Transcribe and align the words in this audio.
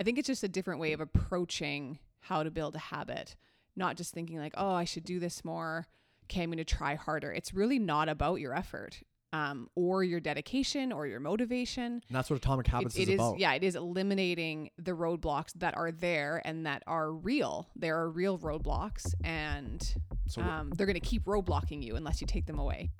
I 0.00 0.02
think 0.02 0.16
it's 0.18 0.26
just 0.28 0.42
a 0.42 0.48
different 0.48 0.80
way 0.80 0.94
of 0.94 1.00
approaching 1.02 1.98
how 2.20 2.42
to 2.42 2.50
build 2.50 2.74
a 2.74 2.78
habit, 2.78 3.36
not 3.76 3.98
just 3.98 4.14
thinking 4.14 4.38
like, 4.38 4.54
oh, 4.56 4.72
I 4.72 4.84
should 4.84 5.04
do 5.04 5.20
this 5.20 5.44
more. 5.44 5.86
Okay, 6.24 6.42
I'm 6.42 6.48
going 6.48 6.56
to 6.56 6.64
try 6.64 6.94
harder. 6.94 7.30
It's 7.30 7.52
really 7.52 7.78
not 7.78 8.08
about 8.08 8.36
your 8.40 8.54
effort 8.56 9.02
um, 9.34 9.68
or 9.74 10.02
your 10.02 10.18
dedication 10.18 10.90
or 10.90 11.06
your 11.06 11.20
motivation. 11.20 11.84
And 11.92 12.02
that's 12.16 12.30
what 12.30 12.36
Atomic 12.36 12.66
Habits 12.68 12.96
It- 12.96 13.02
it 13.02 13.08
is 13.10 13.14
about. 13.16 13.38
yeah, 13.38 13.52
it 13.52 13.62
is 13.62 13.76
eliminating 13.76 14.70
the 14.78 14.92
roadblocks 14.92 15.52
that 15.56 15.76
are 15.76 15.92
there 15.92 16.40
and 16.46 16.64
that 16.64 16.82
are 16.86 17.12
real. 17.12 17.68
There 17.76 17.98
are 17.98 18.08
real 18.08 18.38
roadblocks, 18.38 19.12
and 19.22 19.82
So- 20.28 20.40
um, 20.40 20.70
they're 20.70 20.86
going 20.86 20.94
to 20.94 21.00
keep 21.00 21.24
roadblocking 21.24 21.82
you 21.82 21.96
unless 21.96 22.22
you 22.22 22.26
take 22.26 22.46
them 22.46 22.58
away. 22.58 22.90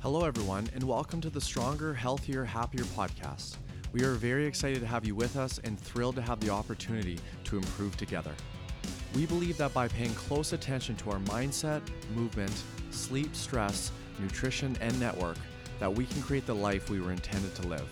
Hello, 0.00 0.24
everyone, 0.24 0.68
and 0.74 0.84
welcome 0.84 1.20
to 1.22 1.30
the 1.30 1.40
Stronger, 1.40 1.92
Healthier, 1.94 2.44
Happier 2.44 2.84
podcast. 2.84 3.56
We 3.92 4.02
are 4.04 4.14
very 4.14 4.46
excited 4.46 4.80
to 4.80 4.86
have 4.86 5.06
you 5.06 5.14
with 5.14 5.36
us 5.36 5.58
and 5.64 5.78
thrilled 5.78 6.16
to 6.16 6.22
have 6.22 6.40
the 6.40 6.50
opportunity 6.50 7.18
to 7.44 7.56
improve 7.56 7.96
together. 7.96 8.32
We 9.14 9.26
believe 9.26 9.56
that 9.58 9.72
by 9.72 9.88
paying 9.88 10.12
close 10.14 10.52
attention 10.52 10.96
to 10.96 11.10
our 11.12 11.18
mindset, 11.20 11.80
movement, 12.14 12.52
sleep, 12.90 13.34
stress, 13.34 13.92
nutrition, 14.18 14.76
and 14.80 14.98
network, 15.00 15.38
that 15.78 15.92
we 15.92 16.04
can 16.06 16.22
create 16.22 16.46
the 16.46 16.54
life 16.54 16.90
we 16.90 17.00
were 17.00 17.12
intended 17.12 17.54
to 17.56 17.68
live. 17.68 17.88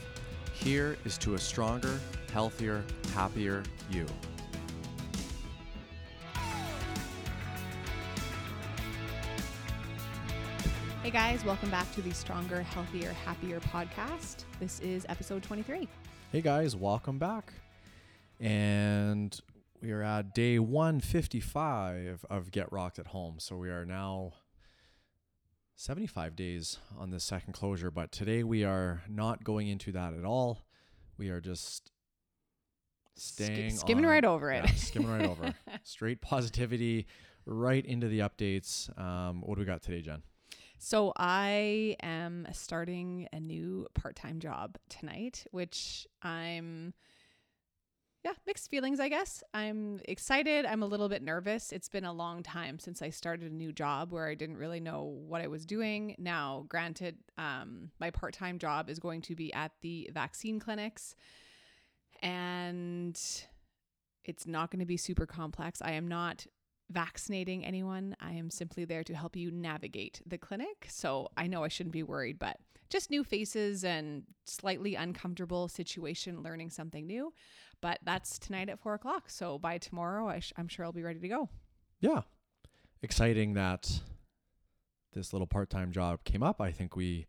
Here 0.52 0.96
is 1.04 1.16
to 1.18 1.34
a 1.34 1.38
stronger, 1.38 1.98
healthier, 2.32 2.84
happier 3.14 3.62
you. 3.90 4.06
Hey 11.04 11.10
guys, 11.10 11.44
welcome 11.44 11.68
back 11.68 11.92
to 11.96 12.00
the 12.00 12.12
Stronger, 12.12 12.62
Healthier, 12.62 13.12
Happier 13.12 13.60
podcast. 13.60 14.44
This 14.58 14.80
is 14.80 15.04
episode 15.10 15.42
23. 15.42 15.86
Hey 16.32 16.40
guys, 16.40 16.74
welcome 16.74 17.18
back. 17.18 17.52
And 18.40 19.38
we 19.82 19.92
are 19.92 20.00
at 20.00 20.34
day 20.34 20.58
155 20.58 22.24
of 22.30 22.50
Get 22.50 22.72
Rocked 22.72 22.98
at 22.98 23.08
Home. 23.08 23.34
So 23.38 23.54
we 23.54 23.68
are 23.68 23.84
now 23.84 24.32
75 25.76 26.34
days 26.36 26.78
on 26.98 27.10
this 27.10 27.22
second 27.22 27.52
closure, 27.52 27.90
but 27.90 28.10
today 28.10 28.42
we 28.42 28.64
are 28.64 29.02
not 29.06 29.44
going 29.44 29.68
into 29.68 29.92
that 29.92 30.14
at 30.14 30.24
all. 30.24 30.64
We 31.18 31.28
are 31.28 31.42
just 31.42 31.92
staying 33.14 33.76
skimming 33.76 34.06
on- 34.06 34.10
right 34.10 34.24
over 34.24 34.50
it. 34.50 34.64
yeah, 34.64 34.72
skimming 34.72 35.10
right 35.10 35.26
over. 35.26 35.52
Straight 35.82 36.22
positivity 36.22 37.06
right 37.44 37.84
into 37.84 38.08
the 38.08 38.20
updates. 38.20 38.88
Um, 38.98 39.42
what 39.42 39.56
do 39.56 39.60
we 39.60 39.66
got 39.66 39.82
today, 39.82 40.00
Jen? 40.00 40.22
So 40.84 41.14
I 41.16 41.96
am 42.02 42.46
starting 42.52 43.26
a 43.32 43.40
new 43.40 43.86
part-time 43.94 44.38
job 44.38 44.76
tonight, 44.90 45.46
which 45.50 46.06
I'm 46.20 46.92
yeah, 48.22 48.34
mixed 48.46 48.68
feelings, 48.68 49.00
I 49.00 49.08
guess. 49.08 49.42
I'm 49.54 50.00
excited, 50.04 50.66
I'm 50.66 50.82
a 50.82 50.86
little 50.86 51.08
bit 51.08 51.22
nervous. 51.22 51.72
It's 51.72 51.88
been 51.88 52.04
a 52.04 52.12
long 52.12 52.42
time 52.42 52.78
since 52.78 53.00
I 53.00 53.08
started 53.08 53.50
a 53.50 53.54
new 53.54 53.72
job 53.72 54.12
where 54.12 54.28
I 54.28 54.34
didn't 54.34 54.58
really 54.58 54.78
know 54.78 55.04
what 55.26 55.40
I 55.40 55.46
was 55.46 55.64
doing. 55.64 56.16
Now, 56.18 56.66
granted, 56.68 57.16
um, 57.38 57.90
my 57.98 58.10
part-time 58.10 58.58
job 58.58 58.90
is 58.90 58.98
going 58.98 59.22
to 59.22 59.34
be 59.34 59.54
at 59.54 59.72
the 59.80 60.10
vaccine 60.12 60.60
clinics 60.60 61.16
and 62.20 63.18
it's 64.26 64.46
not 64.46 64.70
going 64.70 64.80
to 64.80 64.86
be 64.86 64.98
super 64.98 65.24
complex. 65.24 65.80
I 65.80 65.92
am 65.92 66.08
not 66.08 66.46
vaccinating 66.90 67.64
anyone. 67.64 68.16
I 68.20 68.32
am 68.32 68.50
simply 68.50 68.84
there 68.84 69.04
to 69.04 69.14
help 69.14 69.36
you 69.36 69.50
navigate 69.50 70.20
the 70.26 70.38
clinic. 70.38 70.86
So 70.88 71.28
I 71.36 71.46
know 71.46 71.64
I 71.64 71.68
shouldn't 71.68 71.92
be 71.92 72.02
worried, 72.02 72.38
but 72.38 72.58
just 72.90 73.10
new 73.10 73.24
faces 73.24 73.84
and 73.84 74.24
slightly 74.44 74.94
uncomfortable 74.94 75.68
situation, 75.68 76.42
learning 76.42 76.70
something 76.70 77.06
new. 77.06 77.32
But 77.80 77.98
that's 78.04 78.38
tonight 78.38 78.68
at 78.68 78.78
four 78.78 78.94
o'clock. 78.94 79.28
So 79.30 79.58
by 79.58 79.78
tomorrow, 79.78 80.28
I 80.28 80.40
sh- 80.40 80.52
I'm 80.56 80.68
sure 80.68 80.84
I'll 80.84 80.92
be 80.92 81.02
ready 81.02 81.20
to 81.20 81.28
go. 81.28 81.48
Yeah. 82.00 82.22
Exciting 83.02 83.54
that 83.54 84.00
this 85.12 85.32
little 85.32 85.46
part 85.46 85.70
time 85.70 85.92
job 85.92 86.24
came 86.24 86.42
up. 86.42 86.60
I 86.60 86.70
think 86.72 86.96
we 86.96 87.26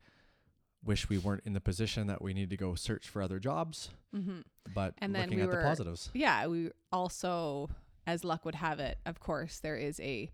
wish 0.83 1.09
we 1.09 1.17
weren't 1.17 1.43
in 1.45 1.53
the 1.53 1.61
position 1.61 2.07
that 2.07 2.21
we 2.21 2.33
need 2.33 2.49
to 2.51 2.57
go 2.57 2.75
search 2.75 3.07
for 3.07 3.21
other 3.21 3.39
jobs, 3.39 3.89
Mm-hmm. 4.15 4.41
but 4.73 4.93
And 4.99 5.13
then 5.15 5.23
looking 5.23 5.37
we 5.39 5.43
at 5.43 5.49
were- 5.49 5.55
the 5.57 5.63
positives. 5.63 6.09
Yeah, 6.13 6.45
we 6.47 6.69
also, 6.91 7.69
as 8.07 8.23
luck 8.23 8.45
would 8.45 8.55
have 8.55 8.79
it, 8.79 8.97
of 9.05 9.19
course, 9.19 9.59
there 9.59 9.75
is 9.77 9.99
a 9.99 10.31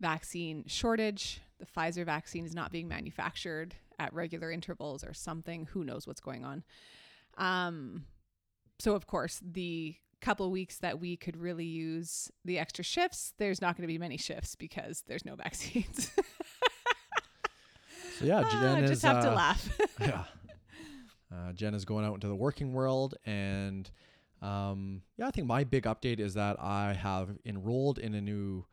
vaccine 0.00 0.64
shortage. 0.66 1.40
The 1.58 1.66
Pfizer 1.66 2.04
vaccine 2.04 2.44
is 2.44 2.54
not 2.54 2.70
being 2.70 2.88
manufactured 2.88 3.74
at 3.98 4.14
regular 4.14 4.50
intervals 4.52 5.02
or 5.02 5.12
something. 5.12 5.66
Who 5.72 5.84
knows 5.84 6.06
what's 6.06 6.20
going 6.20 6.44
on? 6.44 6.62
Um, 7.36 8.04
so 8.78 8.94
of 8.94 9.06
course, 9.06 9.40
the 9.42 9.96
couple 10.20 10.50
weeks 10.50 10.78
that 10.78 10.98
we 11.00 11.16
could 11.16 11.36
really 11.36 11.64
use 11.64 12.30
the 12.44 12.58
extra 12.58 12.82
shifts, 12.84 13.34
there's 13.38 13.60
not 13.60 13.76
going 13.76 13.82
to 13.82 13.92
be 13.92 13.98
many 13.98 14.16
shifts 14.16 14.54
because 14.54 15.02
there's 15.06 15.24
no 15.24 15.34
vaccines. 15.42 16.10
So 18.18 18.24
yeah, 18.24 18.42
Ah, 18.44 18.60
Jen 18.60 18.80
just 18.82 18.92
is 18.94 19.02
have 19.02 19.22
to 19.22 19.30
uh, 19.30 19.34
laugh. 19.34 19.80
yeah. 20.00 20.24
Uh, 21.32 21.52
Jen 21.52 21.74
is 21.74 21.84
going 21.84 22.04
out 22.04 22.14
into 22.14 22.26
the 22.26 22.34
working 22.34 22.72
world, 22.72 23.14
and 23.26 23.88
um, 24.40 25.02
yeah, 25.16 25.26
I 25.26 25.30
think 25.30 25.46
my 25.46 25.64
big 25.64 25.84
update 25.84 26.20
is 26.20 26.34
that 26.34 26.56
I 26.60 26.92
have 26.92 27.30
enrolled 27.44 27.98
in 27.98 28.14
a 28.14 28.20
new 28.20 28.64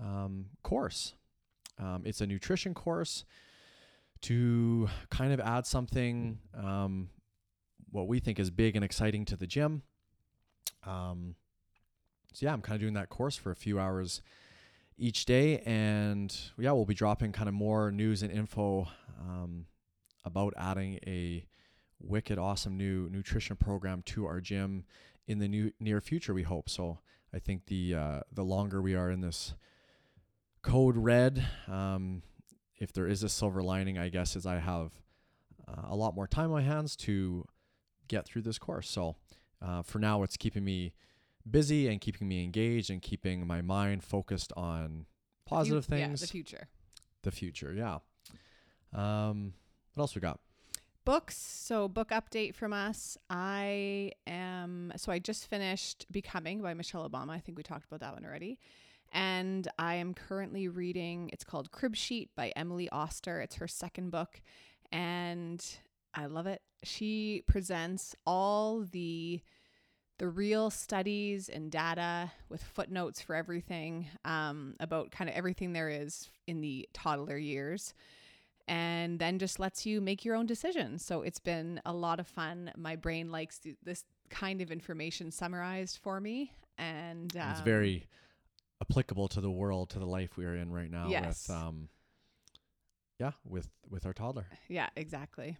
um, 0.00 0.46
course. 0.62 1.14
Um, 1.78 2.02
it's 2.04 2.20
a 2.20 2.26
nutrition 2.26 2.74
course 2.74 3.24
to 4.22 4.88
kind 5.10 5.32
of 5.32 5.40
add 5.40 5.66
something 5.66 6.38
um, 6.56 7.10
what 7.90 8.08
we 8.08 8.20
think 8.20 8.38
is 8.38 8.50
big 8.50 8.76
and 8.76 8.84
exciting 8.84 9.24
to 9.26 9.36
the 9.36 9.46
gym. 9.46 9.82
Um, 10.86 11.34
so 12.32 12.46
yeah, 12.46 12.52
I'm 12.52 12.62
kind 12.62 12.74
of 12.76 12.80
doing 12.80 12.94
that 12.94 13.08
course 13.08 13.36
for 13.36 13.50
a 13.50 13.56
few 13.56 13.78
hours 13.78 14.22
each 14.96 15.24
day, 15.24 15.58
and 15.66 16.34
yeah, 16.58 16.72
we'll 16.72 16.84
be 16.84 16.94
dropping 16.94 17.32
kind 17.32 17.48
of 17.48 17.54
more 17.54 17.90
news 17.90 18.22
and 18.22 18.30
info 18.30 18.88
um, 19.20 19.66
about 20.24 20.54
adding 20.56 21.00
a 21.06 21.44
wicked 22.06 22.38
awesome 22.38 22.76
new 22.76 23.08
nutrition 23.10 23.56
program 23.56 24.02
to 24.06 24.26
our 24.26 24.40
gym 24.40 24.84
in 25.26 25.38
the 25.38 25.48
new 25.48 25.72
near 25.80 26.00
future. 26.00 26.34
We 26.34 26.42
hope 26.42 26.68
so. 26.68 26.98
I 27.32 27.38
think 27.38 27.66
the 27.66 27.94
uh, 27.94 28.20
the 28.32 28.44
longer 28.44 28.80
we 28.82 28.94
are 28.94 29.10
in 29.10 29.20
this 29.20 29.54
code 30.62 30.96
red, 30.96 31.44
um, 31.68 32.22
if 32.78 32.92
there 32.92 33.06
is 33.06 33.22
a 33.22 33.28
silver 33.28 33.62
lining, 33.62 33.98
I 33.98 34.08
guess 34.08 34.36
is 34.36 34.46
I 34.46 34.58
have 34.58 34.92
uh, 35.68 35.82
a 35.88 35.96
lot 35.96 36.14
more 36.14 36.26
time 36.26 36.46
on 36.46 36.50
my 36.52 36.62
hands 36.62 36.96
to 36.96 37.44
get 38.08 38.24
through 38.26 38.42
this 38.42 38.58
course. 38.58 38.88
So 38.88 39.16
uh, 39.62 39.82
for 39.82 39.98
now, 39.98 40.22
it's 40.22 40.36
keeping 40.36 40.64
me 40.64 40.92
busy 41.50 41.88
and 41.88 42.00
keeping 42.00 42.28
me 42.28 42.42
engaged 42.44 42.90
and 42.90 43.02
keeping 43.02 43.46
my 43.46 43.60
mind 43.62 44.02
focused 44.04 44.52
on 44.56 45.06
positive 45.46 45.84
Fu- 45.84 45.90
things 45.92 46.20
Yeah, 46.20 46.26
the 46.26 46.30
future. 46.30 46.68
the 47.22 47.30
future. 47.30 47.72
Yeah. 47.72 47.98
Um, 48.92 49.54
what 49.94 50.02
else 50.04 50.14
we 50.14 50.20
got? 50.20 50.40
Books 51.04 51.36
so 51.36 51.86
book 51.88 52.10
update 52.10 52.54
from 52.54 52.72
us. 52.72 53.18
I 53.28 54.12
am 54.26 54.92
so 54.96 55.12
i 55.12 55.18
just 55.18 55.48
finished 55.48 56.06
becoming 56.10 56.62
by 56.62 56.74
michelle 56.74 57.08
obama. 57.08 57.30
I 57.30 57.40
think 57.40 57.58
we 57.58 57.62
talked 57.62 57.86
about 57.86 58.00
that 58.00 58.14
one 58.14 58.24
already. 58.24 58.58
And 59.12 59.68
i 59.78 59.94
am 59.96 60.14
currently 60.14 60.68
reading 60.68 61.30
it's 61.32 61.44
called 61.44 61.70
crib 61.70 61.94
sheet 61.94 62.30
by 62.34 62.52
emily 62.56 62.88
oster 62.88 63.40
it's 63.40 63.56
her 63.56 63.68
second 63.68 64.10
book 64.10 64.40
and 64.92 65.64
i 66.14 66.26
love 66.26 66.46
it. 66.46 66.62
She 66.82 67.42
presents 67.46 68.14
all 68.26 68.84
the 68.90 69.40
the 70.18 70.28
real 70.28 70.70
studies 70.70 71.48
and 71.48 71.72
data 71.72 72.30
with 72.48 72.62
footnotes 72.62 73.20
for 73.20 73.34
everything 73.34 74.06
um, 74.24 74.76
about 74.78 75.10
kind 75.10 75.28
of 75.28 75.34
everything 75.34 75.72
there 75.72 75.88
is 75.88 76.30
in 76.46 76.60
the 76.60 76.88
toddler 76.92 77.36
years 77.36 77.94
and 78.66 79.18
then 79.18 79.38
just 79.38 79.58
lets 79.58 79.84
you 79.84 80.00
make 80.00 80.24
your 80.24 80.34
own 80.34 80.46
decisions. 80.46 81.04
So 81.04 81.22
it's 81.22 81.38
been 81.38 81.80
a 81.84 81.92
lot 81.92 82.20
of 82.20 82.26
fun. 82.26 82.72
My 82.76 82.96
brain 82.96 83.30
likes 83.30 83.58
to, 83.60 83.74
this 83.82 84.04
kind 84.30 84.60
of 84.60 84.70
information 84.70 85.30
summarized 85.30 85.98
for 86.02 86.20
me, 86.20 86.52
and 86.78 87.36
um, 87.36 87.50
it's 87.50 87.60
very 87.60 88.06
applicable 88.80 89.28
to 89.28 89.40
the 89.40 89.50
world, 89.50 89.90
to 89.90 89.98
the 89.98 90.06
life 90.06 90.36
we 90.36 90.44
are 90.44 90.54
in 90.54 90.72
right 90.72 90.90
now. 90.90 91.08
Yes. 91.08 91.48
With 91.48 91.56
um, 91.56 91.88
yeah, 93.18 93.32
with 93.44 93.68
with 93.88 94.06
our 94.06 94.12
toddler. 94.12 94.46
yeah, 94.68 94.88
exactly. 94.96 95.56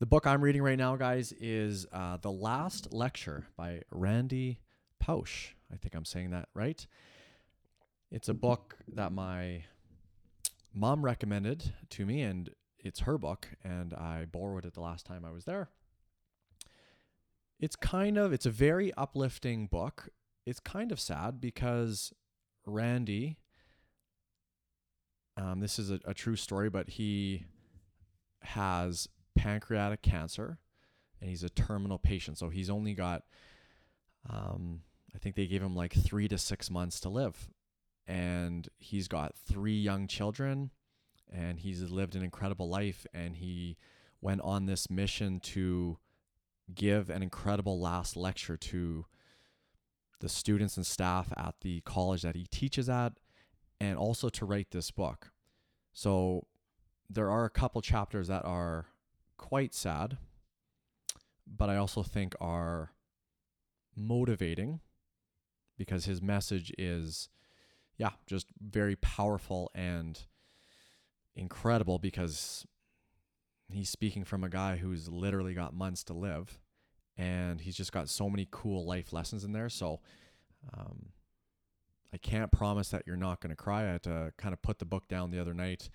The 0.00 0.06
book 0.06 0.28
I'm 0.28 0.42
reading 0.42 0.62
right 0.62 0.78
now, 0.78 0.94
guys, 0.94 1.32
is 1.40 1.84
uh, 1.92 2.18
The 2.18 2.30
Last 2.30 2.92
Lecture 2.92 3.48
by 3.56 3.82
Randy 3.90 4.60
Pausch. 5.00 5.48
I 5.72 5.76
think 5.76 5.96
I'm 5.96 6.04
saying 6.04 6.30
that 6.30 6.48
right. 6.54 6.86
It's 8.12 8.28
a 8.28 8.34
book 8.34 8.76
that 8.94 9.10
my 9.12 9.64
mom 10.72 11.04
recommended 11.04 11.72
to 11.90 12.06
me, 12.06 12.22
and 12.22 12.50
it's 12.78 13.00
her 13.00 13.18
book, 13.18 13.48
and 13.64 13.92
I 13.94 14.26
borrowed 14.30 14.64
it 14.64 14.74
the 14.74 14.80
last 14.80 15.06
time 15.06 15.24
I 15.24 15.32
was 15.32 15.44
there. 15.44 15.70
It's 17.60 17.76
kind 17.76 18.16
of 18.16 18.32
it's 18.32 18.46
a 18.46 18.50
very 18.50 18.92
uplifting 18.94 19.66
book. 19.66 20.10
It's 20.46 20.60
kind 20.60 20.92
of 20.92 21.00
sad 21.00 21.40
because 21.40 22.12
Randy 22.64 23.38
um, 25.38 25.60
this 25.60 25.78
is 25.78 25.90
a, 25.90 26.00
a 26.04 26.14
true 26.14 26.36
story, 26.36 26.68
but 26.68 26.88
he 26.88 27.44
has 28.42 29.08
pancreatic 29.36 30.02
cancer 30.02 30.58
and 31.20 31.30
he's 31.30 31.44
a 31.44 31.50
terminal 31.50 31.98
patient. 31.98 32.38
So 32.38 32.48
he's 32.48 32.70
only 32.70 32.94
got 32.94 33.22
um, 34.28 34.80
I 35.14 35.18
think 35.18 35.36
they 35.36 35.46
gave 35.46 35.62
him 35.62 35.76
like 35.76 35.92
three 35.94 36.28
to 36.28 36.38
six 36.38 36.70
months 36.70 37.00
to 37.00 37.08
live. 37.08 37.48
And 38.08 38.68
he's 38.78 39.06
got 39.06 39.36
three 39.36 39.78
young 39.78 40.08
children 40.08 40.70
and 41.30 41.60
he's 41.60 41.82
lived 41.82 42.16
an 42.16 42.24
incredible 42.24 42.68
life. 42.68 43.06
And 43.14 43.36
he 43.36 43.76
went 44.20 44.40
on 44.40 44.66
this 44.66 44.90
mission 44.90 45.38
to 45.40 45.98
give 46.74 47.10
an 47.10 47.22
incredible 47.22 47.78
last 47.78 48.16
lecture 48.16 48.56
to 48.56 49.06
the 50.20 50.28
students 50.28 50.76
and 50.76 50.86
staff 50.86 51.32
at 51.36 51.56
the 51.60 51.80
college 51.82 52.22
that 52.22 52.34
he 52.34 52.46
teaches 52.50 52.88
at 52.88 53.12
and 53.80 53.96
also 53.96 54.28
to 54.28 54.44
write 54.44 54.70
this 54.70 54.90
book. 54.90 55.30
So 55.92 56.46
there 57.08 57.30
are 57.30 57.44
a 57.44 57.50
couple 57.50 57.80
chapters 57.80 58.28
that 58.28 58.44
are 58.44 58.86
quite 59.36 59.74
sad, 59.74 60.18
but 61.46 61.70
I 61.70 61.76
also 61.76 62.02
think 62.02 62.34
are 62.40 62.92
motivating 63.96 64.80
because 65.76 66.04
his 66.04 66.20
message 66.20 66.72
is, 66.76 67.28
yeah, 67.98 68.10
just 68.26 68.46
very 68.60 68.96
powerful 68.96 69.70
and 69.74 70.18
incredible 71.36 71.98
because 71.98 72.64
he's 73.68 73.90
speaking 73.90 74.24
from 74.24 74.44
a 74.44 74.48
guy 74.48 74.76
who's 74.76 75.08
literally 75.08 75.52
got 75.52 75.74
months 75.74 76.04
to 76.04 76.14
live 76.14 76.60
and 77.16 77.60
he's 77.60 77.76
just 77.76 77.92
got 77.92 78.08
so 78.08 78.30
many 78.30 78.46
cool 78.50 78.86
life 78.86 79.12
lessons 79.12 79.44
in 79.44 79.52
there. 79.52 79.68
So, 79.68 80.00
um, 80.72 81.10
I 82.12 82.16
can't 82.16 82.50
promise 82.50 82.88
that 82.90 83.02
you're 83.06 83.16
not 83.16 83.40
going 83.40 83.50
to 83.50 83.56
cry. 83.56 83.82
I 83.82 83.92
had 83.92 84.02
to 84.04 84.32
kind 84.38 84.54
of 84.54 84.62
put 84.62 84.78
the 84.78 84.86
book 84.86 85.08
down 85.08 85.30
the 85.30 85.40
other 85.40 85.52
night. 85.52 85.90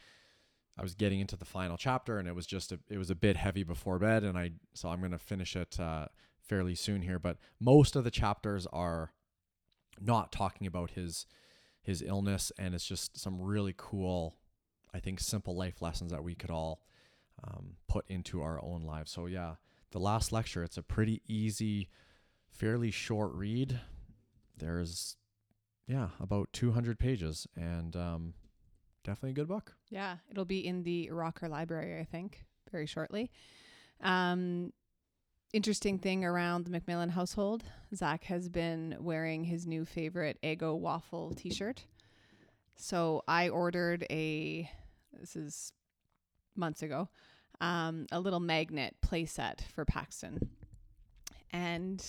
I 0.77 0.81
was 0.81 0.95
getting 0.95 1.19
into 1.19 1.37
the 1.37 1.45
final 1.45 1.77
chapter 1.77 2.19
and 2.19 2.27
it 2.27 2.35
was 2.35 2.45
just 2.45 2.71
a, 2.71 2.79
it 2.89 2.97
was 2.97 3.09
a 3.09 3.15
bit 3.15 3.37
heavy 3.37 3.63
before 3.63 3.99
bed 3.99 4.23
and 4.23 4.37
I 4.37 4.51
so 4.73 4.89
I'm 4.89 4.99
going 4.99 5.11
to 5.11 5.19
finish 5.19 5.55
it 5.55 5.79
uh, 5.79 6.07
fairly 6.41 6.75
soon 6.75 7.01
here, 7.03 7.19
but 7.19 7.37
most 7.59 7.95
of 7.95 8.03
the 8.03 8.11
chapters 8.11 8.67
are 8.73 9.13
not 9.99 10.31
talking 10.31 10.67
about 10.67 10.91
his 10.91 11.25
his 11.83 12.01
illness 12.01 12.51
and 12.57 12.73
it's 12.73 12.85
just 12.85 13.17
some 13.19 13.39
really 13.39 13.73
cool 13.77 14.37
I 14.93 14.99
think 14.99 15.19
simple 15.19 15.55
life 15.55 15.81
lessons 15.81 16.11
that 16.11 16.23
we 16.23 16.35
could 16.35 16.49
all 16.49 16.81
um, 17.43 17.75
put 17.87 18.05
into 18.07 18.41
our 18.41 18.63
own 18.63 18.83
lives. 18.83 19.11
So 19.11 19.25
yeah, 19.25 19.55
the 19.91 19.99
last 19.99 20.31
lecture 20.31 20.63
it's 20.63 20.77
a 20.77 20.83
pretty 20.83 21.21
easy, 21.27 21.89
fairly 22.49 22.91
short 22.91 23.33
read. 23.33 23.79
There's 24.57 25.17
yeah, 25.87 26.09
about 26.19 26.49
200 26.53 26.97
pages 26.97 27.47
and 27.55 27.95
um, 27.95 28.33
definitely 29.03 29.31
a 29.31 29.33
good 29.33 29.47
book. 29.47 29.75
Yeah, 29.89 30.17
it'll 30.31 30.45
be 30.45 30.65
in 30.65 30.83
the 30.83 31.09
Rocker 31.11 31.49
Library, 31.49 31.99
I 31.99 32.05
think, 32.05 32.45
very 32.71 32.85
shortly. 32.85 33.31
Um, 34.01 34.71
interesting 35.53 35.99
thing 35.99 36.25
around 36.25 36.65
the 36.65 36.79
McMillan 36.79 37.11
household 37.11 37.63
Zach 37.95 38.23
has 38.25 38.49
been 38.49 38.97
wearing 38.99 39.43
his 39.43 39.65
new 39.67 39.85
favorite 39.85 40.37
Eggo 40.43 40.77
waffle 40.77 41.33
t 41.35 41.51
shirt. 41.51 41.85
So 42.75 43.23
I 43.27 43.49
ordered 43.49 44.05
a, 44.09 44.69
this 45.13 45.35
is 45.35 45.73
months 46.55 46.81
ago, 46.81 47.07
um, 47.61 48.07
a 48.11 48.19
little 48.19 48.39
magnet 48.39 48.95
playset 49.05 49.61
for 49.73 49.85
Paxton. 49.85 50.49
And 51.51 52.03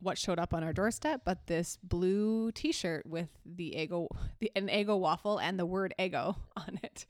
what 0.00 0.18
showed 0.18 0.38
up 0.38 0.54
on 0.54 0.64
our 0.64 0.72
doorstep, 0.72 1.22
but 1.24 1.46
this 1.46 1.78
blue 1.82 2.50
T-shirt 2.52 3.06
with 3.06 3.28
the 3.44 3.74
Eggo, 3.76 4.08
the 4.40 4.50
an 4.56 4.68
Eggo 4.68 4.98
waffle 4.98 5.38
and 5.38 5.58
the 5.58 5.66
word 5.66 5.94
Eggo 5.98 6.36
on 6.56 6.78
it. 6.82 7.06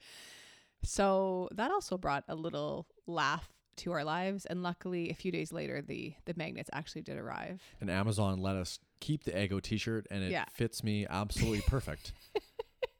So 0.83 1.49
that 1.53 1.71
also 1.71 1.97
brought 1.97 2.23
a 2.27 2.35
little 2.35 2.87
laugh 3.05 3.49
to 3.77 3.91
our 3.93 4.03
lives, 4.03 4.45
and 4.45 4.63
luckily, 4.63 5.09
a 5.09 5.13
few 5.13 5.31
days 5.31 5.51
later, 5.51 5.81
the 5.81 6.13
the 6.25 6.33
magnets 6.35 6.69
actually 6.73 7.01
did 7.03 7.17
arrive. 7.17 7.61
And 7.81 7.89
Amazon 7.89 8.41
let 8.41 8.55
us 8.55 8.79
keep 8.99 9.23
the 9.23 9.31
Eggo 9.31 9.61
T-shirt, 9.61 10.07
and 10.11 10.23
it 10.23 10.31
Yeah. 10.31 10.45
fits 10.53 10.83
me 10.83 11.05
absolutely 11.09 11.61
perfect. 11.67 12.13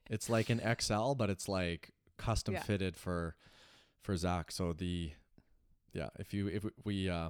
it's 0.09 0.29
like 0.29 0.50
an 0.50 0.62
XL, 0.79 1.13
but 1.13 1.29
it's 1.29 1.47
like 1.50 1.91
custom 2.18 2.53
Yeah. 2.56 2.63
fitted 2.63 2.95
for 2.95 3.35
for 4.01 4.15
Zach. 4.15 4.51
So 4.51 4.74
the 4.74 5.12
yeah, 5.94 6.09
if 6.19 6.33
you 6.33 6.47
if 6.47 6.65
we 6.83 7.09
uh 7.09 7.30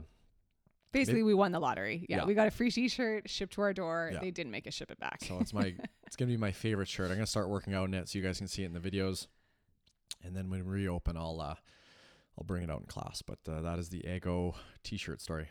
Basically, 0.93 1.21
we 1.21 1.33
won 1.33 1.51
the 1.51 1.59
lottery. 1.59 2.05
Yeah, 2.09 2.17
Yeah. 2.17 2.25
we 2.25 2.33
got 2.33 2.47
a 2.47 2.51
free 2.51 2.71
T-shirt 2.71 3.29
shipped 3.29 3.53
to 3.53 3.61
our 3.61 3.73
door. 3.73 4.09
Yeah. 4.13 4.19
They 4.19 4.31
didn't 4.31 4.51
make 4.51 4.65
us 4.67 4.73
ship 4.73 4.89
it 4.89 4.99
back. 4.99 5.21
so 5.23 5.39
it's 5.39 5.53
my 5.53 5.75
it's 6.07 6.15
gonna 6.15 6.31
be 6.31 6.37
my 6.37 6.51
favorite 6.51 6.87
shirt. 6.87 7.09
I'm 7.11 7.17
gonna 7.17 7.27
start 7.27 7.49
working 7.49 7.73
out 7.73 7.87
in 7.87 7.93
it 7.93 8.07
so 8.09 8.17
you 8.17 8.23
guys 8.23 8.37
can 8.37 8.47
see 8.47 8.63
it 8.63 8.67
in 8.67 8.73
the 8.73 8.79
videos, 8.79 9.27
and 10.23 10.35
then 10.35 10.49
when 10.49 10.65
we 10.65 10.71
reopen, 10.71 11.15
I'll 11.17 11.39
uh 11.41 11.55
I'll 12.37 12.45
bring 12.45 12.63
it 12.63 12.69
out 12.69 12.81
in 12.81 12.85
class. 12.85 13.21
But 13.21 13.39
uh, 13.49 13.61
that 13.61 13.79
is 13.79 13.89
the 13.89 14.01
Eggo 14.07 14.53
T-shirt 14.83 15.21
story. 15.21 15.49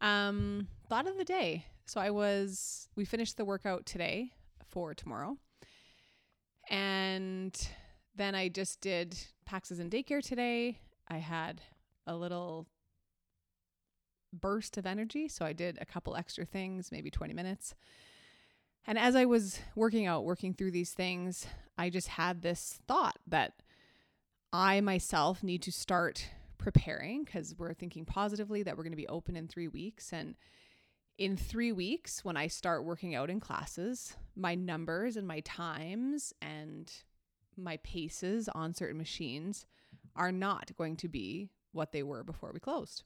Um, 0.00 0.68
thought 0.88 1.06
of 1.06 1.16
the 1.16 1.24
day. 1.24 1.66
So 1.86 2.00
I 2.00 2.10
was 2.10 2.88
we 2.96 3.04
finished 3.04 3.36
the 3.36 3.44
workout 3.44 3.86
today 3.86 4.32
for 4.68 4.94
tomorrow. 4.94 5.36
And 6.68 7.56
then 8.14 8.34
I 8.34 8.48
just 8.48 8.80
did 8.80 9.16
Pax's 9.44 9.80
in 9.80 9.90
daycare 9.90 10.22
today. 10.22 10.78
I 11.08 11.18
had 11.18 11.60
a 12.06 12.14
little 12.14 12.68
burst 14.32 14.78
of 14.78 14.86
energy, 14.86 15.28
so 15.28 15.44
I 15.44 15.52
did 15.52 15.78
a 15.80 15.84
couple 15.84 16.14
extra 16.14 16.44
things, 16.44 16.92
maybe 16.92 17.10
20 17.10 17.34
minutes. 17.34 17.74
And 18.86 18.98
as 18.98 19.16
I 19.16 19.24
was 19.24 19.58
working 19.74 20.06
out, 20.06 20.24
working 20.24 20.54
through 20.54 20.70
these 20.70 20.92
things, 20.92 21.46
I 21.76 21.90
just 21.90 22.08
had 22.08 22.42
this 22.42 22.78
thought 22.86 23.18
that 23.26 23.54
I 24.52 24.80
myself 24.80 25.42
need 25.42 25.62
to 25.62 25.72
start 25.72 26.28
preparing 26.58 27.24
because 27.24 27.54
we're 27.56 27.74
thinking 27.74 28.04
positively 28.04 28.62
that 28.62 28.76
we're 28.76 28.82
going 28.82 28.92
to 28.92 28.96
be 28.96 29.08
open 29.08 29.36
in 29.36 29.48
three 29.48 29.68
weeks. 29.68 30.12
And 30.12 30.34
in 31.18 31.36
three 31.36 31.72
weeks, 31.72 32.24
when 32.24 32.36
I 32.36 32.48
start 32.48 32.84
working 32.84 33.14
out 33.14 33.30
in 33.30 33.40
classes, 33.40 34.16
my 34.34 34.54
numbers 34.54 35.16
and 35.16 35.26
my 35.26 35.40
times 35.40 36.32
and 36.42 36.92
my 37.56 37.76
paces 37.78 38.48
on 38.48 38.74
certain 38.74 38.98
machines 38.98 39.66
are 40.16 40.32
not 40.32 40.72
going 40.76 40.96
to 40.96 41.08
be 41.08 41.50
what 41.72 41.92
they 41.92 42.02
were 42.02 42.24
before 42.24 42.50
we 42.52 42.60
closed. 42.60 43.04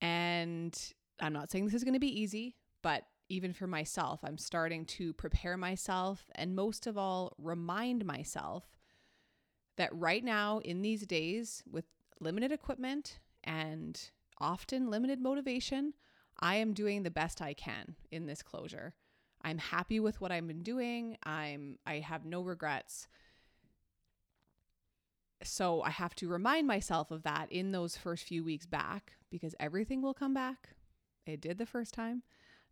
And 0.00 0.76
I'm 1.20 1.32
not 1.32 1.50
saying 1.50 1.64
this 1.64 1.74
is 1.74 1.84
going 1.84 1.94
to 1.94 2.00
be 2.00 2.20
easy, 2.20 2.56
but 2.82 3.04
even 3.28 3.52
for 3.52 3.66
myself, 3.66 4.20
I'm 4.22 4.38
starting 4.38 4.84
to 4.86 5.12
prepare 5.14 5.56
myself 5.56 6.26
and 6.34 6.54
most 6.54 6.86
of 6.86 6.98
all, 6.98 7.32
remind 7.38 8.04
myself 8.04 8.75
that 9.76 9.94
right 9.94 10.24
now, 10.24 10.58
in 10.58 10.82
these 10.82 11.06
days, 11.06 11.62
with 11.70 11.84
limited 12.20 12.52
equipment 12.52 13.18
and 13.44 14.10
often 14.38 14.90
limited 14.90 15.20
motivation, 15.20 15.94
I 16.40 16.56
am 16.56 16.74
doing 16.74 17.02
the 17.02 17.10
best 17.10 17.40
I 17.40 17.54
can 17.54 17.96
in 18.10 18.26
this 18.26 18.42
closure. 18.42 18.94
I'm 19.42 19.58
happy 19.58 20.00
with 20.00 20.20
what 20.20 20.32
I've 20.32 20.46
been 20.46 20.62
doing. 20.62 21.16
I'm 21.22 21.78
I 21.86 22.00
have 22.00 22.24
no 22.24 22.42
regrets. 22.42 23.06
So 25.42 25.82
I 25.82 25.90
have 25.90 26.14
to 26.16 26.28
remind 26.28 26.66
myself 26.66 27.10
of 27.10 27.22
that 27.22 27.52
in 27.52 27.72
those 27.72 27.96
first 27.96 28.24
few 28.24 28.42
weeks 28.42 28.66
back 28.66 29.12
because 29.30 29.54
everything 29.60 30.02
will 30.02 30.14
come 30.14 30.34
back. 30.34 30.70
It 31.26 31.40
did 31.40 31.58
the 31.58 31.66
first 31.66 31.94
time. 31.94 32.22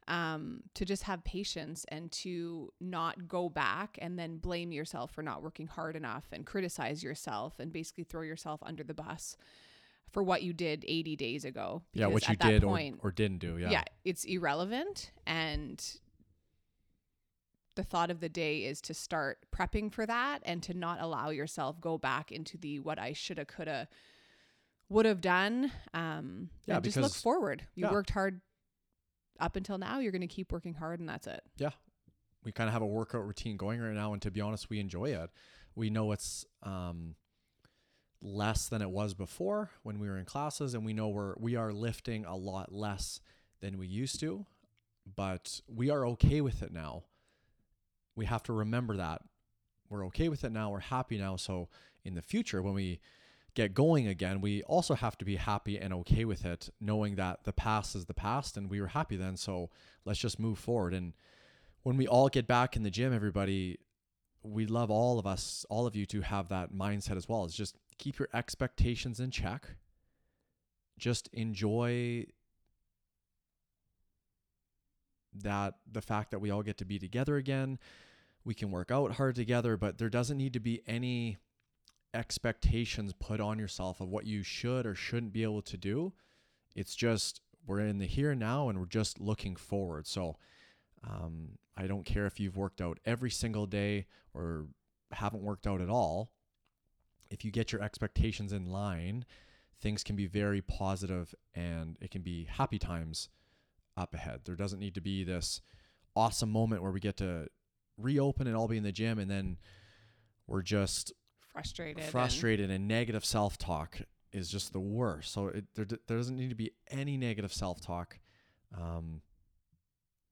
Um, 0.06 0.60
to 0.74 0.84
just 0.84 1.04
have 1.04 1.24
patience 1.24 1.86
and 1.88 2.12
to 2.12 2.70
not 2.78 3.26
go 3.26 3.48
back 3.48 3.98
and 4.02 4.18
then 4.18 4.36
blame 4.36 4.70
yourself 4.70 5.12
for 5.12 5.22
not 5.22 5.42
working 5.42 5.66
hard 5.66 5.96
enough 5.96 6.26
and 6.30 6.44
criticize 6.44 7.02
yourself 7.02 7.58
and 7.58 7.72
basically 7.72 8.04
throw 8.04 8.20
yourself 8.20 8.60
under 8.62 8.84
the 8.84 8.92
bus 8.92 9.38
for 10.14 10.22
what 10.22 10.42
you 10.42 10.52
did 10.52 10.84
80 10.86 11.16
days 11.16 11.44
ago. 11.44 11.82
Yeah, 11.92 12.06
what 12.06 12.28
you 12.28 12.36
did 12.36 12.62
or, 12.62 12.68
point, 12.68 13.00
or 13.02 13.10
didn't 13.10 13.38
do. 13.38 13.58
Yeah. 13.58 13.70
yeah, 13.70 13.82
it's 14.04 14.24
irrelevant. 14.24 15.10
And 15.26 15.84
the 17.74 17.82
thought 17.82 18.10
of 18.10 18.20
the 18.20 18.28
day 18.28 18.64
is 18.64 18.80
to 18.82 18.94
start 18.94 19.38
prepping 19.54 19.92
for 19.92 20.06
that 20.06 20.40
and 20.44 20.62
to 20.62 20.74
not 20.74 21.00
allow 21.00 21.30
yourself 21.30 21.80
go 21.80 21.98
back 21.98 22.30
into 22.30 22.56
the 22.56 22.78
what 22.78 22.98
I 22.98 23.12
shoulda, 23.12 23.44
coulda, 23.44 23.88
would 24.88 25.06
have 25.06 25.20
done. 25.20 25.72
Um, 25.92 26.50
Yeah, 26.66 26.76
and 26.76 26.84
just 26.84 26.96
look 26.96 27.12
forward. 27.12 27.66
You 27.74 27.86
yeah. 27.86 27.92
worked 27.92 28.10
hard 28.10 28.40
up 29.40 29.56
until 29.56 29.78
now. 29.78 29.98
You're 29.98 30.12
going 30.12 30.20
to 30.20 30.26
keep 30.26 30.52
working 30.52 30.74
hard, 30.74 31.00
and 31.00 31.08
that's 31.08 31.26
it. 31.26 31.42
Yeah. 31.56 31.70
We 32.44 32.52
kind 32.52 32.68
of 32.68 32.74
have 32.74 32.82
a 32.82 32.86
workout 32.86 33.26
routine 33.26 33.56
going 33.56 33.80
right 33.80 33.94
now 33.94 34.12
and 34.12 34.20
to 34.20 34.30
be 34.30 34.42
honest 34.42 34.68
we 34.68 34.78
enjoy 34.78 35.06
it 35.06 35.30
we 35.74 35.90
know 35.90 36.12
it's 36.12 36.44
um, 36.62 37.14
less 38.20 38.68
than 38.68 38.82
it 38.82 38.90
was 38.90 39.14
before 39.14 39.70
when 39.82 39.98
we 39.98 40.08
were 40.08 40.18
in 40.18 40.24
classes 40.24 40.74
and 40.74 40.84
we 40.84 40.92
know 40.92 41.08
we're 41.08 41.34
we 41.38 41.56
are 41.56 41.72
lifting 41.72 42.24
a 42.24 42.36
lot 42.36 42.72
less 42.72 43.20
than 43.60 43.78
we 43.78 43.86
used 43.86 44.20
to 44.20 44.46
but 45.16 45.60
we 45.68 45.90
are 45.90 46.06
okay 46.06 46.40
with 46.40 46.62
it 46.62 46.72
now 46.72 47.04
we 48.16 48.26
have 48.26 48.42
to 48.42 48.52
remember 48.52 48.96
that 48.96 49.22
we're 49.88 50.06
okay 50.06 50.28
with 50.28 50.44
it 50.44 50.52
now 50.52 50.70
we're 50.70 50.80
happy 50.80 51.18
now 51.18 51.36
so 51.36 51.68
in 52.04 52.14
the 52.14 52.22
future 52.22 52.62
when 52.62 52.74
we 52.74 53.00
get 53.54 53.74
going 53.74 54.08
again 54.08 54.40
we 54.40 54.62
also 54.64 54.94
have 54.94 55.16
to 55.16 55.24
be 55.24 55.36
happy 55.36 55.78
and 55.78 55.94
okay 55.94 56.24
with 56.24 56.44
it 56.44 56.70
knowing 56.80 57.14
that 57.14 57.44
the 57.44 57.52
past 57.52 57.94
is 57.94 58.06
the 58.06 58.14
past 58.14 58.56
and 58.56 58.68
we 58.68 58.80
were 58.80 58.88
happy 58.88 59.16
then 59.16 59.36
so 59.36 59.70
let's 60.04 60.18
just 60.18 60.40
move 60.40 60.58
forward 60.58 60.92
and 60.92 61.12
when 61.84 61.96
we 61.98 62.08
all 62.08 62.28
get 62.28 62.48
back 62.48 62.76
in 62.76 62.82
the 62.82 62.90
gym, 62.90 63.12
everybody, 63.12 63.78
we 64.42 64.66
love 64.66 64.90
all 64.90 65.18
of 65.18 65.26
us, 65.26 65.64
all 65.70 65.86
of 65.86 65.94
you 65.94 66.06
to 66.06 66.22
have 66.22 66.48
that 66.48 66.72
mindset 66.72 67.16
as 67.16 67.28
well. 67.28 67.44
It's 67.44 67.54
just 67.54 67.76
keep 67.98 68.18
your 68.18 68.28
expectations 68.34 69.20
in 69.20 69.30
check. 69.30 69.68
Just 70.98 71.28
enjoy 71.32 72.26
that 75.42 75.74
the 75.90 76.00
fact 76.00 76.30
that 76.30 76.38
we 76.38 76.50
all 76.50 76.62
get 76.62 76.78
to 76.78 76.84
be 76.84 76.98
together 76.98 77.36
again, 77.36 77.78
we 78.44 78.54
can 78.54 78.70
work 78.70 78.90
out 78.90 79.12
hard 79.12 79.34
together, 79.34 79.76
but 79.76 79.98
there 79.98 80.08
doesn't 80.08 80.38
need 80.38 80.54
to 80.54 80.60
be 80.60 80.80
any 80.86 81.36
expectations 82.14 83.12
put 83.18 83.40
on 83.40 83.58
yourself 83.58 84.00
of 84.00 84.08
what 84.08 84.26
you 84.26 84.42
should 84.42 84.86
or 84.86 84.94
shouldn't 84.94 85.32
be 85.32 85.42
able 85.42 85.62
to 85.62 85.76
do. 85.76 86.12
It's 86.74 86.94
just 86.94 87.40
we're 87.66 87.80
in 87.80 87.98
the 87.98 88.06
here 88.06 88.30
and 88.30 88.40
now 88.40 88.68
and 88.68 88.78
we're 88.78 88.86
just 88.86 89.20
looking 89.20 89.56
forward. 89.56 90.06
So 90.06 90.36
um, 91.02 91.58
I 91.76 91.86
don't 91.86 92.04
care 92.04 92.26
if 92.26 92.38
you've 92.38 92.56
worked 92.56 92.80
out 92.80 92.98
every 93.04 93.30
single 93.30 93.66
day 93.66 94.06
or 94.32 94.66
haven't 95.12 95.42
worked 95.42 95.66
out 95.66 95.80
at 95.80 95.90
all. 95.90 96.30
If 97.30 97.44
you 97.44 97.50
get 97.50 97.72
your 97.72 97.82
expectations 97.82 98.52
in 98.52 98.66
line, 98.66 99.24
things 99.80 100.04
can 100.04 100.16
be 100.16 100.26
very 100.26 100.60
positive 100.60 101.34
and 101.54 101.96
it 102.00 102.10
can 102.10 102.22
be 102.22 102.44
happy 102.44 102.78
times 102.78 103.28
up 103.96 104.14
ahead. 104.14 104.42
There 104.44 104.56
doesn't 104.56 104.78
need 104.78 104.94
to 104.94 105.00
be 105.00 105.24
this 105.24 105.60
awesome 106.16 106.50
moment 106.50 106.82
where 106.82 106.92
we 106.92 107.00
get 107.00 107.16
to 107.18 107.48
reopen 107.98 108.46
and 108.46 108.56
all 108.56 108.68
be 108.68 108.76
in 108.76 108.82
the 108.82 108.92
gym 108.92 109.18
and 109.18 109.30
then 109.30 109.56
we're 110.46 110.62
just 110.62 111.12
frustrated 111.54 112.04
frustrated 112.04 112.64
and, 112.64 112.74
and 112.74 112.88
negative 112.88 113.24
self-talk 113.24 114.00
is 114.32 114.48
just 114.48 114.72
the 114.72 114.80
worst 114.80 115.32
so 115.32 115.48
it, 115.48 115.64
there, 115.74 115.84
there 115.84 116.16
doesn't 116.16 116.36
need 116.36 116.50
to 116.50 116.54
be 116.54 116.72
any 116.90 117.16
negative 117.16 117.52
self-talk 117.52 118.18
um, 118.76 119.22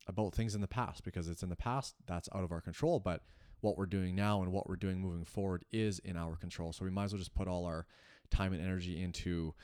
about 0.06 0.34
things 0.34 0.54
in 0.54 0.60
the 0.60 0.68
past 0.68 1.04
because 1.04 1.28
it's 1.28 1.42
in 1.42 1.48
the 1.48 1.56
past 1.56 1.94
that's 2.06 2.28
out 2.34 2.42
of 2.42 2.52
our 2.52 2.60
control 2.60 3.00
but 3.00 3.22
what 3.60 3.78
we're 3.78 3.86
doing 3.86 4.14
now 4.14 4.42
and 4.42 4.50
what 4.50 4.68
we're 4.68 4.76
doing 4.76 5.00
moving 5.00 5.24
forward 5.24 5.64
is 5.70 6.00
in 6.00 6.16
our 6.16 6.36
control 6.36 6.72
so 6.72 6.84
we 6.84 6.90
might 6.90 7.04
as 7.04 7.12
well 7.12 7.18
just 7.18 7.34
put 7.34 7.48
all 7.48 7.64
our 7.64 7.86
time 8.30 8.52
and 8.52 8.62
energy 8.62 9.00
into 9.00 9.54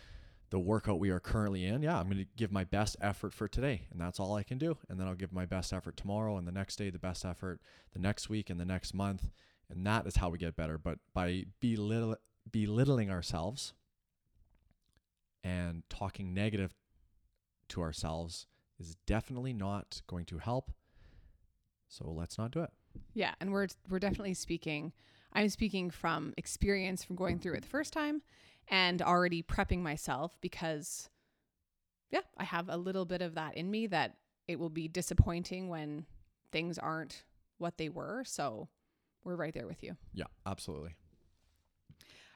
the 0.50 0.58
workout 0.58 0.98
we 0.98 1.10
are 1.10 1.20
currently 1.20 1.64
in, 1.64 1.82
yeah, 1.82 1.98
I'm 1.98 2.06
going 2.06 2.18
to 2.18 2.26
give 2.36 2.50
my 2.50 2.64
best 2.64 2.96
effort 3.00 3.34
for 3.34 3.48
today, 3.48 3.86
and 3.90 4.00
that's 4.00 4.18
all 4.18 4.34
I 4.34 4.42
can 4.42 4.58
do. 4.58 4.78
And 4.88 4.98
then 4.98 5.06
I'll 5.06 5.14
give 5.14 5.32
my 5.32 5.44
best 5.44 5.72
effort 5.72 5.96
tomorrow, 5.96 6.38
and 6.38 6.46
the 6.46 6.52
next 6.52 6.76
day, 6.76 6.90
the 6.90 6.98
best 6.98 7.24
effort 7.24 7.60
the 7.92 7.98
next 7.98 8.30
week, 8.30 8.48
and 8.48 8.58
the 8.58 8.64
next 8.64 8.94
month. 8.94 9.30
And 9.70 9.86
that 9.86 10.06
is 10.06 10.16
how 10.16 10.30
we 10.30 10.38
get 10.38 10.56
better. 10.56 10.78
But 10.78 10.98
by 11.14 11.44
belittle, 11.60 12.16
belittling 12.50 13.10
ourselves 13.10 13.74
and 15.44 15.82
talking 15.88 16.32
negative 16.32 16.74
to 17.68 17.82
ourselves 17.82 18.46
is 18.78 18.96
definitely 19.06 19.52
not 19.52 20.02
going 20.06 20.24
to 20.26 20.38
help. 20.38 20.72
So 21.88 22.10
let's 22.10 22.38
not 22.38 22.50
do 22.50 22.62
it. 22.62 22.70
Yeah, 23.14 23.34
and 23.40 23.52
we're 23.52 23.68
we're 23.88 23.98
definitely 23.98 24.34
speaking. 24.34 24.92
I'm 25.32 25.48
speaking 25.48 25.90
from 25.90 26.32
experience 26.36 27.04
from 27.04 27.16
going 27.16 27.38
through 27.38 27.54
it 27.54 27.62
the 27.62 27.68
first 27.68 27.92
time 27.92 28.22
and 28.68 29.02
already 29.02 29.42
prepping 29.42 29.80
myself 29.80 30.36
because 30.40 31.10
yeah, 32.10 32.20
I 32.38 32.44
have 32.44 32.68
a 32.68 32.76
little 32.76 33.04
bit 33.04 33.20
of 33.20 33.34
that 33.34 33.56
in 33.56 33.70
me 33.70 33.86
that 33.88 34.14
it 34.46 34.58
will 34.58 34.70
be 34.70 34.88
disappointing 34.88 35.68
when 35.68 36.06
things 36.50 36.78
aren't 36.78 37.24
what 37.58 37.76
they 37.76 37.90
were. 37.90 38.22
So 38.24 38.68
we're 39.28 39.36
right 39.36 39.52
there 39.52 39.66
with 39.66 39.82
you. 39.82 39.94
Yeah, 40.14 40.24
absolutely. 40.46 40.96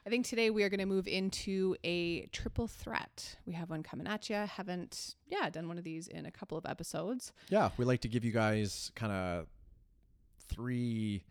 I 0.05 0.09
think 0.09 0.27
today 0.27 0.51
we 0.51 0.63
are 0.63 0.69
going 0.69 0.79
to 0.79 0.85
move 0.85 1.07
into 1.07 1.75
a 1.83 2.27
triple 2.27 2.67
threat. 2.67 3.35
We 3.47 3.53
have 3.53 3.69
one 3.69 3.81
coming 3.81 4.05
at 4.05 4.29
you. 4.29 4.35
Haven't, 4.35 5.15
yeah, 5.27 5.49
done 5.49 5.67
one 5.67 5.77
of 5.77 5.83
these 5.83 6.07
in 6.07 6.25
a 6.25 6.31
couple 6.31 6.57
of 6.57 6.65
episodes. 6.65 7.33
Yeah, 7.49 7.71
we 7.77 7.85
like 7.85 8.01
to 8.01 8.07
give 8.07 8.23
you 8.23 8.31
guys 8.31 8.91
kind 8.95 9.11
of 9.11 9.47
three 10.49 11.23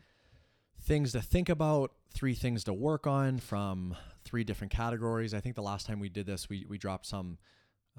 things 0.80 1.12
to 1.12 1.20
think 1.20 1.48
about, 1.48 1.92
three 2.12 2.34
things 2.34 2.64
to 2.64 2.72
work 2.72 3.06
on 3.06 3.38
from 3.38 3.94
three 4.24 4.42
different 4.42 4.72
categories. 4.72 5.32
I 5.32 5.40
think 5.40 5.54
the 5.54 5.62
last 5.62 5.86
time 5.86 6.00
we 6.00 6.08
did 6.08 6.26
this, 6.26 6.48
we, 6.48 6.66
we 6.68 6.76
dropped 6.76 7.06
some, 7.06 7.38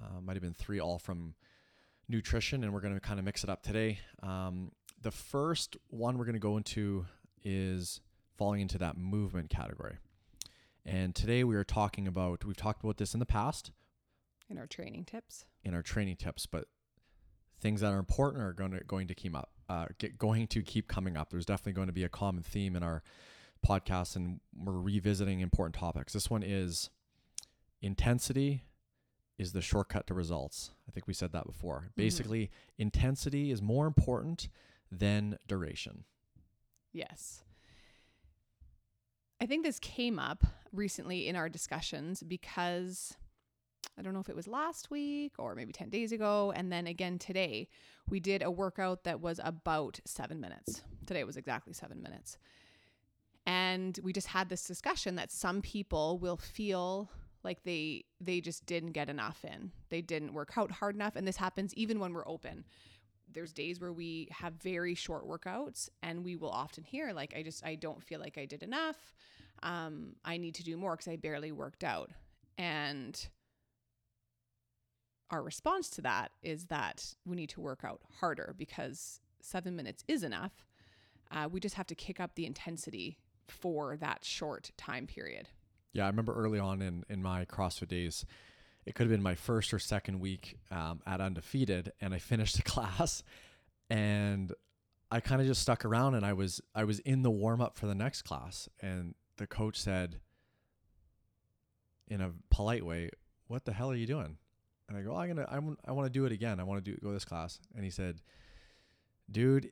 uh, 0.01 0.19
might 0.19 0.33
have 0.33 0.43
been 0.43 0.53
three 0.53 0.79
all 0.79 0.99
from 0.99 1.35
nutrition, 2.09 2.63
and 2.63 2.73
we're 2.73 2.81
going 2.81 2.95
to 2.95 2.99
kind 2.99 3.19
of 3.19 3.25
mix 3.25 3.43
it 3.43 3.49
up 3.49 3.61
today. 3.63 3.99
Um, 4.21 4.71
the 5.01 5.11
first 5.11 5.77
one 5.89 6.17
we're 6.17 6.25
going 6.25 6.33
to 6.33 6.39
go 6.39 6.57
into 6.57 7.05
is 7.43 8.01
falling 8.37 8.61
into 8.61 8.77
that 8.79 8.97
movement 8.97 9.49
category. 9.49 9.97
And 10.85 11.15
today 11.15 11.43
we 11.43 11.55
are 11.55 11.63
talking 11.63 12.07
about, 12.07 12.43
we've 12.43 12.57
talked 12.57 12.83
about 12.83 12.97
this 12.97 13.13
in 13.13 13.19
the 13.19 13.25
past. 13.25 13.71
In 14.49 14.57
our 14.57 14.67
training 14.67 15.05
tips. 15.05 15.45
In 15.63 15.73
our 15.73 15.81
training 15.81 16.17
tips, 16.17 16.45
but 16.45 16.65
things 17.61 17.81
that 17.81 17.93
are 17.93 17.99
important 17.99 18.43
are 18.43 18.53
going 18.53 18.71
to, 18.71 18.83
going 18.83 19.07
to 19.07 19.15
keep 19.15 19.35
up, 19.35 19.51
uh, 19.69 19.85
get, 19.97 20.17
going 20.17 20.47
to 20.47 20.61
keep 20.61 20.87
coming 20.87 21.15
up. 21.15 21.29
There's 21.29 21.45
definitely 21.45 21.73
going 21.73 21.87
to 21.87 21.93
be 21.93 22.03
a 22.03 22.09
common 22.09 22.43
theme 22.43 22.75
in 22.75 22.83
our 22.83 23.01
podcast 23.65 24.17
and 24.17 24.41
we're 24.55 24.73
revisiting 24.73 25.39
important 25.39 25.75
topics. 25.75 26.11
This 26.11 26.29
one 26.29 26.43
is 26.43 26.89
intensity 27.81 28.65
is 29.37 29.53
the 29.53 29.61
shortcut 29.61 30.07
to 30.07 30.13
results. 30.13 30.71
I 30.87 30.91
think 30.91 31.07
we 31.07 31.13
said 31.13 31.31
that 31.31 31.45
before. 31.45 31.77
Mm-hmm. 31.77 32.01
Basically, 32.01 32.51
intensity 32.77 33.51
is 33.51 33.61
more 33.61 33.87
important 33.87 34.49
than 34.91 35.37
duration. 35.47 36.03
Yes. 36.93 37.43
I 39.41 39.45
think 39.45 39.65
this 39.65 39.79
came 39.79 40.19
up 40.19 40.45
recently 40.71 41.27
in 41.27 41.35
our 41.35 41.49
discussions 41.49 42.23
because 42.23 43.15
I 43.97 44.01
don't 44.01 44.13
know 44.13 44.19
if 44.19 44.29
it 44.29 44.35
was 44.35 44.47
last 44.47 44.89
week 44.89 45.33
or 45.37 45.55
maybe 45.55 45.73
10 45.73 45.89
days 45.89 46.11
ago. 46.11 46.53
And 46.55 46.71
then 46.71 46.87
again 46.87 47.19
today, 47.19 47.67
we 48.09 48.19
did 48.19 48.41
a 48.41 48.49
workout 48.51 49.03
that 49.03 49.19
was 49.19 49.39
about 49.43 49.99
seven 50.05 50.39
minutes. 50.39 50.81
Today 51.05 51.23
was 51.23 51.37
exactly 51.37 51.73
seven 51.73 52.01
minutes. 52.01 52.37
And 53.45 53.99
we 54.01 54.13
just 54.13 54.27
had 54.27 54.49
this 54.49 54.65
discussion 54.65 55.15
that 55.15 55.31
some 55.31 55.61
people 55.61 56.17
will 56.17 56.37
feel 56.37 57.09
like 57.43 57.63
they 57.63 58.05
they 58.21 58.39
just 58.39 58.65
didn't 58.65 58.93
get 58.93 59.09
enough 59.09 59.43
in. 59.43 59.71
They 59.89 60.01
didn't 60.01 60.33
work 60.33 60.53
out 60.57 60.71
hard 60.71 60.95
enough 60.95 61.17
and 61.17 61.27
this 61.27 61.35
happens 61.35 61.73
even 61.75 61.99
when 61.99 62.13
we're 62.13 62.27
open. 62.27 62.63
There's 63.33 63.53
days 63.53 63.79
where 63.79 63.93
we 63.93 64.27
have 64.31 64.53
very 64.53 64.95
short 64.95 65.27
workouts 65.27 65.89
and 66.01 66.23
we 66.23 66.35
will 66.35 66.49
often 66.49 66.83
hear 66.83 67.11
like 67.13 67.33
I 67.35 67.43
just 67.43 67.65
I 67.65 67.75
don't 67.75 68.03
feel 68.03 68.19
like 68.19 68.37
I 68.37 68.45
did 68.45 68.63
enough. 68.63 69.13
Um 69.61 70.15
I 70.23 70.37
need 70.37 70.55
to 70.55 70.63
do 70.63 70.77
more 70.77 70.95
cuz 70.97 71.07
I 71.07 71.15
barely 71.15 71.51
worked 71.51 71.83
out. 71.83 72.11
And 72.57 73.27
our 75.29 75.41
response 75.41 75.89
to 75.91 76.01
that 76.01 76.31
is 76.43 76.65
that 76.65 77.15
we 77.25 77.35
need 77.35 77.49
to 77.49 77.61
work 77.61 77.83
out 77.83 78.01
harder 78.19 78.53
because 78.57 79.19
7 79.41 79.75
minutes 79.75 80.03
is 80.07 80.23
enough. 80.23 80.65
Uh, 81.31 81.49
we 81.51 81.59
just 81.59 81.75
have 81.75 81.87
to 81.87 81.95
kick 81.95 82.19
up 82.19 82.35
the 82.35 82.45
intensity 82.45 83.17
for 83.47 83.97
that 83.97 84.23
short 84.23 84.71
time 84.77 85.07
period. 85.07 85.49
Yeah, 85.91 86.05
I 86.05 86.07
remember 86.07 86.33
early 86.33 86.59
on 86.59 86.81
in 86.81 87.03
in 87.09 87.21
my 87.21 87.45
CrossFit 87.45 87.87
days, 87.87 88.25
it 88.85 88.95
could 88.95 89.03
have 89.03 89.11
been 89.11 89.23
my 89.23 89.35
first 89.35 89.73
or 89.73 89.79
second 89.79 90.19
week 90.19 90.57
um, 90.71 91.01
at 91.05 91.21
undefeated, 91.21 91.91
and 92.01 92.13
I 92.13 92.19
finished 92.19 92.55
the 92.57 92.63
class, 92.63 93.23
and 93.89 94.53
I 95.11 95.19
kind 95.19 95.41
of 95.41 95.47
just 95.47 95.61
stuck 95.61 95.85
around, 95.85 96.15
and 96.15 96.25
I 96.25 96.33
was 96.33 96.61
I 96.73 96.83
was 96.83 96.99
in 96.99 97.21
the 97.21 97.31
warm 97.31 97.61
up 97.61 97.77
for 97.77 97.87
the 97.87 97.95
next 97.95 98.23
class, 98.23 98.67
and 98.81 99.15
the 99.37 99.47
coach 99.47 99.79
said, 99.79 100.19
in 102.07 102.21
a 102.21 102.31
polite 102.49 102.85
way, 102.85 103.09
"What 103.47 103.65
the 103.65 103.73
hell 103.73 103.91
are 103.91 103.95
you 103.95 104.07
doing?" 104.07 104.37
And 104.89 104.97
I 104.97 105.01
go, 105.01 105.15
"I'm 105.15 105.27
gonna 105.27 105.47
I'm, 105.49 105.77
I 105.85 105.91
want 105.91 106.05
to 106.05 106.19
do 106.19 106.25
it 106.25 106.31
again. 106.31 106.59
I 106.59 106.63
want 106.63 106.83
to 106.83 106.91
do 106.91 106.97
go 107.01 107.13
this 107.13 107.25
class," 107.25 107.59
and 107.75 107.83
he 107.83 107.89
said, 107.89 108.21
"Dude, 109.31 109.71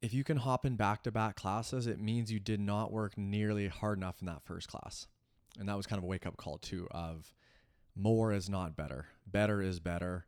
if 0.00 0.14
you 0.14 0.24
can 0.24 0.38
hop 0.38 0.64
in 0.64 0.76
back 0.76 1.02
to 1.02 1.12
back 1.12 1.36
classes, 1.36 1.86
it 1.86 2.00
means 2.00 2.30
you 2.30 2.40
did 2.40 2.60
not 2.60 2.92
work 2.92 3.18
nearly 3.18 3.68
hard 3.68 3.98
enough 3.98 4.20
in 4.20 4.26
that 4.26 4.42
first 4.44 4.68
class. 4.68 5.08
And 5.58 5.68
that 5.68 5.76
was 5.76 5.86
kind 5.86 5.98
of 5.98 6.04
a 6.04 6.06
wake 6.06 6.26
up 6.26 6.36
call, 6.36 6.58
too, 6.58 6.86
of 6.90 7.32
more 7.96 8.32
is 8.32 8.48
not 8.48 8.76
better. 8.76 9.06
Better 9.26 9.60
is 9.60 9.80
better. 9.80 10.26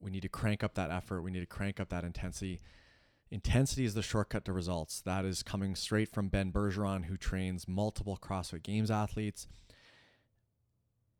We 0.00 0.10
need 0.10 0.22
to 0.22 0.28
crank 0.28 0.64
up 0.64 0.74
that 0.74 0.90
effort. 0.90 1.22
We 1.22 1.30
need 1.30 1.40
to 1.40 1.46
crank 1.46 1.78
up 1.78 1.90
that 1.90 2.04
intensity. 2.04 2.60
Intensity 3.30 3.84
is 3.84 3.94
the 3.94 4.02
shortcut 4.02 4.44
to 4.46 4.52
results. 4.52 5.00
That 5.00 5.24
is 5.24 5.42
coming 5.42 5.74
straight 5.74 6.08
from 6.08 6.28
Ben 6.28 6.52
Bergeron, 6.52 7.04
who 7.04 7.16
trains 7.16 7.68
multiple 7.68 8.18
CrossFit 8.20 8.62
Games 8.62 8.90
athletes. 8.90 9.46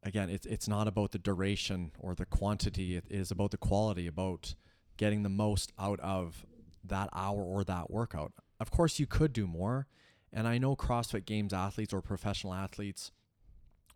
Again, 0.03 0.31
it's, 0.31 0.47
it's 0.47 0.67
not 0.67 0.89
about 0.89 1.13
the 1.13 1.19
duration 1.19 1.93
or 1.99 2.15
the 2.15 2.27
quantity, 2.27 2.97
it 2.97 3.05
is 3.09 3.31
about 3.31 3.53
the 3.53 3.57
quality, 3.57 4.07
about 4.07 4.55
getting 4.97 5.23
the 5.23 5.29
most 5.29 5.73
out 5.79 6.01
of 6.01 6.45
that 6.85 7.09
hour 7.13 7.41
or 7.41 7.65
that 7.65 7.91
workout. 7.91 8.33
Of 8.59 8.71
course, 8.71 8.99
you 8.99 9.07
could 9.07 9.33
do 9.33 9.47
more. 9.47 9.87
And 10.33 10.49
I 10.49 10.59
know 10.59 10.75
CrossFit 10.75 11.25
Games 11.25 11.53
athletes 11.53 11.93
or 11.93 12.01
professional 12.01 12.55
athletes 12.55 13.13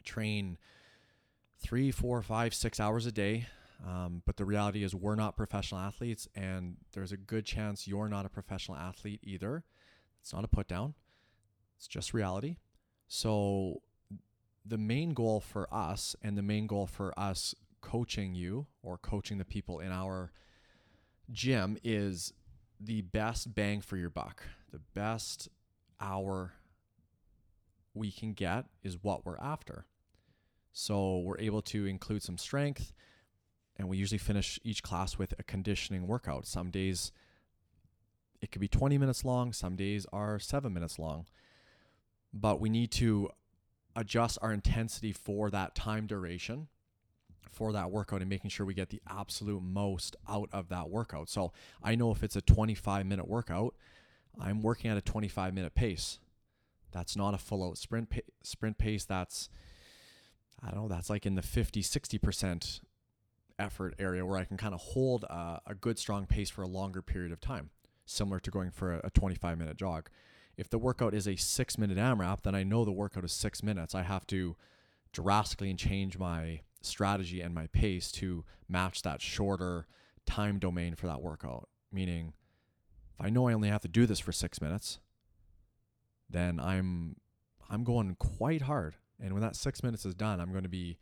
train 0.07 0.57
three, 1.59 1.91
four, 1.91 2.23
five, 2.23 2.55
six 2.55 2.81
hours 2.81 3.07
a 3.07 3.13
day. 3.13 3.47
Um, 3.87 4.23
but 4.25 4.37
the 4.39 4.45
reality 4.47 4.83
is, 4.83 4.95
we're 4.95 5.17
not 5.17 5.37
professional 5.37 5.81
athletes, 5.81 6.27
and 6.35 6.77
there's 6.93 7.13
a 7.13 7.17
good 7.17 7.45
chance 7.45 7.87
you're 7.87 8.09
not 8.09 8.25
a 8.25 8.31
professional 8.31 8.79
athlete 8.79 9.21
either. 9.23 9.65
It's 10.23 10.33
not 10.33 10.45
a 10.45 10.49
put 10.49 10.67
down, 10.67 10.95
it's 11.77 11.87
just 11.87 12.15
reality. 12.15 12.57
So, 13.07 13.83
the 14.65 14.79
main 14.79 15.13
goal 15.13 15.41
for 15.41 15.73
us, 15.73 16.17
and 16.23 16.39
the 16.39 16.43
main 16.43 16.67
goal 16.67 16.87
for 16.87 17.13
us 17.19 17.55
coaching 17.83 18.35
you 18.35 18.67
or 18.83 18.97
coaching 18.97 19.39
the 19.39 19.45
people 19.45 19.79
in 19.81 19.93
our 19.93 20.33
gym 21.31 21.77
is 21.85 22.33
the 22.81 23.03
best 23.03 23.55
bang 23.55 23.81
for 23.81 23.97
your 23.97 24.11
buck, 24.11 24.43
the 24.73 24.81
best 24.95 25.49
hour 26.01 26.55
we 27.95 28.11
can 28.11 28.33
get 28.33 28.67
is 28.83 29.03
what 29.03 29.25
we're 29.25 29.39
after. 29.39 29.87
So 30.79 31.21
we're 31.21 31.39
able 31.39 31.63
to 31.63 31.87
include 31.87 32.23
some 32.23 32.37
strength, 32.37 32.93
and 33.79 33.89
we 33.89 33.97
usually 33.97 34.19
finish 34.19 34.61
each 34.63 34.83
class 34.83 35.17
with 35.17 35.33
a 35.39 35.43
conditioning 35.43 36.07
workout. 36.07 36.45
Some 36.45 36.71
days 36.71 37.13
it 38.43 38.53
could 38.53 38.61
be 38.61 38.69
20 38.69 38.99
minutes 38.99 39.25
long, 39.25 39.55
some 39.55 39.75
days 39.75 40.05
are 40.13 40.39
seven 40.39 40.75
minutes 40.75 40.99
long. 40.99 41.25
But 42.31 42.61
we 42.61 42.69
need 42.69 42.91
to 42.91 43.31
adjust 43.97 44.37
our 44.43 44.53
intensity 44.53 45.13
for 45.13 45.49
that 45.49 45.75
time 45.75 46.07
duration 46.07 46.69
for 47.51 47.73
that 47.73 47.91
workout 47.91 48.21
and 48.21 48.29
making 48.29 48.51
sure 48.51 48.67
we 48.67 48.75
get 48.75 48.91
the 48.91 49.01
absolute 49.09 49.63
most 49.63 50.15
out 50.29 50.51
of 50.53 50.69
that 50.69 50.91
workout. 50.91 51.31
So 51.31 51.55
I 51.83 51.95
know 51.95 52.11
if 52.11 52.23
it's 52.23 52.37
a 52.37 52.43
25 52.43 53.07
minute 53.07 53.27
workout, 53.27 53.75
I'm 54.39 54.61
working 54.61 54.91
at 54.91 54.99
a 54.99 55.01
25 55.01 55.55
minute 55.55 55.75
pace. 55.75 56.19
That's 56.93 57.17
not 57.17 57.33
a 57.33 57.39
full 57.39 57.67
out 57.67 57.79
sprint 57.79 58.11
pa- 58.11 58.29
sprint 58.43 58.77
pace. 58.77 59.07
That's 59.07 59.49
I 60.63 60.71
don't 60.71 60.83
know. 60.83 60.89
That's 60.89 61.11
like 61.11 61.27
in 61.27 61.35
the 61.35 61.43
50, 61.43 61.83
60 61.83 62.19
percent 62.19 62.81
effort 63.59 63.95
area 63.99 64.25
where 64.25 64.39
I 64.39 64.45
can 64.45 64.57
kind 64.57 64.75
of 64.75 64.81
hold 64.81 65.25
a, 65.25 65.61
a, 65.67 65.75
good 65.75 65.99
strong 65.99 66.27
pace 66.27 66.51
for 66.51 66.63
a 66.63 66.67
longer 66.67 67.01
period 67.01 67.33
of 67.33 67.41
time, 67.41 67.71
similar 68.05 68.39
to 68.41 68.51
going 68.51 68.71
for 68.71 68.95
a, 68.95 69.01
a 69.05 69.11
25 69.11 69.59
minute 69.59 69.77
jog. 69.77 70.09
If 70.57 70.71
the 70.71 70.79
workout 70.79 71.15
is 71.15 71.27
a 71.27 71.37
six 71.37 71.79
minute 71.79 71.99
AMRAP, 71.99 72.43
then 72.43 72.55
I 72.55 72.65
know 72.65 72.85
the 72.85 72.93
workout 72.93 73.25
is 73.25 73.33
six 73.33 73.63
minutes. 73.63 73.95
I 73.95 74.03
have 74.03 74.27
to 74.29 74.57
drastically 75.13 75.73
change 75.75 76.19
my 76.19 76.61
strategy 76.83 77.41
and 77.41 77.55
my 77.55 77.67
pace 77.69 78.11
to 78.13 78.45
match 78.69 79.03
that 79.03 79.21
shorter 79.21 79.87
time 80.27 80.59
domain 80.59 80.95
for 80.95 81.07
that 81.07 81.23
workout. 81.23 81.69
Meaning, 81.93 82.33
if 83.19 83.25
I 83.25 83.31
know 83.31 83.49
I 83.49 83.53
only 83.53 83.69
have 83.69 83.83
to 83.83 83.89
do 83.89 84.07
this 84.07 84.21
for 84.21 84.33
six 84.33 84.61
minutes, 84.61 84.99
then 86.29 86.59
I'm 86.59 87.17
I'm 87.69 87.85
going 87.85 88.15
quite 88.19 88.63
hard. 88.63 88.97
And 89.21 89.33
when 89.33 89.43
that 89.43 89.57
six 89.57 89.83
minutes 89.83 90.05
is 90.05 90.15
done, 90.15 90.41
I'm 90.41 90.53
going 90.53 90.65
to 90.65 90.69
be 90.69 90.99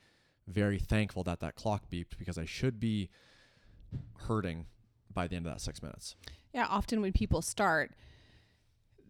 very 0.47 0.79
thankful 0.79 1.25
that 1.25 1.41
that 1.41 1.55
clock 1.55 1.85
beeped 1.91 2.19
because 2.19 2.39
I 2.39 2.45
should 2.45 2.79
be 2.79 3.11
hurting 4.29 4.67
by 5.13 5.27
the 5.27 5.37
end 5.37 5.47
of 5.47 5.53
that 5.53 5.61
six 5.61 5.83
minutes. 5.83 6.17
Yeah, 6.53 6.67
often 6.69 7.01
when 7.01 7.13
people 7.13 7.43
start, 7.43 7.93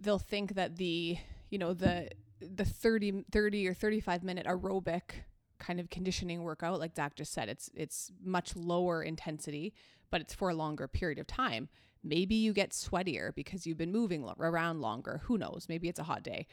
they'll 0.00 0.18
think 0.18 0.54
that 0.54 0.76
the 0.76 1.18
you 1.50 1.58
know 1.58 1.74
the 1.74 2.10
the 2.40 2.64
30, 2.64 3.24
30 3.30 3.68
or 3.68 3.74
35 3.74 4.22
minute 4.22 4.46
aerobic 4.46 5.22
kind 5.58 5.80
of 5.80 5.88
conditioning 5.88 6.42
workout 6.42 6.78
like 6.78 6.94
Zach 6.94 7.14
just 7.14 7.32
said 7.32 7.48
it's 7.48 7.70
it's 7.74 8.12
much 8.22 8.54
lower 8.56 9.02
intensity 9.02 9.72
but 10.10 10.20
it's 10.20 10.34
for 10.34 10.50
a 10.50 10.54
longer 10.54 10.86
period 10.86 11.18
of 11.18 11.26
time. 11.26 11.68
Maybe 12.02 12.34
you 12.34 12.52
get 12.52 12.70
sweatier 12.70 13.34
because 13.34 13.66
you've 13.66 13.78
been 13.78 13.90
moving 13.90 14.28
around 14.38 14.80
longer. 14.80 15.22
Who 15.24 15.38
knows? 15.38 15.66
Maybe 15.68 15.88
it's 15.88 15.98
a 15.98 16.04
hot 16.04 16.22
day. 16.22 16.46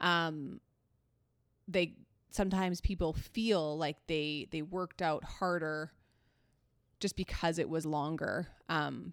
Um 0.00 0.60
they 1.68 1.94
sometimes 2.30 2.80
people 2.80 3.12
feel 3.12 3.76
like 3.76 3.96
they 4.06 4.48
they 4.50 4.62
worked 4.62 5.00
out 5.00 5.22
harder 5.24 5.92
just 7.00 7.14
because 7.14 7.58
it 7.58 7.68
was 7.68 7.86
longer 7.86 8.48
um 8.68 9.12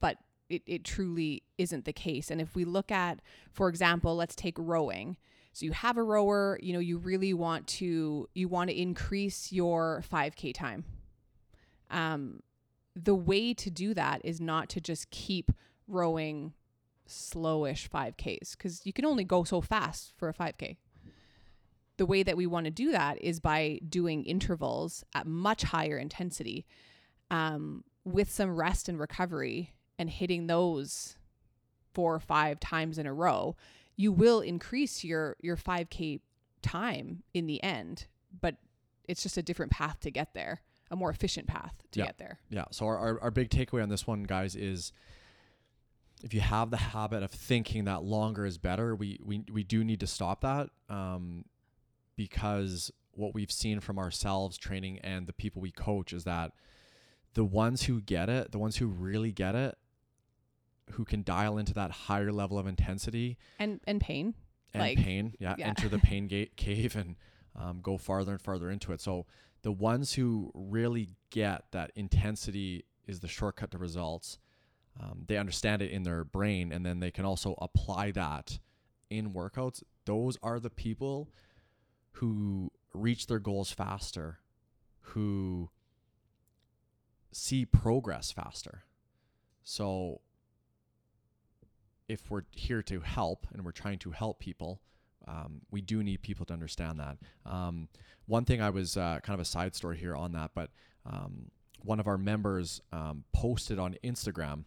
but 0.00 0.18
it, 0.48 0.62
it 0.66 0.84
truly 0.84 1.42
isn't 1.58 1.84
the 1.84 1.92
case 1.92 2.30
and 2.30 2.40
if 2.40 2.54
we 2.54 2.64
look 2.64 2.92
at 2.92 3.20
for 3.50 3.68
example 3.68 4.14
let's 4.14 4.36
take 4.36 4.54
rowing 4.58 5.16
so 5.52 5.66
you 5.66 5.72
have 5.72 5.98
a 5.98 6.02
rower, 6.02 6.58
you 6.62 6.72
know, 6.72 6.78
you 6.78 6.98
really 6.98 7.34
want 7.34 7.66
to 7.68 8.28
you 8.34 8.48
want 8.48 8.70
to 8.70 8.80
increase 8.80 9.52
your 9.52 10.02
5k 10.10 10.54
time. 10.54 10.84
Um 11.90 12.40
the 12.94 13.14
way 13.14 13.54
to 13.54 13.70
do 13.70 13.94
that 13.94 14.20
is 14.24 14.40
not 14.40 14.68
to 14.70 14.80
just 14.80 15.10
keep 15.10 15.50
rowing 15.88 16.52
slowish 17.08 17.88
5ks 17.88 18.56
cuz 18.56 18.82
you 18.84 18.92
can 18.92 19.04
only 19.04 19.24
go 19.24 19.44
so 19.44 19.60
fast 19.60 20.12
for 20.16 20.28
a 20.28 20.34
5k. 20.34 20.76
The 21.98 22.06
way 22.06 22.22
that 22.22 22.36
we 22.36 22.46
want 22.46 22.64
to 22.64 22.70
do 22.70 22.92
that 22.92 23.20
is 23.22 23.40
by 23.40 23.80
doing 23.88 24.24
intervals 24.24 25.04
at 25.14 25.26
much 25.26 25.62
higher 25.62 25.98
intensity 25.98 26.66
um, 27.30 27.84
with 28.04 28.30
some 28.30 28.56
rest 28.56 28.88
and 28.88 28.98
recovery 28.98 29.74
and 29.98 30.08
hitting 30.10 30.46
those 30.46 31.16
four 31.92 32.14
or 32.14 32.20
five 32.20 32.58
times 32.58 32.98
in 32.98 33.06
a 33.06 33.12
row. 33.12 33.56
You 33.96 34.12
will 34.12 34.40
increase 34.40 35.04
your 35.04 35.36
your 35.40 35.56
5k 35.56 36.20
time 36.62 37.22
in 37.34 37.46
the 37.46 37.62
end 37.62 38.06
but 38.40 38.56
it's 39.08 39.22
just 39.22 39.36
a 39.36 39.42
different 39.42 39.72
path 39.72 40.00
to 40.00 40.10
get 40.10 40.32
there 40.32 40.60
a 40.92 40.96
more 40.96 41.10
efficient 41.10 41.46
path 41.46 41.74
to 41.90 42.00
yeah. 42.00 42.06
get 42.06 42.18
there. 42.18 42.38
Yeah. 42.50 42.66
So 42.70 42.86
our, 42.86 42.98
our, 42.98 43.20
our 43.22 43.30
big 43.30 43.48
takeaway 43.48 43.82
on 43.82 43.88
this 43.88 44.06
one 44.06 44.24
guys 44.24 44.54
is 44.54 44.92
if 46.22 46.34
you 46.34 46.40
have 46.40 46.70
the 46.70 46.76
habit 46.76 47.22
of 47.22 47.30
thinking 47.30 47.86
that 47.86 48.04
longer 48.04 48.44
is 48.44 48.58
better 48.58 48.94
we 48.94 49.18
we, 49.24 49.42
we 49.50 49.64
do 49.64 49.82
need 49.82 50.00
to 50.00 50.06
stop 50.06 50.42
that. 50.42 50.68
Um, 50.90 51.46
because 52.16 52.90
what 53.12 53.34
we've 53.34 53.52
seen 53.52 53.80
from 53.80 53.98
ourselves 53.98 54.56
training 54.56 54.98
and 55.00 55.26
the 55.26 55.32
people 55.32 55.60
we 55.60 55.70
coach 55.70 56.12
is 56.12 56.24
that 56.24 56.52
the 57.34 57.44
ones 57.44 57.84
who 57.84 58.00
get 58.00 58.28
it 58.28 58.52
the 58.52 58.58
ones 58.58 58.76
who 58.76 58.86
really 58.86 59.32
get 59.32 59.54
it 59.54 59.76
who 60.92 61.04
can 61.04 61.22
dial 61.22 61.58
into 61.58 61.74
that 61.74 61.90
higher 61.90 62.32
level 62.32 62.58
of 62.58 62.66
intensity 62.66 63.38
and 63.58 63.80
and 63.86 64.00
pain 64.00 64.34
and 64.74 64.82
like, 64.82 64.98
pain 64.98 65.34
yeah, 65.38 65.54
yeah. 65.58 65.68
enter 65.68 65.88
the 65.88 65.98
pain 66.10 66.26
gate 66.26 66.56
cave 66.56 66.96
and 66.96 67.16
um, 67.56 67.80
go 67.82 67.98
farther 67.98 68.32
and 68.32 68.40
farther 68.40 68.70
into 68.70 68.92
it. 68.92 69.00
So 69.00 69.26
the 69.62 69.72
ones 69.72 70.14
who 70.14 70.50
really 70.54 71.10
get 71.30 71.64
that 71.72 71.92
intensity 71.94 72.84
is 73.06 73.20
the 73.20 73.28
shortcut 73.28 73.70
to 73.72 73.78
results. 73.78 74.38
Um, 75.00 75.24
they 75.26 75.36
understand 75.36 75.82
it 75.82 75.90
in 75.90 76.02
their 76.02 76.24
brain 76.24 76.72
and 76.72 76.84
then 76.84 77.00
they 77.00 77.10
can 77.10 77.24
also 77.24 77.54
apply 77.58 78.12
that 78.12 78.58
in 79.10 79.32
workouts. 79.32 79.82
Those 80.04 80.36
are 80.42 80.60
the 80.60 80.70
people 80.70 81.28
who 82.12 82.70
reach 82.94 83.26
their 83.26 83.38
goals 83.38 83.72
faster 83.72 84.38
who 85.00 85.70
see 87.32 87.64
progress 87.64 88.30
faster 88.30 88.84
so 89.62 90.20
if 92.12 92.30
we're 92.30 92.42
here 92.50 92.82
to 92.82 93.00
help 93.00 93.46
and 93.52 93.64
we're 93.64 93.72
trying 93.72 93.98
to 93.98 94.10
help 94.10 94.38
people, 94.38 94.80
um, 95.26 95.62
we 95.70 95.80
do 95.80 96.02
need 96.02 96.22
people 96.22 96.44
to 96.46 96.52
understand 96.52 97.00
that. 97.00 97.16
Um, 97.46 97.88
one 98.26 98.44
thing 98.44 98.60
I 98.60 98.70
was 98.70 98.96
uh, 98.96 99.20
kind 99.22 99.34
of 99.34 99.40
a 99.40 99.48
side 99.48 99.74
story 99.74 99.96
here 99.96 100.14
on 100.14 100.32
that, 100.32 100.50
but 100.54 100.70
um, 101.06 101.50
one 101.80 102.00
of 102.00 102.06
our 102.06 102.18
members 102.18 102.80
um, 102.92 103.24
posted 103.32 103.78
on 103.78 103.96
Instagram, 104.04 104.64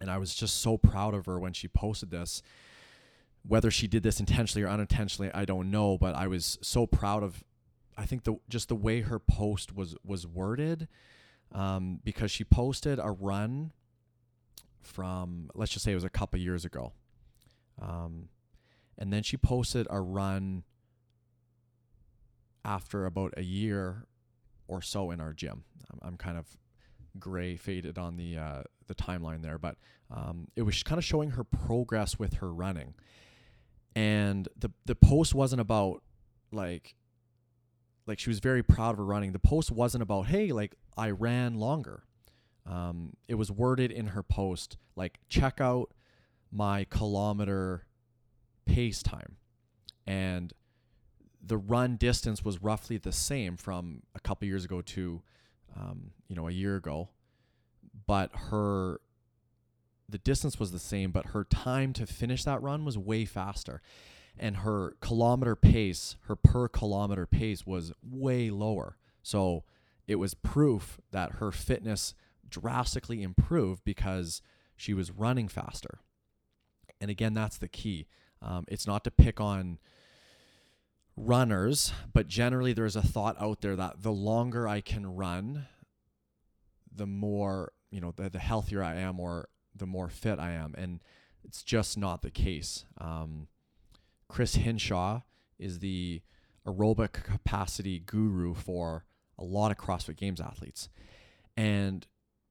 and 0.00 0.10
I 0.10 0.18
was 0.18 0.34
just 0.34 0.60
so 0.60 0.76
proud 0.76 1.14
of 1.14 1.26
her 1.26 1.38
when 1.38 1.52
she 1.52 1.68
posted 1.68 2.10
this. 2.10 2.42
Whether 3.46 3.70
she 3.70 3.86
did 3.86 4.02
this 4.02 4.20
intentionally 4.20 4.66
or 4.66 4.68
unintentionally, 4.68 5.30
I 5.32 5.44
don't 5.44 5.70
know, 5.70 5.96
but 5.96 6.14
I 6.14 6.26
was 6.26 6.58
so 6.60 6.86
proud 6.86 7.22
of. 7.22 7.44
I 7.96 8.04
think 8.04 8.24
the 8.24 8.36
just 8.48 8.68
the 8.68 8.76
way 8.76 9.00
her 9.00 9.18
post 9.18 9.74
was 9.74 9.96
was 10.04 10.26
worded, 10.26 10.88
um, 11.52 12.00
because 12.04 12.30
she 12.30 12.44
posted 12.44 12.98
a 13.02 13.10
run 13.10 13.72
from 14.82 15.50
let's 15.54 15.72
just 15.72 15.84
say 15.84 15.92
it 15.92 15.96
was 15.96 16.04
a 16.04 16.10
couple 16.10 16.38
years 16.38 16.64
ago. 16.64 16.92
Um, 17.80 18.28
and 18.96 19.12
then 19.12 19.22
she 19.22 19.36
posted 19.36 19.86
a 19.90 20.00
run 20.00 20.64
after 22.64 23.06
about 23.06 23.32
a 23.36 23.42
year 23.42 24.04
or 24.66 24.82
so 24.82 25.10
in 25.10 25.20
our 25.20 25.32
gym. 25.32 25.64
I'm, 25.90 25.98
I'm 26.02 26.16
kind 26.16 26.36
of 26.36 26.46
gray 27.18 27.56
faded 27.56 27.98
on 27.98 28.16
the 28.16 28.36
uh, 28.36 28.62
the 28.86 28.94
timeline 28.94 29.42
there, 29.42 29.58
but 29.58 29.76
um, 30.10 30.48
it 30.56 30.62
was 30.62 30.82
kind 30.82 30.98
of 30.98 31.04
showing 31.04 31.30
her 31.30 31.44
progress 31.44 32.18
with 32.18 32.34
her 32.34 32.52
running. 32.52 32.94
And 33.94 34.48
the 34.56 34.70
the 34.84 34.94
post 34.94 35.34
wasn't 35.34 35.60
about 35.60 36.02
like 36.52 36.94
like 38.06 38.18
she 38.18 38.30
was 38.30 38.38
very 38.38 38.62
proud 38.62 38.92
of 38.92 38.98
her 38.98 39.04
running. 39.04 39.32
The 39.32 39.38
post 39.38 39.70
wasn't 39.70 40.02
about 40.02 40.26
hey 40.26 40.52
like 40.52 40.74
I 40.96 41.10
ran 41.10 41.54
longer 41.54 42.04
um, 42.68 43.14
it 43.26 43.34
was 43.34 43.50
worded 43.50 43.90
in 43.90 44.08
her 44.08 44.22
post 44.22 44.76
like 44.94 45.18
check 45.28 45.60
out 45.60 45.90
my 46.52 46.84
kilometer 46.84 47.86
pace 48.66 49.02
time 49.02 49.36
and 50.06 50.52
the 51.42 51.56
run 51.56 51.96
distance 51.96 52.44
was 52.44 52.62
roughly 52.62 52.98
the 52.98 53.12
same 53.12 53.56
from 53.56 54.02
a 54.14 54.20
couple 54.20 54.46
years 54.46 54.64
ago 54.64 54.82
to 54.82 55.22
um, 55.76 56.10
you 56.28 56.36
know 56.36 56.48
a 56.48 56.52
year 56.52 56.76
ago 56.76 57.08
but 58.06 58.30
her 58.34 59.00
the 60.08 60.18
distance 60.18 60.58
was 60.58 60.72
the 60.72 60.78
same 60.78 61.10
but 61.10 61.26
her 61.26 61.44
time 61.44 61.92
to 61.92 62.06
finish 62.06 62.44
that 62.44 62.62
run 62.62 62.84
was 62.84 62.96
way 62.96 63.24
faster 63.24 63.80
and 64.38 64.58
her 64.58 64.94
kilometer 65.00 65.54
pace 65.56 66.16
her 66.26 66.36
per 66.36 66.68
kilometer 66.68 67.26
pace 67.26 67.66
was 67.66 67.92
way 68.02 68.50
lower 68.50 68.96
so 69.22 69.64
it 70.06 70.16
was 70.16 70.32
proof 70.34 70.98
that 71.12 71.32
her 71.32 71.52
fitness 71.52 72.14
drastically 72.48 73.22
improved 73.22 73.84
because 73.84 74.42
she 74.74 74.94
was 74.94 75.10
running 75.10 75.48
faster. 75.48 76.00
And 77.00 77.10
again, 77.10 77.34
that's 77.34 77.58
the 77.58 77.68
key. 77.68 78.06
Um, 78.40 78.64
it's 78.68 78.86
not 78.86 79.04
to 79.04 79.10
pick 79.10 79.40
on 79.40 79.78
runners, 81.16 81.92
but 82.12 82.28
generally 82.28 82.72
there's 82.72 82.96
a 82.96 83.02
thought 83.02 83.36
out 83.40 83.60
there 83.60 83.76
that 83.76 84.02
the 84.02 84.12
longer 84.12 84.66
I 84.66 84.80
can 84.80 85.06
run, 85.06 85.66
the 86.94 87.06
more, 87.06 87.72
you 87.90 88.00
know, 88.00 88.12
the, 88.16 88.30
the 88.30 88.38
healthier 88.38 88.82
I 88.82 88.94
am 88.96 89.20
or 89.20 89.48
the 89.78 89.86
more 89.86 90.08
fit 90.08 90.38
I 90.38 90.52
am. 90.52 90.74
And 90.76 91.00
it's 91.44 91.62
just 91.62 91.96
not 91.96 92.22
the 92.22 92.30
case. 92.30 92.84
Um, 92.98 93.48
Chris 94.28 94.56
Hinshaw 94.56 95.22
is 95.58 95.78
the 95.78 96.22
aerobic 96.66 97.12
capacity 97.12 97.98
guru 97.98 98.54
for 98.54 99.04
a 99.38 99.44
lot 99.44 99.70
of 99.70 99.78
CrossFit 99.78 100.16
Games 100.16 100.40
athletes. 100.40 100.88
And 101.56 102.06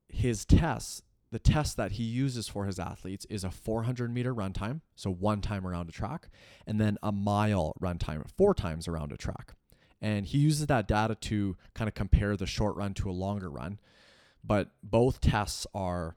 his 0.09 0.45
tests, 0.45 1.01
the 1.31 1.39
test 1.39 1.77
that 1.77 1.93
he 1.93 2.03
uses 2.03 2.47
for 2.47 2.65
his 2.65 2.79
athletes 2.79 3.25
is 3.29 3.43
a 3.43 3.51
400 3.51 4.13
meter 4.13 4.33
run 4.33 4.53
time, 4.53 4.81
so 4.95 5.11
one 5.11 5.41
time 5.41 5.67
around 5.67 5.89
a 5.89 5.91
track, 5.91 6.29
and 6.65 6.79
then 6.79 6.97
a 7.03 7.11
mile 7.11 7.73
run 7.79 7.97
time, 7.97 8.23
four 8.37 8.53
times 8.53 8.87
around 8.87 9.11
a 9.11 9.17
track. 9.17 9.53
And 10.01 10.25
he 10.25 10.37
uses 10.37 10.67
that 10.67 10.87
data 10.87 11.15
to 11.15 11.57
kind 11.73 11.87
of 11.87 11.93
compare 11.93 12.37
the 12.37 12.45
short 12.45 12.75
run 12.75 12.93
to 12.95 13.09
a 13.09 13.11
longer 13.11 13.49
run. 13.49 13.79
But 14.43 14.71
both 14.83 15.19
tests 15.19 15.65
are, 15.73 16.15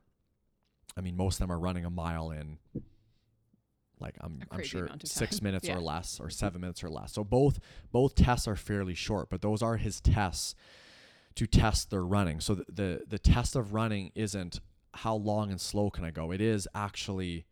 I 0.96 1.00
mean, 1.00 1.16
most 1.16 1.35
of 1.35 1.40
them 1.40 1.53
are 1.53 1.59
running 1.59 1.85
a 1.85 1.90
mile 1.90 2.31
in 2.31 2.59
like 4.00 4.16
I'm, 4.20 4.40
I'm 4.50 4.62
sure 4.62 4.88
six 5.05 5.42
minutes 5.42 5.68
Yeah. 5.68 5.76
or 5.76 5.81
less 5.81 6.18
or 6.20 6.31
seven 6.31 6.61
minutes 6.62 6.83
or 6.83 6.88
less. 6.88 7.12
So 7.12 7.22
both 7.24 7.59
both 7.92 8.14
tests 8.14 8.48
are 8.48 8.57
fairly 8.57 8.94
short, 8.94 9.29
but 9.31 9.42
those 9.42 9.62
are 9.62 9.76
his 9.76 10.00
tests 10.00 10.55
to 11.37 11.46
test 11.46 11.90
their 11.90 12.05
running. 12.05 12.40
So 12.40 12.55
the, 12.57 12.64
the 12.68 13.03
the 13.07 13.18
test 13.18 13.57
of 13.57 13.72
running 13.74 14.11
isn't 14.14 14.61
how 14.94 15.14
long 15.14 15.50
and 15.50 15.61
slow 15.61 15.90
can 15.90 16.05
I 16.05 16.11
go. 16.11 16.33
It 16.33 16.40
is 16.40 16.66
actually 16.74 17.44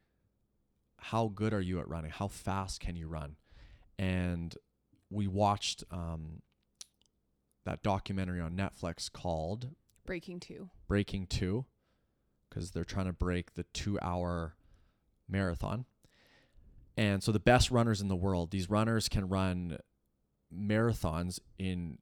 how 1.00 1.28
good 1.28 1.52
are 1.54 1.60
you 1.60 1.78
at 1.80 1.88
running? 1.88 2.10
How 2.10 2.26
fast 2.28 2.80
can 2.80 2.96
you 2.96 3.06
run? 3.08 3.36
And 3.98 4.56
we 5.10 5.26
watched 5.28 5.84
um, 5.90 6.42
that 7.64 7.82
documentary 7.82 8.40
on 8.40 8.52
Netflix 8.56 9.12
called 9.12 9.68
Breaking 10.06 10.40
two. 10.40 10.70
Breaking 10.88 11.26
Two 11.26 11.66
because 12.58 12.72
they're 12.72 12.84
trying 12.84 13.06
to 13.06 13.12
break 13.12 13.54
the 13.54 13.62
two 13.72 13.98
hour 14.02 14.54
marathon. 15.28 15.84
And 16.96 17.22
so 17.22 17.30
the 17.30 17.38
best 17.38 17.70
runners 17.70 18.00
in 18.00 18.08
the 18.08 18.16
world, 18.16 18.50
these 18.50 18.68
runners 18.68 19.08
can 19.08 19.28
run 19.28 19.78
marathons 20.52 21.38
in 21.56 21.98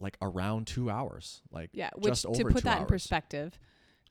like 0.00 0.16
around 0.20 0.66
two 0.66 0.90
hours. 0.90 1.42
Like 1.52 1.70
Yeah, 1.72 1.90
which 1.94 2.10
just 2.10 2.22
to 2.34 2.44
put 2.44 2.64
that 2.64 2.80
in 2.80 2.86
perspective, 2.86 3.56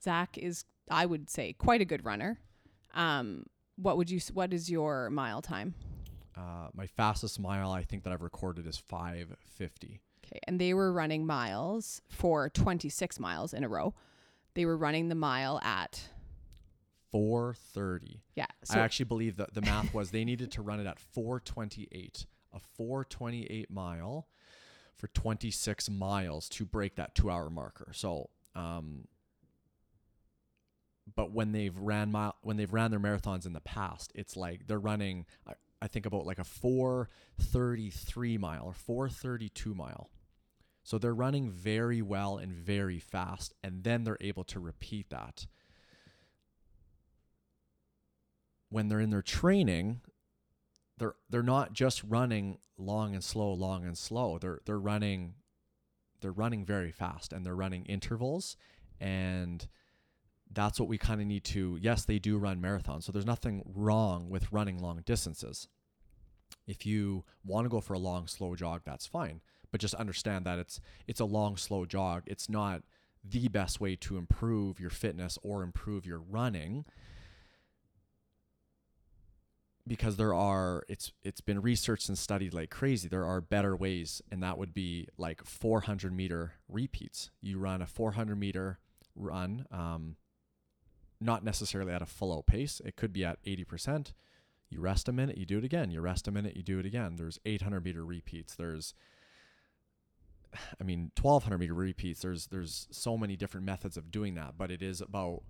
Zach 0.02 0.38
is 0.38 0.64
I 0.90 1.06
would 1.06 1.30
say 1.30 1.52
quite 1.54 1.82
a 1.82 1.86
good 1.86 2.06
runner. 2.06 2.40
Um, 2.94 3.44
what 3.76 3.98
would 3.98 4.10
you? 4.10 4.18
s- 4.18 4.32
What 4.32 4.54
is 4.54 4.70
your 4.72 5.10
mile 5.10 5.42
time? 5.42 5.74
uh, 6.38 6.70
my 6.74 6.88
fastest 6.88 7.38
mile 7.40 7.70
I 7.72 7.84
think 7.84 8.04
that 8.04 8.14
I've 8.14 8.22
recorded 8.22 8.66
is 8.66 8.78
five 8.78 9.36
fifty. 9.42 10.00
Okay, 10.26 10.40
and 10.48 10.62
they 10.62 10.74
were 10.74 10.94
running 10.94 11.26
miles 11.26 12.02
for 12.08 12.50
26 12.50 13.20
miles 13.20 13.54
in 13.54 13.64
a 13.64 13.68
row. 13.70 13.94
They 14.56 14.66
were 14.66 14.78
running 14.78 15.10
the 15.10 15.16
mile 15.16 15.60
at 15.64 16.10
Four 17.12 17.56
thirty. 17.56 18.22
yeah. 18.36 18.46
I 18.70 18.80
actually 18.80 19.06
believe 19.06 19.38
that 19.38 19.54
the 19.56 19.62
math 19.62 19.94
was 19.94 20.12
they 20.12 20.24
needed 20.26 20.52
to 20.54 20.62
run 20.62 20.80
it 20.80 20.86
at 20.86 21.00
428, 21.00 22.26
a 22.54 22.60
428 22.60 23.72
mile 23.72 24.28
for 24.96 25.08
26 25.08 25.90
miles 25.90 26.48
to 26.50 26.66
break 26.66 26.96
that 26.98 27.16
two 27.16 27.32
hour 27.32 27.50
marker. 27.50 27.92
So, 27.94 28.30
um, 28.54 29.08
but 31.16 31.32
when 31.32 31.52
they've 31.52 31.76
ran 31.76 32.12
mile 32.12 32.36
when 32.44 32.58
they've 32.58 32.72
ran 32.72 32.92
their 32.92 33.00
marathons 33.00 33.48
in 33.48 33.54
the 33.54 33.62
past, 33.62 34.12
it's 34.14 34.38
like 34.38 34.68
they're 34.68 34.78
running. 34.78 35.26
I, 35.48 35.54
I 35.82 35.88
think 35.88 36.06
about 36.06 36.26
like 36.28 36.38
a 36.40 36.44
433 36.44 38.38
mile 38.38 38.66
or 38.66 38.74
432 38.74 39.74
mile. 39.74 40.12
So 40.90 40.98
they're 40.98 41.14
running 41.14 41.52
very 41.52 42.02
well 42.02 42.40
and 42.40 42.52
very 42.52 42.98
fast, 42.98 43.54
and 43.64 43.84
then 43.84 44.06
they're 44.06 44.18
able 44.20 44.44
to 44.46 44.60
repeat 44.60 45.12
that 45.12 45.46
when 48.70 48.88
they're 48.88 49.00
in 49.00 49.12
their 49.12 49.22
training, 49.22 50.02
they're 50.98 51.14
they're 51.30 51.44
not 51.44 51.74
just 51.74 52.04
running 52.04 52.58
long 52.76 53.14
and 53.14 53.24
slow, 53.24 53.54
long 53.54 53.86
and 53.86 53.96
slow. 53.96 54.40
They're 54.40 54.62
they're 54.66 54.80
running 54.80 55.36
they're 56.22 56.32
running 56.32 56.66
very 56.66 56.92
fast 56.92 57.34
and 57.34 57.46
they're 57.46 57.56
running 57.56 57.86
intervals 57.86 58.58
and 59.00 59.68
that's 60.52 60.80
what 60.80 60.90
we 60.90 60.98
kind 60.98 61.22
of 61.22 61.28
need 61.28 61.44
to 61.44 61.78
yes, 61.80 62.04
they 62.04 62.18
do 62.18 62.40
run 62.40 62.60
marathons. 62.60 63.04
So 63.04 63.12
there's 63.12 63.28
nothing 63.28 63.62
wrong 63.76 64.28
with 64.28 64.52
running 64.52 64.80
long 64.80 65.04
distances. 65.06 65.68
If 66.66 66.84
you 66.88 67.26
want 67.46 67.66
to 67.66 67.70
go 67.70 67.80
for 67.80 67.94
a 67.94 68.00
long 68.00 68.26
slow 68.26 68.56
jog, 68.56 68.82
that's 68.86 69.06
fine. 69.06 69.42
But 69.72 69.82
just 69.82 69.94
understand 69.96 70.46
that 70.46 70.60
it's 70.60 70.82
it's 71.08 71.20
a 71.20 71.26
long 71.26 71.58
slow 71.58 71.86
jog. 71.86 72.24
It's 72.26 72.50
not 72.50 72.84
the 73.24 73.48
best 73.48 73.80
way 73.80 73.96
to 73.98 74.18
improve 74.18 74.80
your 74.80 74.90
fitness 74.90 75.38
or 75.44 75.62
improve 75.62 76.06
your 76.06 76.20
running 76.20 76.86
because 79.86 80.16
there 80.16 80.34
are 80.34 80.84
it's 80.88 81.12
it's 81.24 81.42
been 81.42 81.62
researched 81.62 82.10
and 82.10 82.18
studied 82.18 82.54
like 82.54 82.70
crazy. 82.70 83.08
There 83.08 83.26
are 83.26 83.42
better 83.42 83.76
ways 83.76 84.22
and 84.32 84.42
that 84.42 84.58
would 84.58 84.74
be 84.74 85.08
like 85.18 85.44
400 85.44 86.14
meter 86.14 86.54
repeats. 86.68 87.32
You 87.42 87.60
run 87.60 87.82
a 87.82 87.88
400 87.88 88.36
meter 88.38 88.80
run 89.16 89.66
um, 89.72 90.16
not 91.20 91.44
necessarily 91.44 91.92
at 91.92 92.02
a 92.02 92.06
full 92.06 92.34
out 92.36 92.46
pace. 92.46 92.82
It 92.86 92.96
could 92.96 93.12
be 93.12 93.26
at 93.26 93.44
80% 93.44 94.14
you 94.70 94.80
rest 94.80 95.10
a 95.10 95.12
minute 95.12 95.38
you 95.38 95.46
do 95.46 95.58
it 95.58 95.64
again. 95.64 95.90
You 95.92 96.02
rest 96.02 96.28
a 96.28 96.32
minute 96.32 96.56
you 96.56 96.64
do 96.64 96.80
it 96.80 96.86
again. 96.86 97.16
There's 97.16 97.40
800 97.46 97.84
meter 97.84 98.06
repeats. 98.06 98.56
There's 98.56 98.94
i 100.80 100.84
mean 100.84 101.12
1200 101.20 101.58
meter 101.58 101.74
repeats 101.74 102.22
there's 102.22 102.48
there's 102.48 102.88
so 102.92 103.18
many 103.18 103.36
different 103.36 103.66
methods 103.66 103.98
of 103.98 104.12
doing 104.12 104.36
that 104.36 104.56
but 104.58 104.72
it 104.72 104.82
is 104.82 105.02
about 105.02 105.42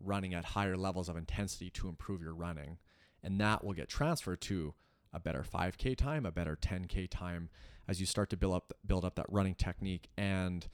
running 0.00 0.34
at 0.34 0.44
higher 0.44 0.76
levels 0.76 1.08
of 1.08 1.16
intensity 1.16 1.70
to 1.70 1.88
improve 1.88 2.22
your 2.22 2.34
running 2.34 2.78
and 3.22 3.40
that 3.40 3.64
will 3.64 3.72
get 3.72 3.88
transferred 3.88 4.40
to 4.40 4.74
a 5.12 5.20
better 5.20 5.42
5k 5.42 5.96
time 5.96 6.26
a 6.26 6.32
better 6.32 6.56
10k 6.56 7.08
time 7.10 7.48
as 7.86 8.00
you 8.00 8.06
start 8.06 8.30
to 8.30 8.36
build 8.36 8.54
up 8.54 8.72
build 8.86 9.04
up 9.04 9.14
that 9.16 9.26
running 9.28 9.54
technique 9.54 10.08
and 10.16 10.68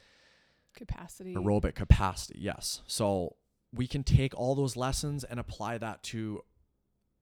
capacity. 0.74 1.34
aerobic 1.34 1.74
capacity 1.74 2.38
yes 2.40 2.82
so 2.86 3.36
we 3.72 3.86
can 3.86 4.02
take 4.02 4.34
all 4.36 4.54
those 4.54 4.76
lessons 4.76 5.24
and 5.24 5.38
apply 5.40 5.78
that 5.78 6.02
to 6.02 6.40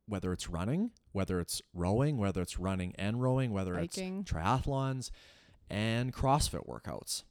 whether 0.07 0.33
it's 0.33 0.49
running 0.49 0.91
whether 1.13 1.39
it's 1.39 1.63
rowing 1.75 2.19
whether 2.19 2.41
it's 2.43 2.59
running 2.59 2.95
and 2.99 3.23
rowing 3.23 3.53
whether 3.53 3.75
Biking. 3.75 4.21
it's 4.21 4.33
triathlons 4.33 5.11
and 5.71 6.13
crossfit 6.13 6.67
workouts 6.69 7.23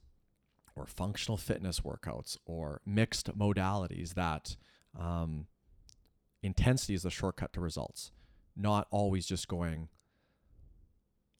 or 0.74 0.86
functional 0.86 1.36
fitness 1.36 1.80
workouts 1.80 2.36
or 2.46 2.80
mixed 2.86 3.36
modalities 3.38 4.14
that 4.14 4.56
um, 4.98 5.46
intensity 6.42 6.94
is 6.94 7.02
the 7.02 7.10
shortcut 7.10 7.52
to 7.52 7.60
results 7.60 8.10
not 8.56 8.86
always 8.90 9.26
just 9.26 9.48
going 9.48 9.88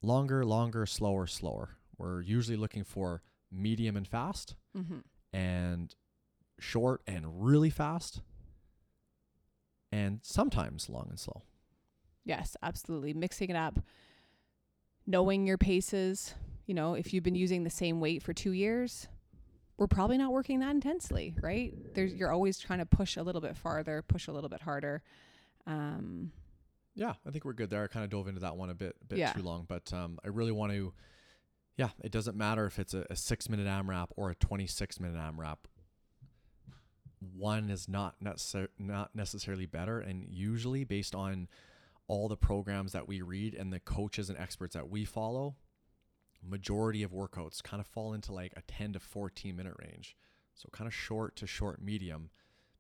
longer 0.03 0.45
longer 0.45 0.87
slower 0.87 1.27
slower 1.27 1.77
we're 1.99 2.21
usually 2.23 2.57
looking 2.57 2.85
for 2.85 3.23
medium 3.51 3.97
and 3.97 4.07
fast 4.09 4.55
Mm-hmm. 4.77 4.99
and 5.33 5.95
short 6.59 7.03
and 7.07 7.45
really 7.45 7.71
fast 7.71 8.21
and 9.91 10.21
sometimes 10.23 10.89
long 10.89 11.07
and 11.11 11.19
slow 11.19 11.43
Yes, 12.25 12.57
absolutely. 12.63 13.13
Mixing 13.15 13.51
it 13.51 13.57
up, 13.57 13.81
knowing 15.09 15.45
your 15.45 15.59
paces. 15.59 16.37
You 16.67 16.75
know, 16.75 16.95
if 16.95 17.13
you've 17.13 17.25
been 17.25 17.35
using 17.35 17.65
the 17.65 17.71
same 17.71 18.01
weight 18.01 18.23
for 18.23 18.33
two 18.33 18.53
years, 18.53 19.09
we're 19.79 19.87
probably 19.89 20.17
not 20.19 20.33
working 20.33 20.61
that 20.61 20.71
intensely, 20.71 21.35
right? 21.43 21.73
There's 21.95 22.15
you're 22.15 22.31
always 22.33 22.59
trying 22.59 22.79
to 22.79 22.87
push 22.87 23.17
a 23.17 23.23
little 23.23 23.41
bit 23.41 23.57
farther, 23.57 24.03
push 24.03 24.29
a 24.29 24.33
little 24.33 24.51
bit 24.51 24.61
harder. 24.63 25.03
Um, 25.67 26.33
yeah 26.95 27.15
i 27.27 27.31
think 27.31 27.47
we're 27.47 27.55
good 27.55 27.71
there 27.71 27.83
i 27.85 27.87
kind 27.87 28.05
of 28.05 28.11
dove 28.11 28.29
into 28.29 28.41
that 28.43 28.55
one 28.55 28.69
a 28.69 28.75
bit 28.75 28.95
bit 29.09 29.19
Yeah. 29.19 29.33
too 29.33 29.41
long 29.41 29.65
but 29.67 29.91
um, 29.95 30.19
i 30.23 30.29
really 30.29 30.53
want 30.53 30.73
to 30.73 30.93
yeah 31.79 31.89
it 32.05 32.13
doesn't 32.13 32.37
matter 32.37 32.67
if 32.67 32.79
it's 32.79 32.93
a, 32.93 33.07
a 33.09 33.17
six 33.17 33.49
minute 33.49 33.67
amrap 33.67 34.09
or 34.17 34.29
a 34.29 34.35
26 34.35 35.01
minute 35.01 35.17
amrap 35.17 35.57
one 37.35 37.71
is 37.71 37.89
not 37.89 38.17
necessar- 38.23 38.69
not 38.79 39.15
necessarily 39.15 39.65
better 39.65 40.01
and 40.01 40.27
usually 40.29 40.85
based 40.85 41.15
on 41.15 41.49
all 42.09 42.29
the 42.29 42.37
programs 42.37 42.93
that 42.93 43.09
we 43.09 43.23
read 43.23 43.55
and 43.55 43.73
the 43.73 43.81
coaches 43.81 44.29
and 44.29 44.39
experts 44.39 44.75
that 44.75 44.91
we 44.91 45.05
follow 45.07 45.55
majority 46.47 47.03
of 47.03 47.13
workouts 47.13 47.63
kind 47.63 47.81
of 47.81 47.87
fall 47.87 48.13
into 48.13 48.33
like 48.33 48.53
a 48.57 48.63
10 48.63 48.95
to 48.95 49.01
14 49.01 49.57
minute 49.57 49.75
range. 49.79 50.17
So 50.55 50.69
kind 50.73 50.87
of 50.87 50.95
short 50.95 51.37
to 51.37 51.47
short 51.47 51.83
medium 51.83 52.31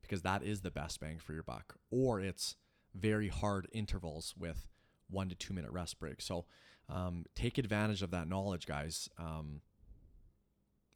because 0.03 0.23
that 0.23 0.43
is 0.43 0.61
the 0.61 0.71
best 0.71 1.01
bang 1.01 1.19
for 1.19 1.33
your 1.33 1.43
buck. 1.43 1.77
Or 1.91 2.21
it's 2.21 2.57
very 2.95 3.29
hard 3.29 3.69
intervals 3.73 4.35
with 4.39 4.67
one 5.09 5.29
to 5.29 5.35
two 5.35 5.55
minute 5.55 5.71
rest 5.71 5.99
breaks. 5.99 6.25
So 6.25 6.45
um, 6.89 7.25
take 7.35 7.59
advantage 7.59 8.03
of 8.03 8.11
that 8.11 8.29
knowledge 8.29 8.67
guys. 8.67 9.09
Um, 9.19 9.61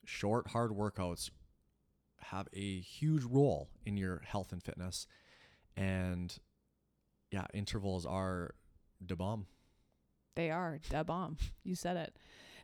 short 0.04 0.48
hard 0.48 0.70
workouts 0.72 1.30
have 2.18 2.48
a 2.52 2.80
huge 2.80 3.24
role 3.24 3.68
in 3.84 3.96
your 3.96 4.22
health 4.24 4.52
and 4.52 4.62
fitness. 4.62 5.06
And 5.76 6.36
yeah 7.30 7.46
intervals 7.52 8.06
are 8.06 8.54
the 9.00 9.16
bomb. 9.16 9.46
They 10.34 10.50
are 10.50 10.78
da 10.90 11.02
bomb. 11.02 11.38
You 11.64 11.74
said 11.74 11.96
it. 11.96 12.16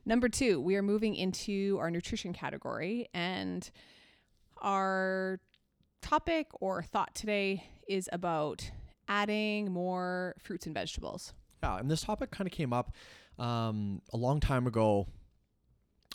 Number 0.05 0.29
two, 0.29 0.61
we 0.61 0.77
are 0.77 0.83
moving 0.83 1.15
into 1.15 1.79
our 1.81 1.91
nutrition 1.91 2.33
category, 2.33 3.09
and 3.15 3.71
our 4.61 5.39
topic 6.01 6.49
or 6.61 6.83
thought 6.83 7.15
today 7.15 7.65
is 7.89 8.09
about 8.13 8.69
adding 9.09 9.71
more 9.71 10.35
fruits 10.43 10.67
and 10.67 10.75
vegetables. 10.75 11.33
Yeah, 11.63 11.79
and 11.79 11.91
this 11.91 12.03
topic 12.03 12.33
kind 12.33 12.49
of 12.49 12.53
came 12.53 12.73
up 12.73 12.95
um, 13.39 14.03
a 14.13 14.17
long 14.17 14.41
time 14.41 14.67
ago. 14.67 15.07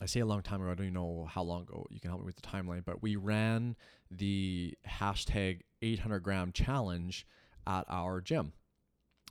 I 0.01 0.05
say 0.05 0.19
a 0.19 0.25
long 0.25 0.41
time 0.41 0.61
ago. 0.61 0.71
I 0.71 0.75
don't 0.75 0.87
even 0.87 0.93
know 0.93 1.27
how 1.29 1.43
long 1.43 1.61
ago. 1.61 1.87
You 1.89 2.01
can 2.01 2.09
help 2.11 2.21
me 2.21 2.25
with 2.25 2.35
the 2.35 2.41
timeline, 2.41 2.83
but 2.85 3.01
we 3.01 3.15
ran 3.15 3.75
the 4.11 4.77
hashtag 4.87 5.61
800 5.81 6.19
gram 6.19 6.51
challenge 6.51 7.25
at 7.65 7.85
our 7.89 8.19
gym. 8.19 8.51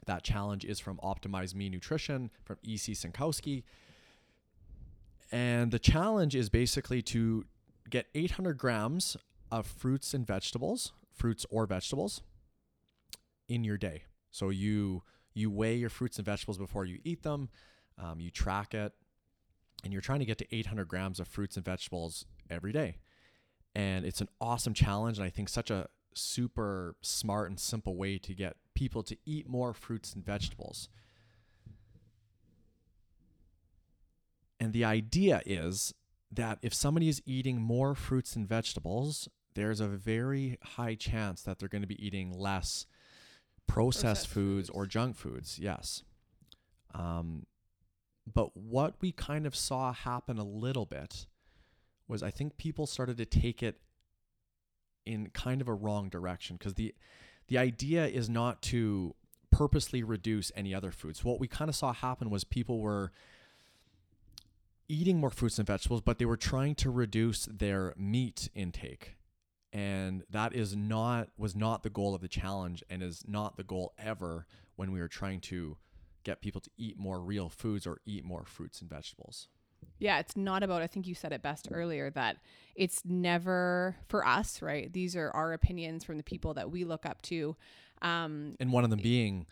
That 0.06 0.22
challenge 0.22 0.64
is 0.64 0.80
from 0.80 0.98
Optimize 0.98 1.54
Me 1.54 1.68
Nutrition 1.68 2.30
from 2.44 2.56
EC 2.64 2.94
Synkowski. 2.94 3.64
And 5.32 5.70
the 5.70 5.78
challenge 5.78 6.34
is 6.34 6.48
basically 6.48 7.02
to 7.02 7.44
get 7.90 8.06
800 8.14 8.56
grams 8.58 9.16
of 9.50 9.66
fruits 9.66 10.14
and 10.14 10.26
vegetables, 10.26 10.92
fruits 11.12 11.46
or 11.50 11.66
vegetables, 11.66 12.22
in 13.48 13.64
your 13.64 13.76
day. 13.76 14.04
So 14.30 14.50
you 14.50 15.02
you 15.34 15.50
weigh 15.50 15.76
your 15.76 15.90
fruits 15.90 16.16
and 16.18 16.24
vegetables 16.24 16.56
before 16.56 16.86
you 16.86 16.98
eat 17.04 17.22
them. 17.22 17.50
Um, 17.98 18.20
you 18.20 18.30
track 18.30 18.74
it, 18.74 18.92
and 19.84 19.92
you're 19.92 20.02
trying 20.02 20.20
to 20.20 20.24
get 20.24 20.38
to 20.38 20.54
800 20.54 20.88
grams 20.88 21.20
of 21.20 21.28
fruits 21.28 21.56
and 21.56 21.64
vegetables 21.64 22.24
every 22.48 22.72
day. 22.72 22.98
And 23.74 24.06
it's 24.06 24.22
an 24.22 24.28
awesome 24.40 24.72
challenge, 24.72 25.18
and 25.18 25.26
I 25.26 25.30
think 25.30 25.48
such 25.48 25.70
a 25.70 25.88
super 26.14 26.96
smart 27.02 27.50
and 27.50 27.60
simple 27.60 27.96
way 27.96 28.16
to 28.18 28.34
get 28.34 28.56
people 28.74 29.02
to 29.02 29.16
eat 29.26 29.48
more 29.48 29.74
fruits 29.74 30.14
and 30.14 30.24
vegetables. 30.24 30.88
And 34.66 34.72
the 34.72 34.84
idea 34.84 35.42
is 35.46 35.94
that 36.32 36.58
if 36.60 36.74
somebody 36.74 37.08
is 37.08 37.22
eating 37.24 37.60
more 37.62 37.94
fruits 37.94 38.34
and 38.34 38.48
vegetables, 38.48 39.28
there's 39.54 39.78
a 39.78 39.86
very 39.86 40.58
high 40.60 40.96
chance 40.96 41.40
that 41.42 41.60
they're 41.60 41.68
going 41.68 41.82
to 41.82 41.88
be 41.88 42.04
eating 42.04 42.32
less 42.36 42.84
processed, 43.68 44.02
Processed 44.02 44.26
foods, 44.26 44.66
foods. 44.66 44.70
or 44.70 44.86
junk 44.86 45.14
foods. 45.14 45.60
Yes. 45.60 46.02
Um, 46.94 47.46
but 48.26 48.56
what 48.56 48.94
we 49.00 49.12
kind 49.12 49.46
of 49.46 49.54
saw 49.54 49.92
happen 49.92 50.36
a 50.36 50.44
little 50.44 50.84
bit 50.84 51.26
was 52.08 52.24
I 52.24 52.32
think 52.32 52.56
people 52.56 52.88
started 52.88 53.18
to 53.18 53.24
take 53.24 53.62
it 53.62 53.76
in 55.04 55.28
kind 55.30 55.60
of 55.60 55.68
a 55.68 55.74
wrong 55.74 56.08
direction 56.08 56.56
because 56.56 56.74
the 56.74 56.92
the 57.46 57.56
idea 57.56 58.04
is 58.04 58.28
not 58.28 58.62
to 58.62 59.14
purposely 59.52 60.02
reduce 60.02 60.50
any 60.56 60.74
other 60.74 60.90
foods. 60.90 61.24
What 61.24 61.38
we 61.38 61.46
kind 61.46 61.68
of 61.68 61.76
saw 61.76 61.92
happen 61.92 62.30
was 62.30 62.42
people 62.42 62.80
were 62.80 63.12
eating 64.88 65.18
more 65.18 65.30
fruits 65.30 65.58
and 65.58 65.66
vegetables, 65.66 66.00
but 66.00 66.18
they 66.18 66.24
were 66.24 66.36
trying 66.36 66.74
to 66.76 66.90
reduce 66.90 67.46
their 67.46 67.94
meat 67.96 68.48
intake. 68.54 69.16
And 69.72 70.24
that 70.30 70.54
is 70.54 70.74
not 70.74 71.28
was 71.36 71.54
not 71.54 71.82
the 71.82 71.90
goal 71.90 72.14
of 72.14 72.20
the 72.22 72.28
challenge 72.28 72.82
and 72.88 73.02
is 73.02 73.24
not 73.26 73.56
the 73.56 73.64
goal 73.64 73.92
ever 73.98 74.46
when 74.76 74.92
we 74.92 75.00
were 75.00 75.08
trying 75.08 75.40
to 75.40 75.76
get 76.24 76.40
people 76.40 76.60
to 76.60 76.70
eat 76.76 76.98
more 76.98 77.20
real 77.20 77.48
foods 77.48 77.86
or 77.86 77.98
eat 78.06 78.24
more 78.24 78.44
fruits 78.44 78.80
and 78.80 78.88
vegetables. 78.88 79.48
Yeah, 79.98 80.18
it's 80.18 80.36
not 80.36 80.62
about, 80.62 80.82
I 80.82 80.86
think 80.86 81.06
you 81.06 81.14
said 81.14 81.32
it 81.32 81.42
best 81.42 81.68
earlier, 81.70 82.10
that 82.10 82.38
it's 82.74 83.02
never 83.04 83.96
for 84.08 84.26
us, 84.26 84.60
right? 84.60 84.92
These 84.92 85.14
are 85.16 85.30
our 85.30 85.52
opinions 85.52 86.04
from 86.04 86.16
the 86.16 86.22
people 86.22 86.54
that 86.54 86.70
we 86.70 86.84
look 86.84 87.06
up 87.06 87.22
to. 87.22 87.56
Um, 88.02 88.56
And 88.58 88.72
one 88.72 88.84
of 88.84 88.90
them 88.90 89.00
being 89.02 89.46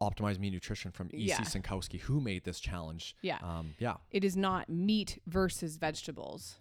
Optimize 0.00 0.38
Me 0.38 0.50
Nutrition 0.50 0.90
from 0.90 1.08
EC 1.08 1.28
Yeah. 1.28 1.40
Synkowski, 1.40 2.00
who 2.00 2.20
made 2.20 2.44
this 2.44 2.60
challenge. 2.60 3.16
yeah, 3.22 3.38
Um, 3.42 3.74
yeah. 3.78 3.96
it 4.10 4.24
is 4.24 4.36
not 4.36 4.68
meat 4.68 5.20
versus 5.26 5.76
vegetables. 5.76 6.60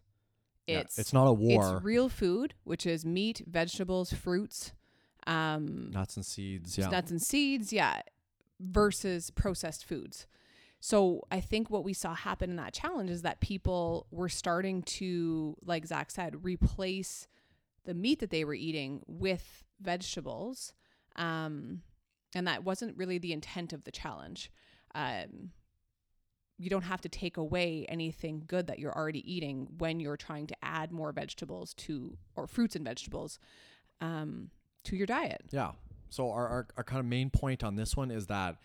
Yeah, 0.67 0.79
It's 0.79 0.97
it's 0.97 1.11
not 1.13 1.27
a 1.27 1.33
war. 1.33 1.75
It's 1.77 1.83
real 1.83 2.07
food, 2.09 2.53
which 2.63 2.85
is 2.85 3.05
meat, 3.05 3.43
vegetables, 3.47 4.13
fruits, 4.13 4.71
um, 5.27 5.91
nuts 5.91 6.15
and 6.15 6.25
seeds. 6.25 6.77
Yeah. 6.77 6.87
nuts 6.89 7.11
and 7.11 7.21
seeds, 7.21 7.73
yeah, 7.73 8.01
versus 8.59 9.29
processed 9.31 9.83
foods. 9.85 10.25
So 10.79 11.21
I 11.31 11.39
think 11.39 11.69
what 11.69 11.83
we 11.83 11.93
saw 11.93 12.13
happen 12.13 12.49
in 12.49 12.55
that 12.57 12.73
challenge 12.73 13.09
is 13.09 13.21
that 13.23 13.39
people 13.39 14.05
were 14.11 14.29
starting 14.29 14.83
to, 14.97 15.55
like 15.65 15.85
Zach 15.85 16.11
said, 16.11 16.43
replace 16.45 17.27
the 17.85 17.93
meat 17.93 18.19
that 18.19 18.29
they 18.29 18.43
were 18.45 18.53
eating 18.53 19.01
with 19.07 19.63
vegetables. 19.81 20.73
Um, 21.15 21.81
and 22.35 22.47
that 22.47 22.63
wasn't 22.63 22.97
really 22.97 23.17
the 23.17 23.33
intent 23.33 23.73
of 23.73 23.83
the 23.83 23.91
challenge. 23.91 24.51
Um, 24.95 25.51
you 26.57 26.69
don't 26.69 26.83
have 26.83 27.01
to 27.01 27.09
take 27.09 27.37
away 27.37 27.85
anything 27.89 28.43
good 28.47 28.67
that 28.67 28.79
you're 28.79 28.95
already 28.95 29.23
eating 29.31 29.67
when 29.77 29.99
you're 29.99 30.17
trying 30.17 30.47
to 30.47 30.55
add 30.61 30.91
more 30.91 31.11
vegetables 31.11 31.73
to, 31.73 32.17
or 32.35 32.47
fruits 32.47 32.75
and 32.75 32.85
vegetables, 32.85 33.39
um, 34.01 34.49
to 34.83 34.95
your 34.95 35.07
diet. 35.07 35.43
Yeah. 35.51 35.71
So 36.09 36.31
our, 36.31 36.47
our 36.47 36.67
our 36.77 36.83
kind 36.83 36.99
of 36.99 37.05
main 37.05 37.31
point 37.31 37.63
on 37.63 37.75
this 37.75 37.97
one 37.97 38.11
is 38.11 38.27
that 38.27 38.57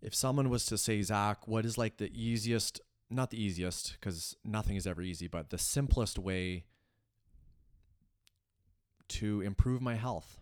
if 0.00 0.14
someone 0.14 0.48
was 0.48 0.64
to 0.66 0.78
say, 0.78 1.02
Zach, 1.02 1.46
what 1.46 1.66
is 1.66 1.76
like 1.76 1.98
the 1.98 2.10
easiest, 2.14 2.80
not 3.10 3.30
the 3.30 3.42
easiest, 3.42 3.92
because 3.92 4.36
nothing 4.44 4.76
is 4.76 4.86
ever 4.86 5.02
easy, 5.02 5.28
but 5.28 5.50
the 5.50 5.58
simplest 5.58 6.18
way 6.18 6.64
to 9.08 9.42
improve 9.42 9.82
my 9.82 9.96
health? 9.96 10.38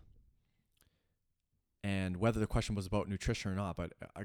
And 1.85 2.17
whether 2.17 2.39
the 2.39 2.47
question 2.47 2.73
was 2.73 2.87
about 2.87 3.07
nutrition 3.07 3.51
or 3.51 3.55
not, 3.55 3.75
but 3.75 3.93
I, 4.15 4.23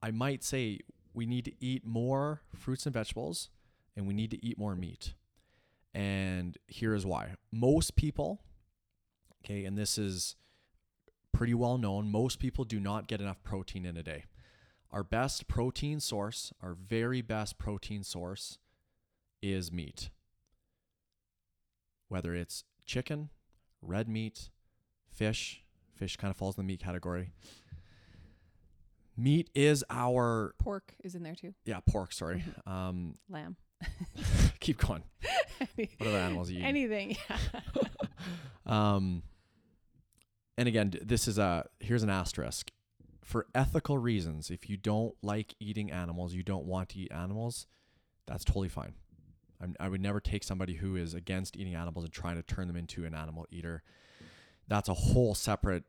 I 0.00 0.10
might 0.10 0.42
say 0.42 0.80
we 1.12 1.26
need 1.26 1.44
to 1.44 1.52
eat 1.60 1.84
more 1.84 2.40
fruits 2.54 2.86
and 2.86 2.94
vegetables 2.94 3.50
and 3.94 4.06
we 4.06 4.14
need 4.14 4.30
to 4.30 4.42
eat 4.42 4.56
more 4.56 4.74
meat. 4.74 5.12
And 5.92 6.56
here 6.66 6.94
is 6.94 7.04
why. 7.04 7.34
Most 7.52 7.94
people, 7.94 8.40
okay, 9.44 9.66
and 9.66 9.76
this 9.76 9.98
is 9.98 10.36
pretty 11.30 11.52
well 11.52 11.76
known, 11.76 12.10
most 12.10 12.38
people 12.38 12.64
do 12.64 12.80
not 12.80 13.06
get 13.06 13.20
enough 13.20 13.42
protein 13.42 13.84
in 13.84 13.98
a 13.98 14.02
day. 14.02 14.24
Our 14.90 15.04
best 15.04 15.48
protein 15.48 16.00
source, 16.00 16.54
our 16.62 16.72
very 16.72 17.20
best 17.20 17.58
protein 17.58 18.02
source 18.02 18.56
is 19.42 19.70
meat. 19.70 20.08
Whether 22.08 22.34
it's 22.34 22.64
chicken, 22.86 23.28
red 23.82 24.08
meat, 24.08 24.48
fish, 25.10 25.65
fish 25.96 26.16
kind 26.16 26.30
of 26.30 26.36
falls 26.36 26.56
in 26.56 26.64
the 26.64 26.66
meat 26.66 26.80
category. 26.80 27.32
Meat 29.16 29.48
is 29.54 29.82
our 29.88 30.54
Pork 30.58 30.94
is 31.02 31.14
in 31.14 31.22
there 31.22 31.34
too. 31.34 31.54
yeah, 31.64 31.80
pork, 31.80 32.12
sorry. 32.12 32.44
Um 32.66 33.14
Lamb. 33.28 33.56
keep 34.60 34.78
going. 34.78 35.02
What 35.76 36.08
other 36.08 36.18
animals 36.18 36.50
you? 36.50 36.62
Anything. 36.64 37.16
Yeah. 37.28 37.38
Um, 38.66 39.22
and 40.58 40.66
again, 40.66 40.92
this 41.00 41.28
is 41.28 41.38
a 41.38 41.66
here's 41.78 42.02
an 42.02 42.10
asterisk. 42.10 42.72
For 43.22 43.46
ethical 43.54 43.96
reasons, 43.96 44.50
if 44.50 44.68
you 44.68 44.76
don't 44.76 45.14
like 45.22 45.54
eating 45.60 45.92
animals, 45.92 46.34
you 46.34 46.42
don't 46.42 46.64
want 46.64 46.88
to 46.90 46.98
eat 46.98 47.12
animals, 47.12 47.66
that's 48.26 48.44
totally 48.44 48.68
fine. 48.68 48.94
I'm, 49.60 49.76
I 49.78 49.88
would 49.88 50.00
never 50.00 50.18
take 50.18 50.42
somebody 50.42 50.74
who 50.74 50.96
is 50.96 51.14
against 51.14 51.56
eating 51.56 51.76
animals 51.76 52.04
and 52.04 52.12
trying 52.12 52.36
to 52.36 52.42
turn 52.42 52.66
them 52.66 52.76
into 52.76 53.04
an 53.04 53.14
animal 53.14 53.46
eater. 53.52 53.84
That's 54.68 54.88
a 54.88 54.94
whole 54.94 55.34
separate 55.34 55.84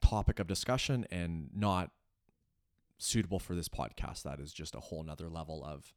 topic 0.00 0.38
of 0.38 0.46
discussion 0.46 1.06
and 1.10 1.50
not 1.54 1.90
suitable 2.98 3.38
for 3.38 3.54
this 3.54 3.68
podcast. 3.68 4.22
That 4.22 4.40
is 4.40 4.52
just 4.52 4.74
a 4.74 4.80
whole 4.80 5.02
nother 5.02 5.28
level 5.28 5.64
of 5.64 5.92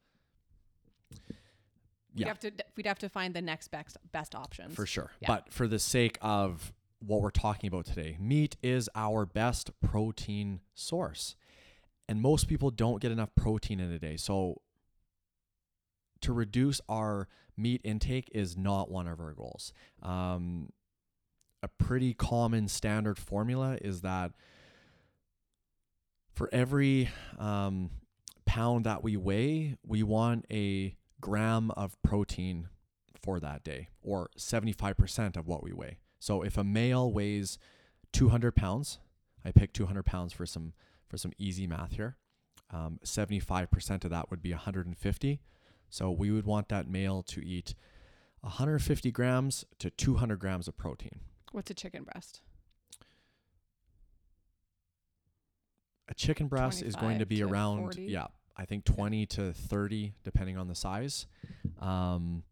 We'd 2.16 2.22
Yeah. 2.22 2.28
have 2.28 2.40
to 2.42 2.52
we'd 2.76 2.86
have 2.86 3.00
to 3.00 3.10
find 3.10 3.34
the 3.34 3.42
next 3.42 3.70
best 3.70 3.98
best 4.12 4.36
options. 4.36 4.76
For 4.76 4.86
sure. 4.86 5.12
Yeah. 5.20 5.28
But 5.30 5.52
for 5.52 5.68
the 5.68 5.80
sake 5.80 6.18
of 6.22 6.72
what 7.00 7.22
we're 7.22 7.32
talking 7.32 7.68
about 7.68 7.86
today, 7.86 8.18
meat 8.20 8.56
is 8.62 8.88
our 8.94 9.26
best 9.26 9.72
protein 9.82 10.62
source. 10.76 11.36
And 12.08 12.22
most 12.22 12.48
people 12.48 12.70
don't 12.70 13.02
get 13.02 13.12
enough 13.12 13.34
protein 13.36 13.80
in 13.80 13.92
a 13.92 13.98
day. 13.98 14.16
So 14.18 14.62
to 16.22 16.34
reduce 16.34 16.82
our 16.88 17.28
meat 17.58 17.82
intake 17.84 18.30
is 18.34 18.56
not 18.58 18.92
one 18.92 19.08
of 19.08 19.20
our 19.20 19.34
goals. 19.34 19.74
Um, 20.02 20.70
a 21.64 21.68
pretty 21.68 22.14
common 22.14 22.68
standard 22.68 23.18
formula 23.18 23.78
is 23.82 24.02
that 24.02 24.34
for 26.34 26.50
every 26.52 27.10
um, 27.40 27.90
pound 28.46 28.86
that 28.86 29.04
we 29.04 29.16
weigh, 29.16 29.78
we 29.86 30.04
want 30.04 30.46
a 30.52 30.96
gram 31.22 31.72
of 31.72 32.00
protein 32.04 32.68
for 33.22 33.40
that 33.40 33.64
day, 33.64 33.88
or 34.02 34.30
75% 34.38 35.38
of 35.38 35.48
what 35.48 35.64
we 35.64 35.72
weigh. 35.72 36.00
So 36.20 36.42
if 36.42 36.58
a 36.58 36.64
male 36.64 37.12
weighs 37.12 37.58
200 38.12 38.56
pounds, 38.56 39.00
I 39.46 39.52
picked 39.52 39.76
200 39.76 40.04
pounds 40.04 40.34
for 40.34 40.46
some 40.46 40.74
for 41.08 41.18
some 41.18 41.32
easy 41.38 41.68
math 41.68 41.94
here. 41.94 42.18
Um, 42.72 43.00
75% 43.06 44.04
of 44.04 44.10
that 44.10 44.32
would 44.32 44.42
be 44.42 44.52
150. 44.52 45.42
So 45.90 46.10
we 46.10 46.32
would 46.32 46.46
want 46.46 46.70
that 46.70 46.90
male 46.90 47.22
to 47.24 47.46
eat 47.46 47.76
150 48.42 49.12
grams 49.12 49.64
to 49.78 49.92
200 49.92 50.40
grams 50.40 50.68
of 50.68 50.76
protein. 50.76 51.20
What's 51.54 51.70
a 51.70 51.76
chicken 51.76 52.04
breast? 52.04 52.42
A 56.10 56.16
chicken 56.16 56.48
breast 56.48 56.82
is 56.82 56.96
going 56.96 57.20
to 57.20 57.26
be 57.28 57.38
to 57.38 57.44
around 57.44 57.78
40? 57.78 58.06
yeah, 58.06 58.26
I 58.58 58.66
think 58.66 58.86
20 58.86 59.28
to 59.28 59.54
30 59.54 60.16
depending 60.24 60.58
on 60.58 60.68
the 60.68 60.74
size. 60.76 61.28
Um, 61.80 62.44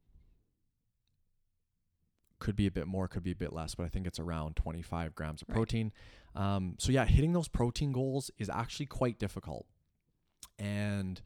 could 2.38 2.56
be 2.56 2.68
a 2.68 2.72
bit 2.72 2.86
more, 2.88 3.08
could 3.08 3.24
be 3.24 3.32
a 3.32 3.36
bit 3.36 3.52
less, 3.54 3.74
but 3.74 3.84
I 3.86 3.90
think 3.90 4.06
it's 4.06 4.20
around 4.20 4.56
25 4.56 5.16
grams 5.16 5.42
of 5.42 5.50
Right. 5.50 5.56
protein. 5.56 5.92
Um, 6.36 6.76
so 6.78 6.92
yeah, 6.92 7.06
hitting 7.06 7.34
those 7.34 7.48
protein 7.48 7.92
goals 7.92 8.30
is 8.38 8.50
actually 8.50 8.86
quite 8.86 9.18
difficult. 9.18 9.66
And 10.60 11.22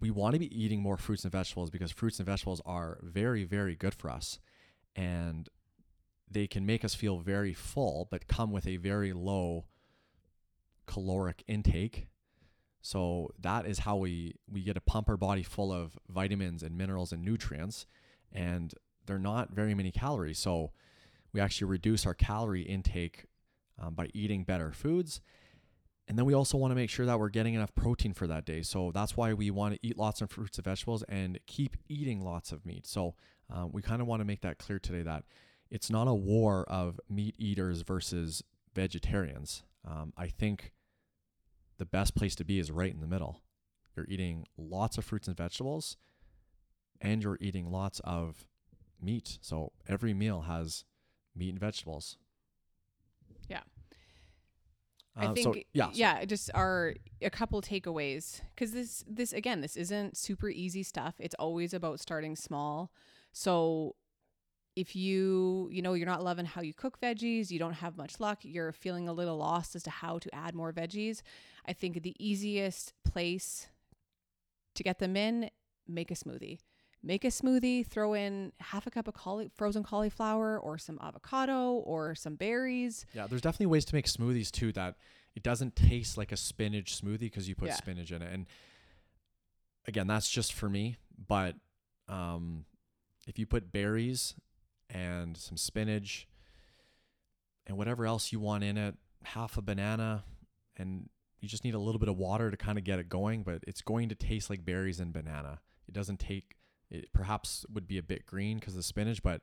we 0.00 0.10
want 0.10 0.32
to 0.34 0.40
be 0.40 0.52
eating 0.62 0.80
more 0.82 0.96
fruits 0.96 1.22
and 1.24 1.30
vegetables 1.32 1.70
because 1.70 1.92
fruits 1.92 2.18
and 2.18 2.26
vegetables 2.26 2.60
are 2.66 2.98
very, 3.02 3.44
very 3.44 3.76
good 3.76 3.94
for 3.94 4.10
us. 4.10 4.40
And 4.96 5.48
they 6.30 6.46
can 6.46 6.66
make 6.66 6.84
us 6.84 6.94
feel 6.94 7.18
very 7.18 7.54
full, 7.54 8.08
but 8.10 8.28
come 8.28 8.52
with 8.52 8.66
a 8.66 8.76
very 8.76 9.12
low 9.12 9.66
caloric 10.86 11.44
intake. 11.46 12.08
So 12.80 13.30
that 13.40 13.66
is 13.66 13.80
how 13.80 13.96
we 13.96 14.36
we 14.50 14.62
get 14.62 14.74
to 14.74 14.80
pump 14.80 15.08
our 15.08 15.16
body 15.16 15.42
full 15.42 15.72
of 15.72 15.98
vitamins 16.08 16.62
and 16.62 16.76
minerals 16.76 17.12
and 17.12 17.24
nutrients, 17.24 17.86
and 18.32 18.72
they're 19.06 19.18
not 19.18 19.50
very 19.50 19.74
many 19.74 19.90
calories. 19.90 20.38
So 20.38 20.72
we 21.32 21.40
actually 21.40 21.68
reduce 21.68 22.06
our 22.06 22.14
calorie 22.14 22.62
intake 22.62 23.26
um, 23.78 23.94
by 23.94 24.08
eating 24.14 24.44
better 24.44 24.72
foods. 24.72 25.20
And 26.06 26.18
then 26.18 26.24
we 26.24 26.32
also 26.32 26.56
want 26.56 26.70
to 26.70 26.74
make 26.74 26.88
sure 26.88 27.04
that 27.04 27.18
we're 27.18 27.28
getting 27.28 27.52
enough 27.52 27.74
protein 27.74 28.14
for 28.14 28.26
that 28.26 28.46
day. 28.46 28.62
So 28.62 28.90
that's 28.92 29.14
why 29.14 29.34
we 29.34 29.50
want 29.50 29.74
to 29.74 29.86
eat 29.86 29.98
lots 29.98 30.22
of 30.22 30.30
fruits 30.30 30.56
and 30.56 30.64
vegetables 30.64 31.02
and 31.02 31.38
keep 31.46 31.76
eating 31.86 32.22
lots 32.22 32.50
of 32.50 32.64
meat. 32.64 32.86
So 32.86 33.14
uh, 33.54 33.66
we 33.70 33.82
kind 33.82 34.00
of 34.00 34.06
want 34.06 34.20
to 34.20 34.24
make 34.24 34.40
that 34.40 34.56
clear 34.56 34.78
today 34.78 35.02
that 35.02 35.24
it's 35.70 35.90
not 35.90 36.08
a 36.08 36.14
war 36.14 36.64
of 36.68 37.00
meat 37.08 37.34
eaters 37.38 37.82
versus 37.82 38.42
vegetarians. 38.74 39.62
Um, 39.86 40.12
I 40.16 40.28
think 40.28 40.72
the 41.78 41.84
best 41.84 42.14
place 42.14 42.34
to 42.36 42.44
be 42.44 42.58
is 42.58 42.70
right 42.70 42.92
in 42.92 43.00
the 43.00 43.06
middle. 43.06 43.42
You're 43.96 44.06
eating 44.08 44.46
lots 44.56 44.98
of 44.98 45.04
fruits 45.04 45.28
and 45.28 45.36
vegetables, 45.36 45.96
and 47.00 47.22
you're 47.22 47.38
eating 47.40 47.70
lots 47.70 48.00
of 48.04 48.46
meat. 49.00 49.38
So 49.40 49.72
every 49.88 50.14
meal 50.14 50.42
has 50.42 50.84
meat 51.34 51.50
and 51.50 51.58
vegetables. 51.60 52.16
Yeah. 53.48 53.60
Uh, 55.16 55.30
I 55.30 55.34
think 55.34 55.44
so, 55.44 55.54
yeah. 55.72 55.86
so- 55.86 55.92
yeah, 55.94 56.24
just 56.24 56.50
are 56.54 56.94
a 57.20 57.30
couple 57.30 57.60
takeaways 57.60 58.40
cuz 58.56 58.72
this 58.72 59.04
this 59.08 59.32
again, 59.32 59.60
this 59.60 59.76
isn't 59.76 60.16
super 60.16 60.48
easy 60.48 60.82
stuff. 60.82 61.14
It's 61.18 61.34
always 61.36 61.74
about 61.74 61.98
starting 62.00 62.36
small. 62.36 62.92
So 63.32 63.96
if 64.78 64.94
you, 64.94 65.68
you 65.72 65.82
know, 65.82 65.94
you're 65.94 66.06
not 66.06 66.22
loving 66.22 66.46
how 66.46 66.60
you 66.62 66.72
cook 66.72 67.00
veggies, 67.00 67.50
you 67.50 67.58
don't 67.58 67.72
have 67.72 67.96
much 67.96 68.20
luck, 68.20 68.38
you're 68.42 68.70
feeling 68.70 69.08
a 69.08 69.12
little 69.12 69.36
lost 69.36 69.74
as 69.74 69.82
to 69.82 69.90
how 69.90 70.20
to 70.20 70.32
add 70.32 70.54
more 70.54 70.72
veggies, 70.72 71.22
I 71.66 71.72
think 71.72 72.02
the 72.02 72.14
easiest 72.20 72.92
place 73.04 73.66
to 74.76 74.84
get 74.84 75.00
them 75.00 75.16
in, 75.16 75.50
make 75.88 76.12
a 76.12 76.14
smoothie. 76.14 76.58
Make 77.02 77.24
a 77.24 77.28
smoothie, 77.28 77.84
throw 77.84 78.14
in 78.14 78.52
half 78.60 78.86
a 78.86 78.90
cup 78.90 79.08
of 79.08 79.14
cauli- 79.14 79.50
frozen 79.52 79.82
cauliflower 79.82 80.60
or 80.60 80.78
some 80.78 80.98
avocado 81.02 81.72
or 81.72 82.14
some 82.14 82.36
berries. 82.36 83.04
Yeah, 83.14 83.26
there's 83.26 83.42
definitely 83.42 83.66
ways 83.66 83.84
to 83.86 83.94
make 83.96 84.06
smoothies 84.06 84.52
too 84.52 84.70
that 84.72 84.94
it 85.34 85.42
doesn't 85.42 85.74
taste 85.74 86.16
like 86.16 86.30
a 86.30 86.36
spinach 86.36 87.00
smoothie 87.00 87.18
because 87.20 87.48
you 87.48 87.56
put 87.56 87.68
Yeah. 87.68 87.74
spinach 87.74 88.12
in 88.12 88.22
it. 88.22 88.32
And 88.32 88.46
again, 89.88 90.06
that's 90.06 90.30
just 90.30 90.52
for 90.52 90.68
me. 90.68 90.96
But 91.26 91.56
um, 92.08 92.64
if 93.26 93.38
you 93.40 93.46
put 93.46 93.72
berries 93.72 94.34
and 94.90 95.36
some 95.36 95.56
spinach 95.56 96.26
and 97.66 97.76
whatever 97.76 98.06
else 98.06 98.32
you 98.32 98.40
want 98.40 98.64
in 98.64 98.76
it, 98.76 98.94
half 99.24 99.56
a 99.56 99.62
banana, 99.62 100.24
and 100.76 101.08
you 101.40 101.48
just 101.48 101.64
need 101.64 101.74
a 101.74 101.78
little 101.78 101.98
bit 101.98 102.08
of 102.08 102.16
water 102.16 102.50
to 102.50 102.56
kind 102.56 102.78
of 102.78 102.84
get 102.84 102.98
it 102.98 103.08
going, 103.08 103.42
but 103.42 103.62
it's 103.66 103.82
going 103.82 104.08
to 104.08 104.14
taste 104.14 104.50
like 104.50 104.64
berries 104.64 105.00
and 105.00 105.12
banana. 105.12 105.60
It 105.86 105.94
doesn't 105.94 106.18
take, 106.18 106.56
it 106.90 107.12
perhaps 107.12 107.66
would 107.72 107.86
be 107.86 107.98
a 107.98 108.02
bit 108.02 108.26
green 108.26 108.58
because 108.58 108.74
of 108.74 108.78
the 108.78 108.82
spinach, 108.82 109.22
but 109.22 109.42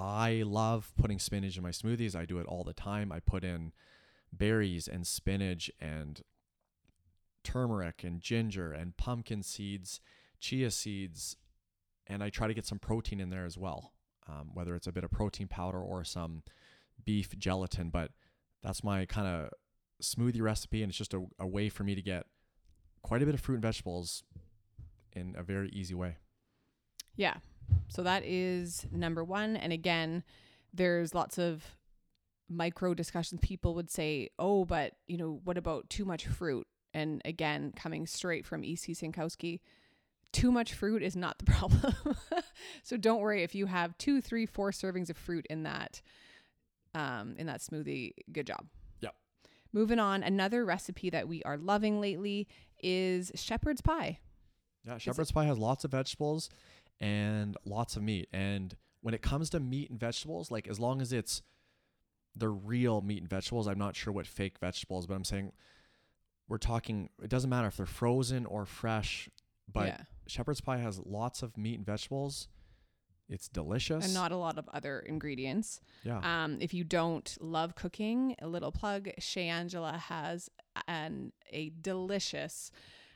I 0.00 0.42
love 0.44 0.92
putting 1.00 1.18
spinach 1.18 1.56
in 1.56 1.62
my 1.62 1.70
smoothies. 1.70 2.16
I 2.16 2.24
do 2.24 2.38
it 2.38 2.46
all 2.46 2.64
the 2.64 2.72
time. 2.72 3.12
I 3.12 3.20
put 3.20 3.44
in 3.44 3.72
berries 4.32 4.88
and 4.88 5.06
spinach 5.06 5.70
and 5.80 6.22
turmeric 7.44 8.02
and 8.02 8.20
ginger 8.20 8.72
and 8.72 8.96
pumpkin 8.96 9.42
seeds, 9.42 10.00
chia 10.40 10.70
seeds, 10.70 11.36
and 12.06 12.22
I 12.22 12.30
try 12.30 12.48
to 12.48 12.54
get 12.54 12.66
some 12.66 12.78
protein 12.78 13.20
in 13.20 13.30
there 13.30 13.46
as 13.46 13.56
well, 13.56 13.92
um, 14.28 14.50
whether 14.54 14.74
it's 14.74 14.86
a 14.86 14.92
bit 14.92 15.04
of 15.04 15.10
protein 15.10 15.48
powder 15.48 15.80
or 15.80 16.04
some 16.04 16.42
beef 17.04 17.38
gelatin. 17.38 17.90
But 17.90 18.10
that's 18.62 18.82
my 18.84 19.06
kind 19.06 19.26
of 19.26 19.50
smoothie 20.02 20.42
recipe, 20.42 20.82
and 20.82 20.90
it's 20.90 20.98
just 20.98 21.14
a, 21.14 21.24
a 21.38 21.46
way 21.46 21.68
for 21.68 21.84
me 21.84 21.94
to 21.94 22.02
get 22.02 22.26
quite 23.02 23.22
a 23.22 23.26
bit 23.26 23.34
of 23.34 23.40
fruit 23.40 23.56
and 23.56 23.62
vegetables 23.62 24.22
in 25.12 25.34
a 25.36 25.42
very 25.42 25.68
easy 25.70 25.94
way. 25.94 26.16
Yeah. 27.16 27.34
So 27.88 28.02
that 28.02 28.24
is 28.24 28.86
number 28.90 29.22
one. 29.22 29.56
And 29.56 29.72
again, 29.72 30.24
there's 30.72 31.14
lots 31.14 31.38
of 31.38 31.64
micro 32.48 32.94
discussions. 32.94 33.40
People 33.42 33.74
would 33.74 33.90
say, 33.90 34.30
oh, 34.38 34.64
but, 34.64 34.94
you 35.06 35.16
know, 35.16 35.40
what 35.44 35.56
about 35.56 35.88
too 35.88 36.04
much 36.04 36.26
fruit? 36.26 36.66
And 36.92 37.22
again, 37.24 37.72
coming 37.74 38.06
straight 38.06 38.46
from 38.46 38.64
E.C. 38.64 38.92
Synkowski, 38.92 39.60
too 40.34 40.52
much 40.52 40.74
fruit 40.74 41.02
is 41.02 41.16
not 41.16 41.38
the 41.38 41.44
problem. 41.50 41.94
so 42.82 42.96
don't 42.96 43.20
worry 43.20 43.42
if 43.42 43.54
you 43.54 43.66
have 43.66 43.96
two, 43.96 44.20
three, 44.20 44.44
four 44.44 44.70
servings 44.70 45.08
of 45.08 45.16
fruit 45.16 45.46
in 45.48 45.62
that 45.62 46.02
um, 46.94 47.34
in 47.38 47.46
that 47.46 47.60
smoothie. 47.60 48.12
Good 48.30 48.46
job. 48.46 48.66
Yep. 49.00 49.14
Moving 49.72 49.98
on, 49.98 50.22
another 50.22 50.64
recipe 50.64 51.10
that 51.10 51.26
we 51.26 51.42
are 51.44 51.56
loving 51.56 52.00
lately 52.00 52.46
is 52.82 53.32
shepherd's 53.34 53.80
pie. 53.80 54.18
Yeah, 54.84 54.98
shepherd's 54.98 55.32
pie 55.32 55.44
has 55.44 55.58
lots 55.58 55.84
of 55.84 55.92
vegetables 55.92 56.50
and 57.00 57.56
lots 57.64 57.96
of 57.96 58.02
meat. 58.02 58.28
And 58.32 58.76
when 59.00 59.14
it 59.14 59.22
comes 59.22 59.50
to 59.50 59.60
meat 59.60 59.90
and 59.90 59.98
vegetables, 59.98 60.50
like 60.50 60.68
as 60.68 60.78
long 60.78 61.00
as 61.00 61.12
it's 61.12 61.42
the 62.36 62.48
real 62.48 63.00
meat 63.00 63.20
and 63.20 63.30
vegetables, 63.30 63.66
I'm 63.66 63.78
not 63.78 63.96
sure 63.96 64.12
what 64.12 64.26
fake 64.26 64.58
vegetables, 64.58 65.06
but 65.06 65.14
I'm 65.14 65.24
saying 65.24 65.52
we're 66.48 66.58
talking 66.58 67.08
it 67.22 67.30
doesn't 67.30 67.48
matter 67.50 67.68
if 67.68 67.76
they're 67.76 67.86
frozen 67.86 68.44
or 68.46 68.66
fresh, 68.66 69.28
but 69.72 69.86
yeah. 69.86 70.00
Shepherd's 70.26 70.60
pie 70.60 70.78
has 70.78 71.00
lots 71.04 71.42
of 71.42 71.56
meat 71.56 71.76
and 71.76 71.86
vegetables. 71.86 72.48
It's 73.28 73.48
delicious. 73.48 74.04
And 74.04 74.14
not 74.14 74.32
a 74.32 74.36
lot 74.36 74.58
of 74.58 74.68
other 74.72 75.00
ingredients. 75.00 75.80
yeah. 76.02 76.20
Um, 76.22 76.58
if 76.60 76.74
you 76.74 76.84
don't 76.84 77.36
love 77.40 77.74
cooking, 77.74 78.36
a 78.40 78.46
little 78.46 78.70
plug, 78.70 79.08
Shay 79.18 79.48
Angela 79.48 79.92
has 80.08 80.50
an 80.86 81.32
a 81.50 81.70
delicious 81.80 82.70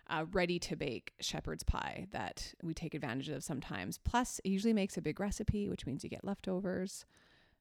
uh, 0.08 0.24
ready 0.32 0.58
to 0.58 0.76
bake 0.76 1.12
shepherd's 1.20 1.62
pie 1.62 2.06
that 2.12 2.54
we 2.62 2.72
take 2.72 2.94
advantage 2.94 3.28
of 3.28 3.44
sometimes. 3.44 3.98
Plus, 3.98 4.40
it 4.44 4.48
usually 4.48 4.72
makes 4.72 4.96
a 4.96 5.02
big 5.02 5.20
recipe, 5.20 5.68
which 5.68 5.84
means 5.84 6.02
you 6.02 6.10
get 6.10 6.24
leftovers. 6.24 7.04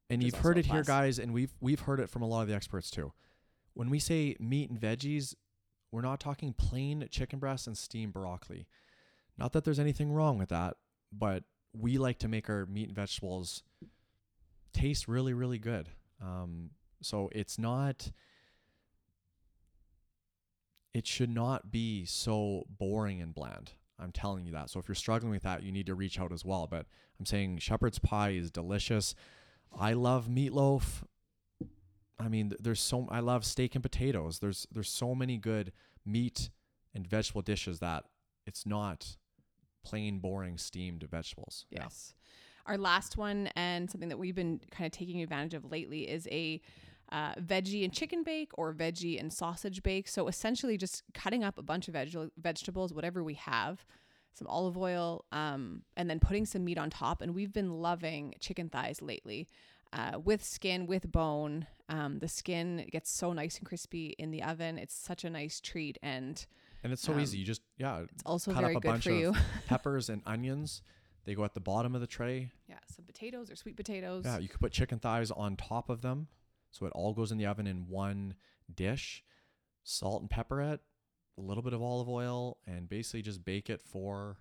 And 0.10 0.24
you've 0.24 0.36
heard 0.36 0.58
it 0.58 0.66
here, 0.66 0.84
guys, 0.84 1.20
and 1.20 1.34
we've 1.34 1.54
we've 1.60 1.82
heard 1.82 2.00
it 2.00 2.10
from 2.10 2.22
a 2.22 2.28
lot 2.28 2.44
of 2.44 2.48
the 2.48 2.56
experts 2.56 2.90
too. 2.90 3.12
When 3.74 3.90
we 3.90 4.00
say 4.00 4.38
meat 4.40 4.70
and 4.70 4.80
veggies, 4.80 5.36
we're 5.92 6.02
not 6.02 6.20
talking 6.22 6.54
plain 6.54 7.06
chicken 7.12 7.40
breast 7.40 7.68
and 7.68 7.78
steamed 7.78 8.14
broccoli. 8.14 8.68
Not 9.38 9.54
that 9.54 9.64
there's 9.64 9.80
anything 9.80 10.12
wrong 10.12 10.38
with 10.38 10.50
that, 10.50 10.78
but 11.12 11.44
we 11.74 11.98
like 11.98 12.20
to 12.20 12.28
make 12.28 12.50
our 12.50 12.66
meat 12.66 12.88
and 12.88 12.96
vegetables 12.96 13.64
taste 14.74 15.08
really, 15.08 15.34
really 15.34 15.60
good. 15.60 15.90
Um, 16.22 16.72
so 17.02 17.30
it's 17.32 17.60
not. 17.60 18.12
It 20.94 21.06
should 21.06 21.30
not 21.30 21.72
be 21.72 22.06
so 22.06 22.66
boring 22.70 23.22
and 23.22 23.34
bland. 23.34 23.74
I'm 24.00 24.12
telling 24.12 24.46
you 24.46 24.52
that. 24.54 24.70
So 24.70 24.80
if 24.80 24.88
you're 24.88 24.96
struggling 24.96 25.32
with 25.32 25.44
that, 25.44 25.64
you 25.64 25.72
need 25.72 25.86
to 25.88 25.96
reach 25.96 26.20
out 26.20 26.32
as 26.32 26.44
well. 26.44 26.68
But 26.70 26.86
I'm 27.20 27.26
saying 27.26 27.60
shepherd's 27.60 28.00
pie 28.00 28.32
is 28.32 28.50
delicious. 28.50 29.14
I 29.78 29.94
love 29.94 30.28
meatloaf. 30.28 31.04
I 32.20 32.30
mean, 32.30 32.54
there's 32.60 32.80
so 32.80 33.08
I 33.12 33.20
love 33.20 33.46
steak 33.46 33.76
and 33.76 33.84
potatoes. 33.84 34.40
There's 34.40 34.66
there's 34.72 34.90
so 34.90 35.14
many 35.14 35.38
good 35.38 35.72
meat 36.06 36.50
and 36.96 37.06
vegetable 37.08 37.44
dishes 37.44 37.80
that 37.80 38.06
it's 38.48 38.66
not 38.66 39.18
plain 39.90 40.20
boring 40.20 40.58
steamed 40.58 41.04
vegetables. 41.10 41.66
Yeah. 41.70 41.84
Yes. 41.84 42.14
Our 42.66 42.78
last 42.78 43.18
one, 43.18 43.48
and 43.56 43.90
something 43.90 44.10
that 44.10 44.20
we've 44.20 44.36
been 44.36 44.60
kind 44.72 44.86
of 44.86 44.92
taking 44.92 45.22
advantage 45.22 45.54
of 45.54 45.64
lately, 45.72 46.02
is 46.10 46.28
a 46.30 46.62
uh, 47.12 47.34
veggie 47.36 47.86
and 47.86 47.94
chicken 47.94 48.24
bake 48.24 48.52
or 48.60 48.74
veggie 48.74 49.18
and 49.18 49.32
sausage 49.32 49.82
bake. 49.82 50.08
So 50.10 50.28
essentially, 50.28 50.78
just 50.78 51.04
cutting 51.14 51.44
up 51.46 51.58
a 51.58 51.64
bunch 51.64 51.88
of 51.88 51.94
veg- 51.94 52.32
vegetables, 52.38 52.94
whatever 52.94 53.24
we 53.24 53.36
have, 53.36 53.86
some 54.34 54.48
olive 54.48 54.78
oil, 54.78 55.24
um, 55.32 55.84
and 55.96 56.10
then 56.10 56.20
putting 56.20 56.46
some 56.46 56.66
meat 56.66 56.78
on 56.78 56.90
top. 56.90 57.22
And 57.22 57.34
we've 57.34 57.54
been 57.54 57.72
loving 57.82 58.36
chicken 58.40 58.68
thighs 58.70 59.02
lately. 59.02 59.48
Uh, 59.94 60.20
with 60.20 60.44
skin, 60.44 60.86
with 60.86 61.10
bone. 61.10 61.66
Um, 61.88 62.20
the 62.20 62.28
skin 62.28 62.86
gets 62.92 63.10
so 63.10 63.32
nice 63.32 63.58
and 63.58 63.66
crispy 63.66 64.08
in 64.20 64.32
the 64.32 64.44
oven. 64.44 64.78
It's 64.78 64.94
such 64.94 65.24
a 65.24 65.30
nice 65.30 65.62
treat, 65.62 65.98
and 66.04 66.46
And 66.84 66.94
it's 66.94 67.02
so 67.02 67.14
Um, 67.14 67.20
easy. 67.20 67.38
You 67.40 67.46
just 67.46 67.62
yeah, 67.78 68.00
it's 68.12 68.24
also 68.26 68.54
cut 68.54 68.62
very 68.62 68.76
up 68.76 68.80
a 68.80 68.82
good 68.82 68.92
bunch 68.92 69.04
for 69.06 69.12
you. 69.12 69.30
of 69.30 69.38
peppers 69.68 70.10
and 70.10 70.22
onions. 70.26 70.82
They 71.26 71.36
go 71.36 71.44
at 71.44 71.54
the 71.54 71.60
bottom 71.60 71.94
of 71.96 72.02
the 72.02 72.08
tray. 72.08 72.52
yeah, 72.70 72.80
some 72.94 73.04
potatoes 73.06 73.52
or 73.52 73.56
sweet 73.56 73.76
potatoes. 73.76 74.24
Yeah, 74.26 74.38
you 74.38 74.48
could 74.48 74.62
put 74.62 74.72
chicken 74.72 75.00
thighs 75.00 75.30
on 75.32 75.58
top 75.58 75.90
of 75.90 76.02
them, 76.02 76.28
so 76.72 76.86
it 76.86 76.94
all 76.96 77.14
goes 77.14 77.32
in 77.32 77.38
the 77.38 77.46
oven 77.46 77.68
in 77.68 77.88
one 77.90 78.36
dish. 78.74 79.24
Salt 79.84 80.22
and 80.22 80.30
pepper 80.30 80.62
it, 80.62 80.82
a 81.38 81.42
little 81.42 81.64
bit 81.64 81.74
of 81.74 81.82
olive 81.82 82.08
oil, 82.10 82.58
and 82.68 82.88
basically 82.90 83.22
just 83.22 83.44
bake 83.44 83.70
it 83.70 83.82
for 83.82 84.38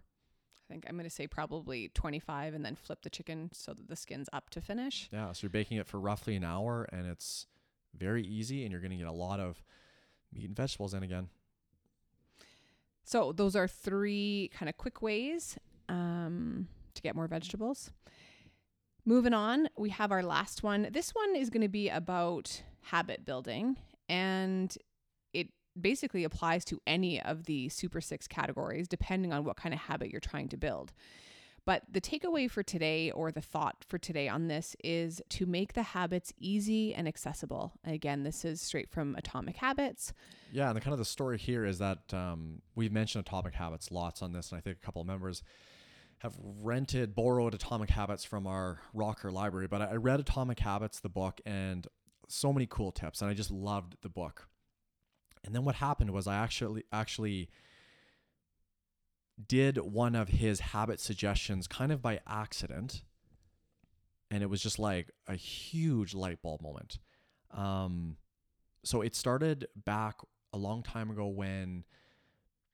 I 0.69 0.73
think 0.73 0.85
I'm 0.89 0.97
going 0.97 1.05
to 1.09 1.15
say 1.15 1.29
probably 1.29 1.91
25 1.95 2.55
and 2.55 2.65
then 2.65 2.75
flip 2.75 3.03
the 3.03 3.11
chicken 3.11 3.51
so 3.53 3.73
that 3.73 3.89
the 3.89 3.95
skin's 3.95 4.29
up 4.33 4.51
to 4.51 4.61
finish. 4.61 5.09
yeah. 5.13 5.31
So 5.31 5.45
you're 5.45 5.51
baking 5.51 5.79
it 5.79 5.87
for 5.87 6.01
roughly 6.01 6.35
an 6.35 6.43
hour, 6.45 6.89
and 6.93 7.07
it's 7.07 7.47
very 7.97 8.25
easy, 8.25 8.63
and 8.65 8.73
you're 8.73 8.81
gonna 8.81 8.97
get 8.97 9.07
a 9.07 9.13
lot 9.13 9.41
of 9.41 9.63
meat 10.33 10.47
and 10.47 10.57
vegetables 10.57 10.93
in 10.95 11.03
again. 11.05 11.29
So 13.07 13.33
those 13.33 13.55
are 13.55 13.69
three 13.69 14.51
kind 14.53 14.69
of 14.69 14.77
quick 14.77 15.01
ways 15.01 15.57
um, 15.89 16.67
to 16.95 17.03
get 17.03 17.15
more 17.15 17.29
vegetables. 17.29 17.93
Moving 19.05 19.33
on, 19.33 19.69
we 19.79 19.91
have 19.91 20.11
our 20.11 20.25
last 20.25 20.65
one. 20.65 20.89
This 20.91 21.11
one 21.15 21.37
is 21.37 21.49
going 21.49 21.63
to 21.63 21.69
be 21.69 21.89
about 21.89 22.63
habit 22.83 23.25
building, 23.25 23.77
and 24.09 24.77
it 25.33 25.47
basically 25.81 26.25
applies 26.25 26.65
to 26.65 26.81
any 26.85 27.23
of 27.23 27.45
the 27.45 27.69
Super 27.69 28.01
Six 28.01 28.27
categories, 28.27 28.89
depending 28.89 29.33
on 29.33 29.45
what 29.45 29.57
kind 29.57 29.73
of 29.73 29.79
habit 29.79 30.11
you're 30.11 30.21
trying 30.21 30.49
to 30.49 30.57
build. 30.57 30.93
But 31.67 31.83
the 31.91 32.01
takeaway 32.01 32.49
for 32.49 32.63
today, 32.63 33.11
or 33.11 33.33
the 33.33 33.43
thought 33.43 33.85
for 33.89 33.99
today 33.99 34.29
on 34.29 34.47
this, 34.47 34.77
is 34.85 35.21
to 35.31 35.47
make 35.47 35.73
the 35.73 35.83
habits 35.83 36.33
easy 36.39 36.95
and 36.95 37.09
accessible. 37.09 37.73
Again, 37.85 38.23
this 38.23 38.45
is 38.45 38.63
straight 38.63 38.89
from 38.89 39.17
Atomic 39.17 39.57
Habits. 39.57 40.13
Yeah, 40.53 40.69
and 40.69 40.77
the 40.77 40.81
kind 40.81 40.93
of 40.93 41.01
the 41.01 41.05
story 41.05 41.39
here 41.39 41.67
is 41.67 41.79
that 41.81 42.15
um, 42.15 42.63
we've 42.77 42.93
mentioned 42.93 43.27
Atomic 43.27 43.55
Habits 43.55 43.91
lots 43.91 44.23
on 44.23 44.33
this, 44.33 44.53
and 44.53 44.59
I 44.59 44.61
think 44.61 44.77
a 44.77 44.87
couple 44.87 45.03
of 45.03 45.09
members 45.09 45.43
have 46.21 46.35
rented, 46.63 47.17
borrowed 47.17 47.53
Atomic 47.53 47.91
Habits 47.91 48.25
from 48.25 48.47
our 48.47 48.79
Rocker 48.95 49.33
library. 49.33 49.67
But 49.67 49.83
I 49.83 49.97
read 49.97 50.21
Atomic 50.21 50.61
Habits, 50.61 51.01
the 51.01 51.09
book, 51.09 51.41
and 51.45 51.87
so 52.29 52.53
many 52.53 52.67
cool 52.67 52.93
tips, 52.93 53.21
and 53.21 53.31
I 53.31 53.35
just 53.35 53.51
loved 53.51 53.97
the 54.03 54.09
book. 54.09 54.49
And 55.45 55.53
then 55.53 55.65
what 55.65 55.75
happened 55.75 56.11
was 56.13 56.29
I 56.29 56.37
actually 56.37 56.85
actually 56.93 57.49
did 59.45 59.79
one 59.79 60.15
of 60.15 60.29
his 60.29 60.61
habit 60.61 61.01
suggestions 61.01 61.67
kind 61.67 61.93
of 61.93 62.01
by 62.01 62.21
accident, 62.27 63.03
and 64.31 64.43
it 64.43 64.47
was 64.47 64.63
just 64.63 64.79
like 64.79 65.11
a 65.27 65.35
huge 65.35 66.15
light 66.15 66.41
bulb 66.43 66.63
moment. 66.63 66.99
Um, 67.53 68.17
so 68.85 69.03
it 69.03 69.15
started 69.15 69.67
back 69.77 70.17
a 70.53 70.59
long 70.59 70.83
time 70.83 71.11
ago 71.11 71.27
when 71.27 71.85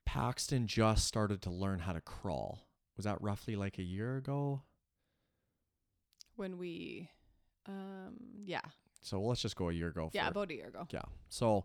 Paxton 0.04 0.66
just 0.66 1.06
started 1.06 1.42
to 1.42 1.50
learn 1.50 1.80
how 1.80 1.92
to 1.92 2.00
crawl 2.00 2.66
was 2.96 3.04
that 3.04 3.20
roughly 3.20 3.56
like 3.56 3.78
a 3.78 3.82
year 3.82 4.16
ago? 4.16 4.62
When 6.36 6.58
we, 6.58 7.10
um, 7.66 8.14
yeah. 8.44 8.60
So 9.00 9.20
let's 9.20 9.42
just 9.42 9.56
go 9.56 9.70
a 9.70 9.72
year 9.72 9.88
ago. 9.88 10.10
Yeah, 10.12 10.28
about 10.28 10.50
a 10.50 10.54
year 10.54 10.68
ago. 10.68 10.86
Yeah. 10.90 11.02
So 11.28 11.64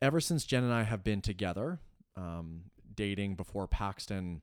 ever 0.00 0.20
since 0.20 0.44
Jen 0.44 0.64
and 0.64 0.72
I 0.72 0.82
have 0.82 1.02
been 1.04 1.20
together, 1.20 1.80
um, 2.16 2.64
dating 2.94 3.36
before 3.36 3.66
Paxton, 3.66 4.42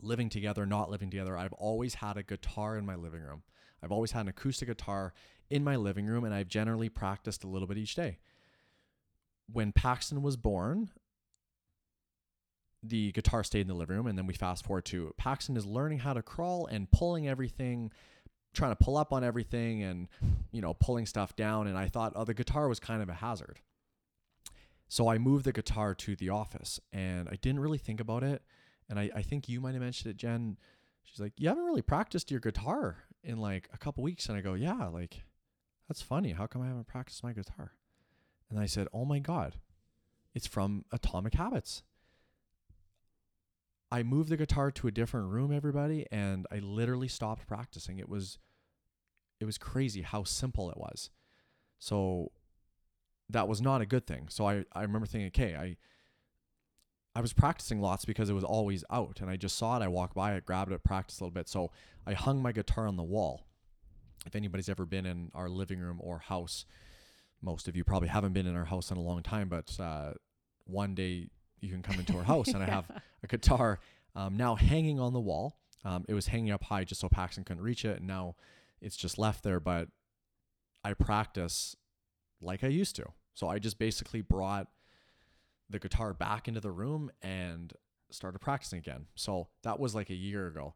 living 0.00 0.28
together, 0.28 0.66
not 0.66 0.90
living 0.90 1.10
together, 1.10 1.36
I've 1.36 1.52
always 1.54 1.94
had 1.94 2.16
a 2.16 2.22
guitar 2.22 2.76
in 2.76 2.86
my 2.86 2.94
living 2.94 3.22
room. 3.22 3.42
I've 3.82 3.92
always 3.92 4.12
had 4.12 4.22
an 4.22 4.28
acoustic 4.28 4.68
guitar 4.68 5.14
in 5.50 5.64
my 5.64 5.76
living 5.76 6.06
room, 6.06 6.24
and 6.24 6.34
I've 6.34 6.48
generally 6.48 6.88
practiced 6.88 7.44
a 7.44 7.48
little 7.48 7.68
bit 7.68 7.78
each 7.78 7.94
day. 7.94 8.18
When 9.50 9.72
Paxton 9.72 10.22
was 10.22 10.36
born, 10.36 10.90
the 12.82 13.12
guitar 13.12 13.42
stayed 13.42 13.62
in 13.62 13.68
the 13.68 13.74
living 13.74 13.96
room, 13.96 14.06
and 14.06 14.18
then 14.18 14.26
we 14.26 14.34
fast 14.34 14.64
forward 14.64 14.84
to 14.86 15.14
Paxton 15.16 15.56
is 15.56 15.66
learning 15.66 16.00
how 16.00 16.12
to 16.12 16.22
crawl 16.22 16.66
and 16.66 16.90
pulling 16.90 17.28
everything, 17.28 17.90
trying 18.52 18.72
to 18.72 18.76
pull 18.76 18.96
up 18.96 19.12
on 19.12 19.24
everything, 19.24 19.82
and 19.82 20.08
you 20.52 20.60
know 20.60 20.74
pulling 20.74 21.06
stuff 21.06 21.34
down. 21.34 21.66
And 21.66 21.78
I 21.78 21.88
thought, 21.88 22.12
oh, 22.14 22.24
the 22.24 22.34
guitar 22.34 22.68
was 22.68 22.78
kind 22.78 23.02
of 23.02 23.08
a 23.08 23.14
hazard. 23.14 23.60
So 24.88 25.08
I 25.08 25.18
moved 25.18 25.44
the 25.44 25.52
guitar 25.52 25.94
to 25.94 26.16
the 26.16 26.30
office, 26.30 26.80
and 26.92 27.28
I 27.28 27.36
didn't 27.36 27.60
really 27.60 27.78
think 27.78 28.00
about 28.00 28.22
it. 28.22 28.42
And 28.88 28.98
I, 28.98 29.10
I 29.14 29.22
think 29.22 29.48
you 29.48 29.60
might 29.60 29.74
have 29.74 29.82
mentioned 29.82 30.10
it, 30.10 30.16
Jen. 30.16 30.56
She's 31.04 31.20
like, 31.20 31.34
you 31.36 31.48
haven't 31.48 31.64
really 31.64 31.82
practiced 31.82 32.30
your 32.30 32.40
guitar 32.40 32.96
in 33.22 33.38
like 33.38 33.68
a 33.72 33.78
couple 33.78 34.02
weeks, 34.02 34.28
and 34.28 34.38
I 34.38 34.40
go, 34.40 34.54
yeah, 34.54 34.86
like 34.86 35.22
that's 35.88 36.02
funny. 36.02 36.32
How 36.32 36.46
come 36.46 36.62
I 36.62 36.68
haven't 36.68 36.86
practiced 36.86 37.22
my 37.22 37.32
guitar? 37.32 37.72
And 38.50 38.58
I 38.58 38.66
said, 38.66 38.88
oh 38.94 39.04
my 39.04 39.18
god, 39.18 39.56
it's 40.34 40.46
from 40.46 40.84
Atomic 40.90 41.34
Habits 41.34 41.82
I 43.90 44.02
moved 44.02 44.28
the 44.28 44.36
guitar 44.36 44.70
to 44.70 44.88
a 44.88 44.90
different 44.90 45.28
room, 45.28 45.52
everybody, 45.52 46.06
and 46.10 46.46
I 46.52 46.58
literally 46.58 47.08
stopped 47.08 47.46
practicing. 47.46 47.98
It 47.98 48.08
was 48.08 48.38
it 49.40 49.44
was 49.44 49.56
crazy 49.56 50.02
how 50.02 50.24
simple 50.24 50.70
it 50.70 50.76
was. 50.76 51.10
So 51.78 52.32
that 53.30 53.48
was 53.48 53.60
not 53.60 53.80
a 53.80 53.86
good 53.86 54.06
thing. 54.06 54.26
So 54.30 54.46
I, 54.48 54.64
I 54.72 54.82
remember 54.82 55.06
thinking, 55.06 55.28
okay, 55.28 55.54
I 55.54 55.76
I 57.14 57.20
was 57.20 57.32
practicing 57.32 57.80
lots 57.80 58.04
because 58.04 58.30
it 58.30 58.34
was 58.34 58.44
always 58.44 58.84
out 58.90 59.20
and 59.20 59.28
I 59.28 59.36
just 59.36 59.58
saw 59.58 59.76
it, 59.76 59.82
I 59.82 59.88
walked 59.88 60.14
by 60.14 60.34
it, 60.34 60.44
grabbed 60.44 60.70
it, 60.70 60.84
practiced 60.84 61.20
a 61.20 61.24
little 61.24 61.34
bit. 61.34 61.48
So 61.48 61.72
I 62.06 62.12
hung 62.12 62.40
my 62.40 62.52
guitar 62.52 62.86
on 62.86 62.96
the 62.96 63.02
wall. 63.02 63.46
If 64.24 64.36
anybody's 64.36 64.68
ever 64.68 64.86
been 64.86 65.04
in 65.04 65.32
our 65.34 65.48
living 65.48 65.80
room 65.80 65.98
or 66.00 66.18
house, 66.20 66.64
most 67.42 67.66
of 67.66 67.74
you 67.74 67.82
probably 67.82 68.08
haven't 68.08 68.34
been 68.34 68.46
in 68.46 68.54
our 68.54 68.66
house 68.66 68.90
in 68.90 68.98
a 68.98 69.00
long 69.00 69.22
time, 69.22 69.48
but 69.48 69.76
uh, 69.80 70.12
one 70.64 70.94
day 70.94 71.28
you 71.60 71.70
can 71.70 71.82
come 71.82 71.98
into 71.98 72.16
our 72.16 72.22
house 72.24 72.48
and 72.48 72.62
I 72.62 72.66
have 72.70 72.84
a 73.22 73.26
guitar 73.26 73.80
um, 74.14 74.36
now 74.36 74.54
hanging 74.54 75.00
on 75.00 75.12
the 75.12 75.20
wall. 75.20 75.56
Um, 75.84 76.04
it 76.08 76.14
was 76.14 76.28
hanging 76.28 76.52
up 76.52 76.64
high 76.64 76.84
just 76.84 77.00
so 77.00 77.08
Paxton 77.08 77.44
couldn't 77.44 77.62
reach 77.62 77.84
it, 77.84 77.98
and 77.98 78.06
now 78.06 78.36
it's 78.80 78.96
just 78.96 79.18
left 79.18 79.42
there. 79.42 79.60
But 79.60 79.88
I 80.84 80.92
practice 80.94 81.76
like 82.40 82.62
I 82.62 82.68
used 82.68 82.96
to. 82.96 83.06
So 83.38 83.46
I 83.46 83.60
just 83.60 83.78
basically 83.78 84.20
brought 84.20 84.66
the 85.70 85.78
guitar 85.78 86.12
back 86.12 86.48
into 86.48 86.58
the 86.58 86.72
room 86.72 87.08
and 87.22 87.72
started 88.10 88.40
practicing 88.40 88.80
again. 88.80 89.06
So 89.14 89.46
that 89.62 89.78
was 89.78 89.94
like 89.94 90.10
a 90.10 90.14
year 90.16 90.48
ago. 90.48 90.74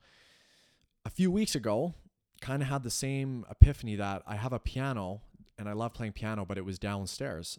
A 1.05 1.11
few 1.11 1.29
weeks 1.33 1.57
ago, 1.57 1.93
kind 2.41 2.63
of 2.63 2.69
had 2.69 2.85
the 2.85 2.91
same 2.91 3.45
epiphany 3.51 3.97
that 3.97 4.23
I 4.29 4.37
have 4.37 4.53
a 4.53 4.61
piano 4.61 5.23
and 5.59 5.69
I 5.69 5.73
love 5.73 5.93
playing 5.93 6.13
piano, 6.13 6.45
but 6.47 6.57
it 6.57 6.65
was 6.65 6.79
downstairs 6.79 7.59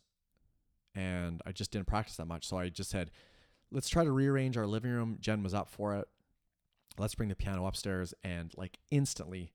and 0.96 1.42
I 1.46 1.52
just 1.52 1.72
didn't 1.72 1.88
practice 1.88 2.16
that 2.16 2.28
much. 2.28 2.48
So 2.48 2.58
I 2.58 2.70
just 2.70 2.90
said, 2.90 3.12
let's 3.72 3.90
try 3.90 4.06
to 4.06 4.12
rearrange 4.12 4.56
our 4.56 4.68
living 4.68 4.92
room. 4.92 5.18
Jen 5.20 5.44
was 5.44 5.54
up 5.54 5.70
for 5.70 5.96
it. 5.96 6.08
Let's 6.98 7.14
bring 7.14 7.28
the 7.28 7.36
piano 7.36 7.66
upstairs. 7.66 8.14
And 8.24 8.54
like 8.56 8.78
instantly, 8.90 9.52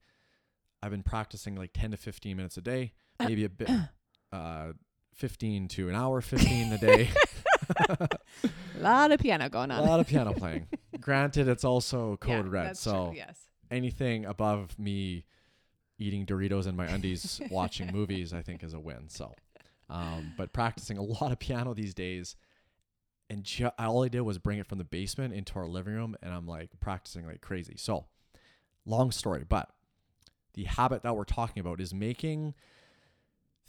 I've 0.83 0.91
been 0.91 1.01
practicing 1.01 1.55
like 1.55 1.71
10 1.73 1.89
to 1.89 1.97
15 1.97 2.37
minutes 2.37 2.57
a 2.57 2.61
day, 2.61 2.93
maybe 3.19 3.45
a 3.45 3.49
bit, 3.49 3.71
uh, 4.31 4.73
15 5.19 5.67
to 5.69 5.89
an 5.89 5.95
hour, 5.95 6.21
15 6.21 6.73
a 6.73 6.77
day. 6.77 7.09
a 7.89 8.07
lot 8.79 9.11
of 9.11 9.19
piano 9.19 9.49
going 9.49 9.71
on. 9.71 9.79
A 9.79 9.85
lot 9.85 9.99
of 9.99 10.07
piano 10.07 10.33
playing. 10.33 10.67
Granted, 10.99 11.47
it's 11.47 11.63
also 11.63 12.17
code 12.17 12.45
yeah, 12.45 12.51
red. 12.51 12.77
so 12.77 13.07
true, 13.07 13.17
yes. 13.17 13.39
anything 13.69 14.25
above 14.25 14.77
me 14.79 15.25
eating 15.97 16.25
Doritos 16.25 16.67
in 16.67 16.75
my 16.75 16.85
undies, 16.85 17.39
watching 17.51 17.91
movies, 17.91 18.33
I 18.33 18.41
think 18.41 18.63
is 18.63 18.73
a 18.73 18.79
win. 18.79 19.09
So 19.09 19.33
um, 19.89 20.33
but 20.37 20.53
practicing 20.53 20.97
a 20.97 21.01
lot 21.03 21.31
of 21.31 21.39
piano 21.39 21.73
these 21.73 21.93
days. 21.93 22.35
And 23.29 23.43
ju- 23.43 23.71
all 23.77 24.03
I 24.03 24.07
did 24.07 24.21
was 24.21 24.37
bring 24.37 24.59
it 24.59 24.67
from 24.67 24.77
the 24.77 24.83
basement 24.83 25.33
into 25.33 25.57
our 25.59 25.67
living 25.67 25.93
room, 25.93 26.15
and 26.21 26.33
I'm 26.33 26.47
like 26.47 26.71
practicing 26.79 27.25
like 27.27 27.41
crazy. 27.41 27.75
So, 27.77 28.05
long 28.85 29.11
story, 29.11 29.45
but 29.47 29.69
the 30.53 30.63
habit 30.63 31.03
that 31.03 31.15
we're 31.15 31.25
talking 31.25 31.61
about 31.61 31.79
is 31.79 31.93
making 31.93 32.55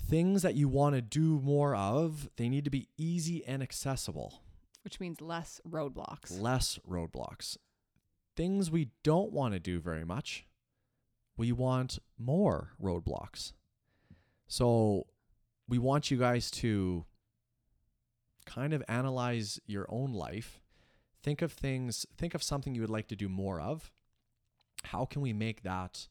things 0.08 0.42
that 0.42 0.54
you 0.54 0.68
want 0.68 0.94
to 0.94 1.02
do 1.02 1.40
more 1.40 1.74
of, 1.74 2.28
they 2.36 2.48
need 2.48 2.64
to 2.64 2.70
be 2.70 2.88
easy 2.96 3.44
and 3.46 3.62
accessible. 3.62 4.42
Which 4.82 5.00
means 5.00 5.20
less 5.20 5.60
roadblocks. 5.68 6.40
Less 6.40 6.78
roadblocks. 6.88 7.56
Things 8.36 8.70
we 8.70 8.88
don't 9.02 9.32
want 9.32 9.54
to 9.54 9.60
do 9.60 9.80
very 9.80 10.04
much, 10.04 10.46
we 11.36 11.52
want 11.52 11.98
more 12.18 12.72
roadblocks. 12.82 13.52
So, 14.48 15.06
we 15.68 15.78
want 15.78 16.10
you 16.10 16.16
guys 16.16 16.50
to 16.50 17.04
kind 18.46 18.72
of 18.72 18.82
analyze 18.88 19.60
your 19.66 19.86
own 19.88 20.12
life. 20.12 20.60
Think 21.22 21.42
of 21.42 21.52
things, 21.52 22.06
think 22.16 22.34
of 22.34 22.42
something 22.42 22.74
you 22.74 22.80
would 22.80 22.90
like 22.90 23.08
to 23.08 23.16
do 23.16 23.28
more 23.28 23.60
of. 23.60 23.92
How 24.84 25.04
can 25.04 25.22
we 25.22 25.32
make 25.32 25.62
that 25.62 26.08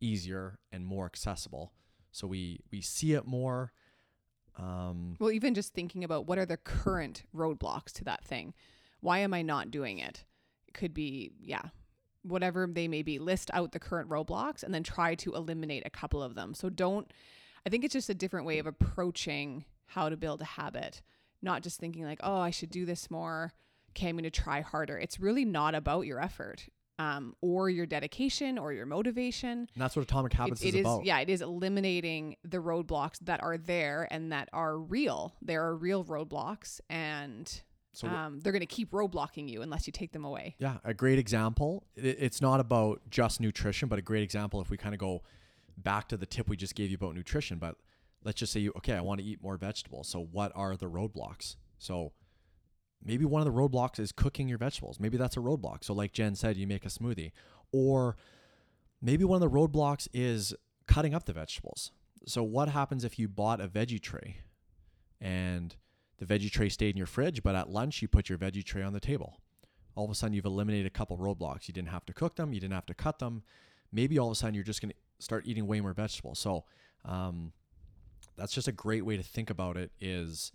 easier 0.00 0.58
and 0.72 0.84
more 0.84 1.06
accessible 1.06 1.72
so 2.16 2.26
we 2.26 2.60
we 2.70 2.80
see 2.80 3.12
it 3.12 3.26
more 3.26 3.72
um, 4.58 5.16
well 5.18 5.30
even 5.30 5.54
just 5.54 5.74
thinking 5.74 6.02
about 6.04 6.26
what 6.26 6.38
are 6.38 6.46
the 6.46 6.56
current 6.56 7.24
roadblocks 7.34 7.92
to 7.92 8.04
that 8.04 8.24
thing 8.24 8.54
why 9.00 9.18
am 9.18 9.34
i 9.34 9.42
not 9.42 9.70
doing 9.70 9.98
it 9.98 10.24
it 10.66 10.74
could 10.74 10.94
be 10.94 11.32
yeah 11.40 11.62
whatever 12.22 12.66
they 12.66 12.88
may 12.88 13.02
be 13.02 13.18
list 13.18 13.50
out 13.54 13.72
the 13.72 13.78
current 13.78 14.08
roadblocks 14.08 14.62
and 14.62 14.74
then 14.74 14.82
try 14.82 15.14
to 15.14 15.34
eliminate 15.34 15.84
a 15.86 15.90
couple 15.90 16.22
of 16.22 16.34
them 16.34 16.54
so 16.54 16.68
don't 16.68 17.12
I 17.66 17.68
think 17.68 17.84
it's 17.84 17.94
just 17.94 18.08
a 18.08 18.14
different 18.14 18.46
way 18.46 18.60
of 18.60 18.66
approaching 18.68 19.64
how 19.86 20.08
to 20.08 20.16
build 20.16 20.40
a 20.40 20.44
habit, 20.44 21.02
not 21.42 21.64
just 21.64 21.80
thinking 21.80 22.04
like, 22.04 22.20
oh, 22.22 22.38
I 22.38 22.50
should 22.50 22.70
do 22.70 22.86
this 22.86 23.10
more. 23.10 23.52
Okay, 23.90 24.08
I'm 24.08 24.14
going 24.14 24.22
to 24.22 24.30
try 24.30 24.60
harder. 24.60 24.96
It's 24.96 25.18
really 25.18 25.44
not 25.44 25.74
about 25.74 26.06
your 26.06 26.22
effort. 26.22 26.68
Um, 26.98 27.36
or 27.42 27.68
your 27.68 27.84
dedication 27.84 28.56
or 28.56 28.72
your 28.72 28.86
motivation. 28.86 29.50
And 29.50 29.68
that's 29.76 29.96
what 29.96 30.02
Atomic 30.02 30.32
Habits 30.32 30.62
it, 30.62 30.68
it 30.68 30.74
is, 30.76 30.80
about. 30.80 31.04
Yeah, 31.04 31.18
it 31.20 31.28
is 31.28 31.42
eliminating 31.42 32.36
the 32.42 32.56
roadblocks 32.56 33.18
that 33.22 33.42
are 33.42 33.58
there 33.58 34.08
and 34.10 34.32
that 34.32 34.48
are 34.54 34.78
real. 34.78 35.34
There 35.42 35.62
are 35.64 35.76
real 35.76 36.04
roadblocks, 36.04 36.80
and 36.88 37.62
so 37.92 38.08
um, 38.08 38.40
they're 38.40 38.52
going 38.52 38.60
to 38.60 38.66
keep 38.66 38.92
roadblocking 38.92 39.48
you 39.48 39.62
unless 39.62 39.86
you 39.86 39.92
take 39.92 40.12
them 40.12 40.24
away. 40.24 40.54
Yeah, 40.58 40.76
a 40.84 40.92
great 40.92 41.18
example. 41.18 41.84
It, 41.96 42.16
it's 42.20 42.40
not 42.40 42.60
about 42.60 43.00
just 43.10 43.40
nutrition, 43.40 43.88
but 43.88 43.98
a 43.98 44.02
great 44.02 44.22
example 44.22 44.60
if 44.60 44.70
we 44.70 44.76
kind 44.76 44.94
of 44.94 44.98
go 44.98 45.22
back 45.78 46.08
to 46.08 46.16
the 46.16 46.26
tip 46.26 46.48
we 46.48 46.56
just 46.56 46.74
gave 46.74 46.90
you 46.90 46.96
about 46.96 47.14
nutrition, 47.14 47.58
but 47.58 47.76
let's 48.24 48.38
just 48.38 48.52
say 48.52 48.60
you 48.60 48.72
okay, 48.76 48.94
I 48.94 49.00
want 49.00 49.20
to 49.20 49.26
eat 49.26 49.42
more 49.42 49.56
vegetables. 49.56 50.08
So 50.08 50.28
what 50.30 50.52
are 50.54 50.76
the 50.76 50.90
roadblocks? 50.90 51.56
So 51.78 52.12
maybe 53.04 53.24
one 53.24 53.46
of 53.46 53.52
the 53.52 53.58
roadblocks 53.58 53.98
is 53.98 54.12
cooking 54.12 54.48
your 54.48 54.58
vegetables. 54.58 54.98
Maybe 54.98 55.16
that's 55.16 55.36
a 55.36 55.40
roadblock. 55.40 55.84
So, 55.84 55.94
like 55.94 56.12
Jen 56.12 56.34
said, 56.34 56.56
you 56.56 56.66
make 56.66 56.84
a 56.84 56.88
smoothie. 56.88 57.32
Or 57.72 58.16
maybe 59.00 59.24
one 59.24 59.42
of 59.42 59.52
the 59.52 59.56
roadblocks 59.56 60.08
is 60.12 60.54
cutting 60.86 61.14
up 61.14 61.24
the 61.24 61.32
vegetables. 61.32 61.92
So, 62.26 62.42
what 62.42 62.68
happens 62.68 63.04
if 63.04 63.18
you 63.18 63.28
bought 63.28 63.60
a 63.60 63.68
veggie 63.68 64.00
tray 64.00 64.38
and 65.20 65.74
the 66.18 66.26
veggie 66.26 66.50
tray 66.50 66.68
stayed 66.68 66.90
in 66.90 66.96
your 66.96 67.06
fridge, 67.06 67.42
but 67.42 67.54
at 67.54 67.70
lunch 67.70 68.02
you 68.02 68.08
put 68.08 68.28
your 68.28 68.38
veggie 68.38 68.64
tray 68.64 68.82
on 68.82 68.92
the 68.92 69.00
table? 69.00 69.40
All 69.94 70.04
of 70.04 70.10
a 70.10 70.14
sudden, 70.14 70.34
you've 70.34 70.44
eliminated 70.44 70.86
a 70.86 70.90
couple 70.90 71.16
roadblocks. 71.16 71.68
You 71.68 71.74
didn't 71.74 71.88
have 71.88 72.04
to 72.06 72.12
cook 72.12 72.36
them, 72.36 72.52
you 72.52 72.60
didn't 72.60 72.74
have 72.74 72.86
to 72.86 72.94
cut 72.94 73.18
them. 73.18 73.42
Maybe 73.92 74.18
all 74.18 74.28
of 74.28 74.32
a 74.32 74.34
sudden, 74.34 74.54
you're 74.54 74.64
just 74.64 74.82
going 74.82 74.90
to 74.90 75.24
start 75.24 75.46
eating 75.46 75.66
way 75.66 75.80
more 75.80 75.92
vegetables. 75.92 76.38
So, 76.38 76.64
um, 77.04 77.52
that's 78.36 78.52
just 78.52 78.68
a 78.68 78.72
great 78.72 79.04
way 79.04 79.16
to 79.16 79.22
think 79.22 79.50
about 79.50 79.76
it 79.76 79.90
is 80.00 80.52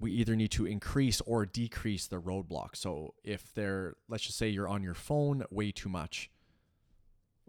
we 0.00 0.12
either 0.12 0.36
need 0.36 0.50
to 0.52 0.64
increase 0.66 1.20
or 1.22 1.44
decrease 1.44 2.06
the 2.06 2.20
roadblock. 2.20 2.76
So 2.76 3.14
if 3.24 3.52
they're, 3.54 3.96
let's 4.08 4.24
just 4.24 4.38
say 4.38 4.48
you're 4.48 4.68
on 4.68 4.82
your 4.82 4.94
phone 4.94 5.44
way 5.50 5.72
too 5.72 5.88
much, 5.88 6.30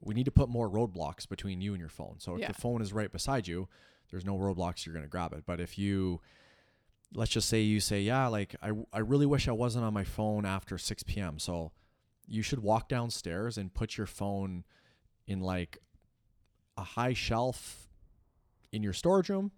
we 0.02 0.16
need 0.16 0.26
to 0.26 0.32
put 0.32 0.50
more 0.50 0.70
roadblocks 0.70 1.28
between 1.28 1.62
you 1.62 1.74
and 1.74 1.80
your 1.80 1.90
phone. 1.90 2.16
So 2.20 2.34
if 2.36 2.40
Yeah. 2.42 2.48
the 2.48 2.54
phone 2.56 2.82
is 2.82 2.92
right 2.94 3.12
beside 3.12 3.48
you, 3.48 3.68
there's 4.10 4.26
no 4.26 4.36
roadblocks, 4.38 4.86
you're 4.86 4.94
going 4.94 5.06
to 5.06 5.10
grab 5.10 5.34
it. 5.34 5.44
But 5.46 5.60
if 5.60 5.78
you, 5.78 6.22
let's 7.14 7.30
just 7.32 7.50
say 7.50 7.62
you 7.62 7.80
say, 7.80 8.02
yeah, 8.02 8.28
like 8.28 8.56
I, 8.64 8.72
I 8.92 9.00
really 9.00 9.26
wish 9.28 9.48
I 9.48 9.52
wasn't 9.52 9.86
on 9.86 9.94
my 9.94 10.04
phone 10.04 10.46
after 10.46 10.78
6 10.78 11.04
p.m. 11.04 11.38
So 11.38 11.72
you 12.28 12.42
should 12.42 12.60
walk 12.60 12.90
downstairs 12.90 13.58
and 13.58 13.74
put 13.74 13.98
your 13.98 14.08
phone 14.08 14.64
in 15.28 15.42
like 15.42 15.78
a 16.78 16.84
high 16.84 17.14
shelf 17.14 17.90
in 18.72 18.82
your 18.82 18.94
storage 18.94 19.30
room 19.30 19.52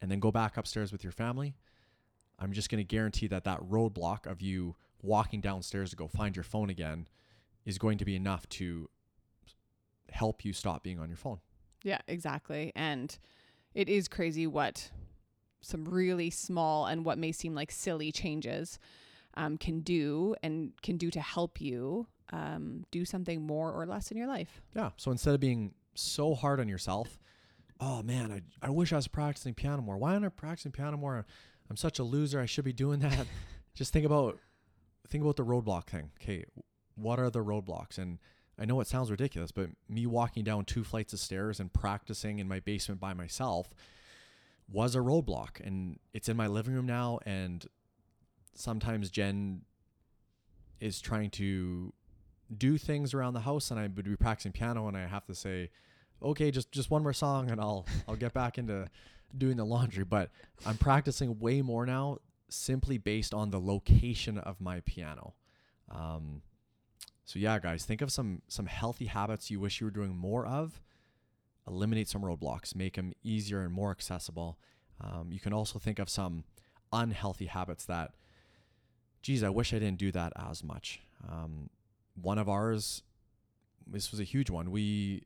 and 0.00 0.10
then 0.10 0.18
go 0.18 0.32
back 0.32 0.56
upstairs 0.56 0.90
with 0.90 1.04
your 1.04 1.12
family. 1.12 1.54
I'm 2.42 2.52
just 2.52 2.68
going 2.68 2.78
to 2.78 2.84
guarantee 2.84 3.28
that 3.28 3.44
that 3.44 3.60
roadblock 3.60 4.26
of 4.26 4.42
you 4.42 4.74
walking 5.00 5.40
downstairs 5.40 5.90
to 5.90 5.96
go 5.96 6.08
find 6.08 6.34
your 6.34 6.42
phone 6.42 6.70
again 6.70 7.06
is 7.64 7.78
going 7.78 7.98
to 7.98 8.04
be 8.04 8.16
enough 8.16 8.48
to 8.48 8.88
help 10.10 10.44
you 10.44 10.52
stop 10.52 10.82
being 10.82 10.98
on 10.98 11.08
your 11.08 11.16
phone. 11.16 11.38
Yeah, 11.84 12.00
exactly. 12.08 12.72
And 12.74 13.16
it 13.74 13.88
is 13.88 14.08
crazy 14.08 14.46
what 14.46 14.90
some 15.60 15.84
really 15.84 16.30
small 16.30 16.86
and 16.86 17.04
what 17.04 17.16
may 17.18 17.30
seem 17.30 17.54
like 17.54 17.70
silly 17.70 18.10
changes 18.10 18.80
um, 19.34 19.56
can 19.56 19.80
do 19.80 20.34
and 20.42 20.72
can 20.82 20.96
do 20.96 21.10
to 21.10 21.20
help 21.20 21.60
you 21.60 22.06
um, 22.32 22.84
do 22.90 23.04
something 23.04 23.46
more 23.46 23.72
or 23.72 23.86
less 23.86 24.10
in 24.10 24.16
your 24.16 24.26
life. 24.26 24.62
Yeah. 24.74 24.90
So 24.96 25.12
instead 25.12 25.34
of 25.34 25.40
being 25.40 25.74
so 25.94 26.34
hard 26.34 26.58
on 26.58 26.68
yourself, 26.68 27.18
oh 27.80 28.02
man, 28.02 28.32
I, 28.32 28.66
I 28.66 28.70
wish 28.70 28.92
I 28.92 28.96
was 28.96 29.08
practicing 29.08 29.54
piano 29.54 29.82
more. 29.82 29.96
Why 29.96 30.12
aren't 30.12 30.24
I 30.24 30.28
practicing 30.28 30.72
piano 30.72 30.96
more? 30.96 31.24
I'm 31.70 31.76
such 31.76 31.98
a 31.98 32.02
loser. 32.02 32.40
I 32.40 32.46
should 32.46 32.64
be 32.64 32.72
doing 32.72 33.00
that. 33.00 33.26
Just 33.74 33.92
think 33.92 34.04
about 34.04 34.38
think 35.08 35.22
about 35.22 35.36
the 35.36 35.44
roadblock 35.44 35.86
thing. 35.88 36.10
Okay, 36.20 36.44
what 36.94 37.18
are 37.18 37.30
the 37.30 37.44
roadblocks? 37.44 37.98
And 37.98 38.18
I 38.58 38.64
know 38.64 38.80
it 38.80 38.86
sounds 38.86 39.10
ridiculous, 39.10 39.50
but 39.50 39.70
me 39.88 40.06
walking 40.06 40.44
down 40.44 40.64
two 40.64 40.84
flights 40.84 41.12
of 41.12 41.18
stairs 41.18 41.58
and 41.60 41.72
practicing 41.72 42.38
in 42.38 42.48
my 42.48 42.60
basement 42.60 43.00
by 43.00 43.14
myself 43.14 43.72
was 44.70 44.94
a 44.94 45.00
roadblock. 45.00 45.60
And 45.64 45.98
it's 46.12 46.28
in 46.28 46.36
my 46.36 46.46
living 46.46 46.74
room 46.74 46.86
now. 46.86 47.18
And 47.24 47.66
sometimes 48.54 49.10
Jen 49.10 49.62
is 50.80 51.00
trying 51.00 51.30
to 51.30 51.92
do 52.56 52.76
things 52.76 53.14
around 53.14 53.34
the 53.34 53.40
house 53.40 53.70
and 53.70 53.80
I 53.80 53.84
would 53.84 54.04
be 54.04 54.16
practicing 54.16 54.52
piano 54.52 54.88
and 54.88 54.96
I 54.96 55.06
have 55.06 55.24
to 55.26 55.34
say, 55.34 55.70
okay, 56.22 56.50
just 56.50 56.70
just 56.70 56.90
one 56.90 57.02
more 57.02 57.12
song 57.12 57.50
and 57.50 57.60
I'll 57.60 57.86
I'll 58.06 58.16
get 58.16 58.34
back 58.34 58.58
into 58.58 58.88
doing 59.36 59.56
the 59.56 59.64
laundry. 59.64 60.04
But 60.04 60.30
I'm 60.66 60.76
practicing 60.76 61.38
way 61.38 61.62
more 61.62 61.86
now 61.86 62.18
simply 62.48 62.98
based 62.98 63.32
on 63.32 63.50
the 63.50 63.60
location 63.60 64.38
of 64.38 64.60
my 64.60 64.80
piano. 64.80 65.34
Um, 65.90 66.42
so 67.24 67.38
yeah, 67.38 67.58
guys, 67.58 67.84
think 67.84 68.02
of 68.02 68.10
some 68.10 68.42
some 68.48 68.66
healthy 68.66 69.06
habits 69.06 69.50
you 69.50 69.60
wish 69.60 69.80
you 69.80 69.86
were 69.86 69.90
doing 69.90 70.16
more 70.16 70.46
of. 70.46 70.82
Eliminate 71.66 72.08
some 72.08 72.22
roadblocks, 72.22 72.74
make 72.74 72.96
them 72.96 73.12
easier 73.22 73.60
and 73.60 73.72
more 73.72 73.90
accessible. 73.90 74.58
Um, 75.00 75.28
you 75.30 75.40
can 75.40 75.52
also 75.52 75.78
think 75.78 75.98
of 75.98 76.08
some 76.08 76.44
unhealthy 76.92 77.46
habits 77.46 77.84
that, 77.86 78.12
geez, 79.22 79.42
I 79.42 79.48
wish 79.48 79.72
I 79.72 79.78
didn't 79.78 79.98
do 79.98 80.10
that 80.12 80.32
as 80.36 80.64
much. 80.64 81.00
Um, 81.28 81.70
one 82.20 82.38
of 82.38 82.48
ours, 82.48 83.02
this 83.86 84.10
was 84.10 84.20
a 84.20 84.24
huge 84.24 84.50
one. 84.50 84.70
We 84.72 85.24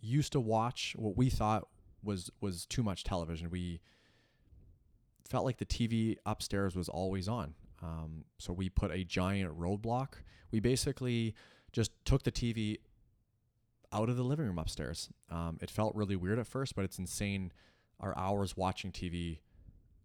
used 0.00 0.32
to 0.32 0.40
watch 0.40 0.94
what 0.98 1.16
we 1.16 1.30
thought 1.30 1.68
was 2.06 2.30
was 2.40 2.64
too 2.66 2.82
much 2.82 3.04
television. 3.04 3.50
We 3.50 3.80
felt 5.28 5.44
like 5.44 5.58
the 5.58 5.66
TV 5.66 6.16
upstairs 6.24 6.74
was 6.74 6.88
always 6.88 7.28
on. 7.28 7.54
Um, 7.82 8.24
so 8.38 8.52
we 8.52 8.68
put 8.68 8.90
a 8.90 9.04
giant 9.04 9.58
roadblock. 9.58 10.14
We 10.50 10.60
basically 10.60 11.34
just 11.72 11.92
took 12.04 12.22
the 12.22 12.32
TV 12.32 12.78
out 13.92 14.08
of 14.08 14.16
the 14.16 14.22
living 14.22 14.46
room 14.46 14.58
upstairs. 14.58 15.10
Um, 15.30 15.58
it 15.60 15.70
felt 15.70 15.94
really 15.94 16.16
weird 16.16 16.38
at 16.38 16.46
first, 16.46 16.74
but 16.74 16.84
it's 16.84 16.98
insane. 16.98 17.52
Our 18.00 18.16
hours 18.16 18.56
watching 18.56 18.92
TV 18.92 19.38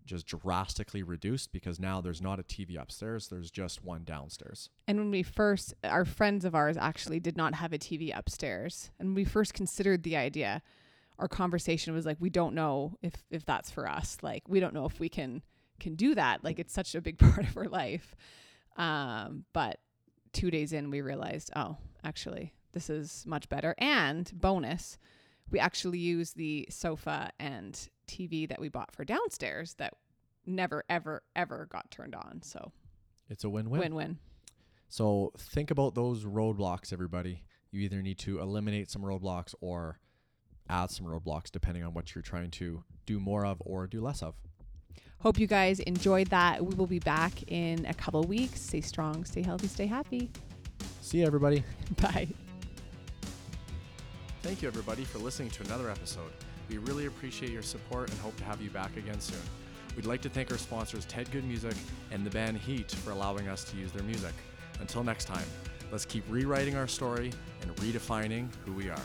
just 0.05 0.27
drastically 0.27 1.03
reduced 1.03 1.51
because 1.51 1.79
now 1.79 2.01
there's 2.01 2.21
not 2.21 2.39
a 2.39 2.43
TV 2.43 2.79
upstairs. 2.79 3.27
There's 3.27 3.51
just 3.51 3.83
one 3.83 4.03
downstairs. 4.03 4.69
And 4.87 4.97
when 4.97 5.11
we 5.11 5.23
first, 5.23 5.73
our 5.83 6.05
friends 6.05 6.45
of 6.45 6.55
ours 6.55 6.77
actually 6.77 7.19
did 7.19 7.37
not 7.37 7.55
have 7.55 7.73
a 7.73 7.77
TV 7.77 8.11
upstairs. 8.15 8.91
And 8.99 9.15
we 9.15 9.23
first 9.23 9.53
considered 9.53 10.03
the 10.03 10.17
idea, 10.17 10.61
our 11.21 11.27
conversation 11.27 11.93
was 11.93 12.05
like, 12.05 12.17
we 12.19 12.31
don't 12.31 12.55
know 12.55 12.97
if, 13.03 13.13
if 13.29 13.45
that's 13.45 13.69
for 13.69 13.87
us. 13.87 14.17
Like, 14.23 14.43
we 14.49 14.59
don't 14.59 14.73
know 14.73 14.85
if 14.85 14.99
we 14.99 15.07
can, 15.07 15.43
can 15.79 15.95
do 15.95 16.15
that. 16.15 16.43
Like, 16.43 16.57
it's 16.57 16.73
such 16.73 16.95
a 16.95 17.01
big 17.01 17.17
part 17.19 17.47
of 17.47 17.55
our 17.55 17.67
life. 17.67 18.15
Um, 18.75 19.45
but 19.53 19.79
two 20.33 20.49
days 20.49 20.73
in, 20.73 20.89
we 20.89 21.01
realized, 21.01 21.51
oh, 21.55 21.77
actually, 22.03 22.53
this 22.73 22.89
is 22.89 23.23
much 23.27 23.47
better. 23.49 23.75
And 23.77 24.31
bonus, 24.33 24.97
we 25.51 25.59
actually 25.59 25.99
use 25.99 26.31
the 26.33 26.67
sofa 26.71 27.31
and 27.39 27.79
TV 28.07 28.49
that 28.49 28.59
we 28.59 28.67
bought 28.69 28.91
for 28.91 29.05
downstairs 29.05 29.75
that 29.75 29.93
never, 30.47 30.83
ever, 30.89 31.21
ever 31.35 31.67
got 31.71 31.91
turned 31.91 32.15
on. 32.15 32.41
So 32.41 32.71
It's 33.29 33.43
a 33.43 33.49
win-win. 33.49 33.79
win 33.79 33.95
win. 33.95 34.17
So 34.89 35.33
think 35.37 35.69
about 35.69 35.93
those 35.93 36.25
roadblocks, 36.25 36.91
everybody. 36.91 37.43
You 37.69 37.81
either 37.81 38.01
need 38.01 38.17
to 38.19 38.39
eliminate 38.39 38.89
some 38.89 39.03
roadblocks 39.03 39.53
or 39.61 39.99
add 40.69 40.89
some 40.89 41.05
roadblocks, 41.05 41.51
depending 41.51 41.83
on 41.83 41.93
what 41.93 42.15
you're 42.15 42.21
trying 42.21 42.51
to 42.51 42.83
do 43.05 43.19
more 43.19 43.45
of 43.45 43.61
or 43.65 43.87
do 43.87 44.01
less 44.01 44.21
of. 44.21 44.35
Hope 45.19 45.37
you 45.37 45.45
guys 45.45 45.79
enjoyed 45.81 46.27
that. 46.27 46.65
We 46.65 46.73
will 46.75 46.87
be 46.87 46.99
back 46.99 47.43
in 47.51 47.85
a 47.85 47.93
couple 47.93 48.23
weeks. 48.23 48.59
Stay 48.59 48.81
strong, 48.81 49.23
stay 49.23 49.43
healthy, 49.43 49.67
stay 49.67 49.85
happy. 49.85 50.31
See 51.01 51.19
you, 51.19 51.27
everybody. 51.27 51.63
Bye. 52.01 52.27
Thank 54.41 54.63
you, 54.63 54.67
everybody, 54.67 55.03
for 55.03 55.19
listening 55.19 55.51
to 55.51 55.63
another 55.63 55.91
episode. 55.91 56.31
We 56.69 56.79
really 56.79 57.05
appreciate 57.05 57.51
your 57.51 57.61
support 57.61 58.09
and 58.09 58.17
hope 58.19 58.35
to 58.37 58.43
have 58.45 58.61
you 58.61 58.71
back 58.71 58.97
again 58.97 59.19
soon. 59.19 59.41
We'd 59.95 60.05
like 60.05 60.21
to 60.21 60.29
thank 60.29 60.49
our 60.51 60.57
sponsors, 60.57 61.05
Ted 61.05 61.29
Good 61.31 61.43
Music 61.43 61.75
and 62.11 62.25
the 62.25 62.29
band 62.29 62.57
Heat, 62.57 62.89
for 62.91 63.11
allowing 63.11 63.47
us 63.47 63.63
to 63.65 63.77
use 63.77 63.91
their 63.91 64.03
music. 64.03 64.33
Until 64.79 65.03
next 65.03 65.25
time, 65.25 65.45
let's 65.91 66.05
keep 66.05 66.23
rewriting 66.29 66.75
our 66.75 66.87
story 66.87 67.31
and 67.61 67.75
redefining 67.75 68.47
who 68.65 68.71
we 68.71 68.89
are. 68.89 69.01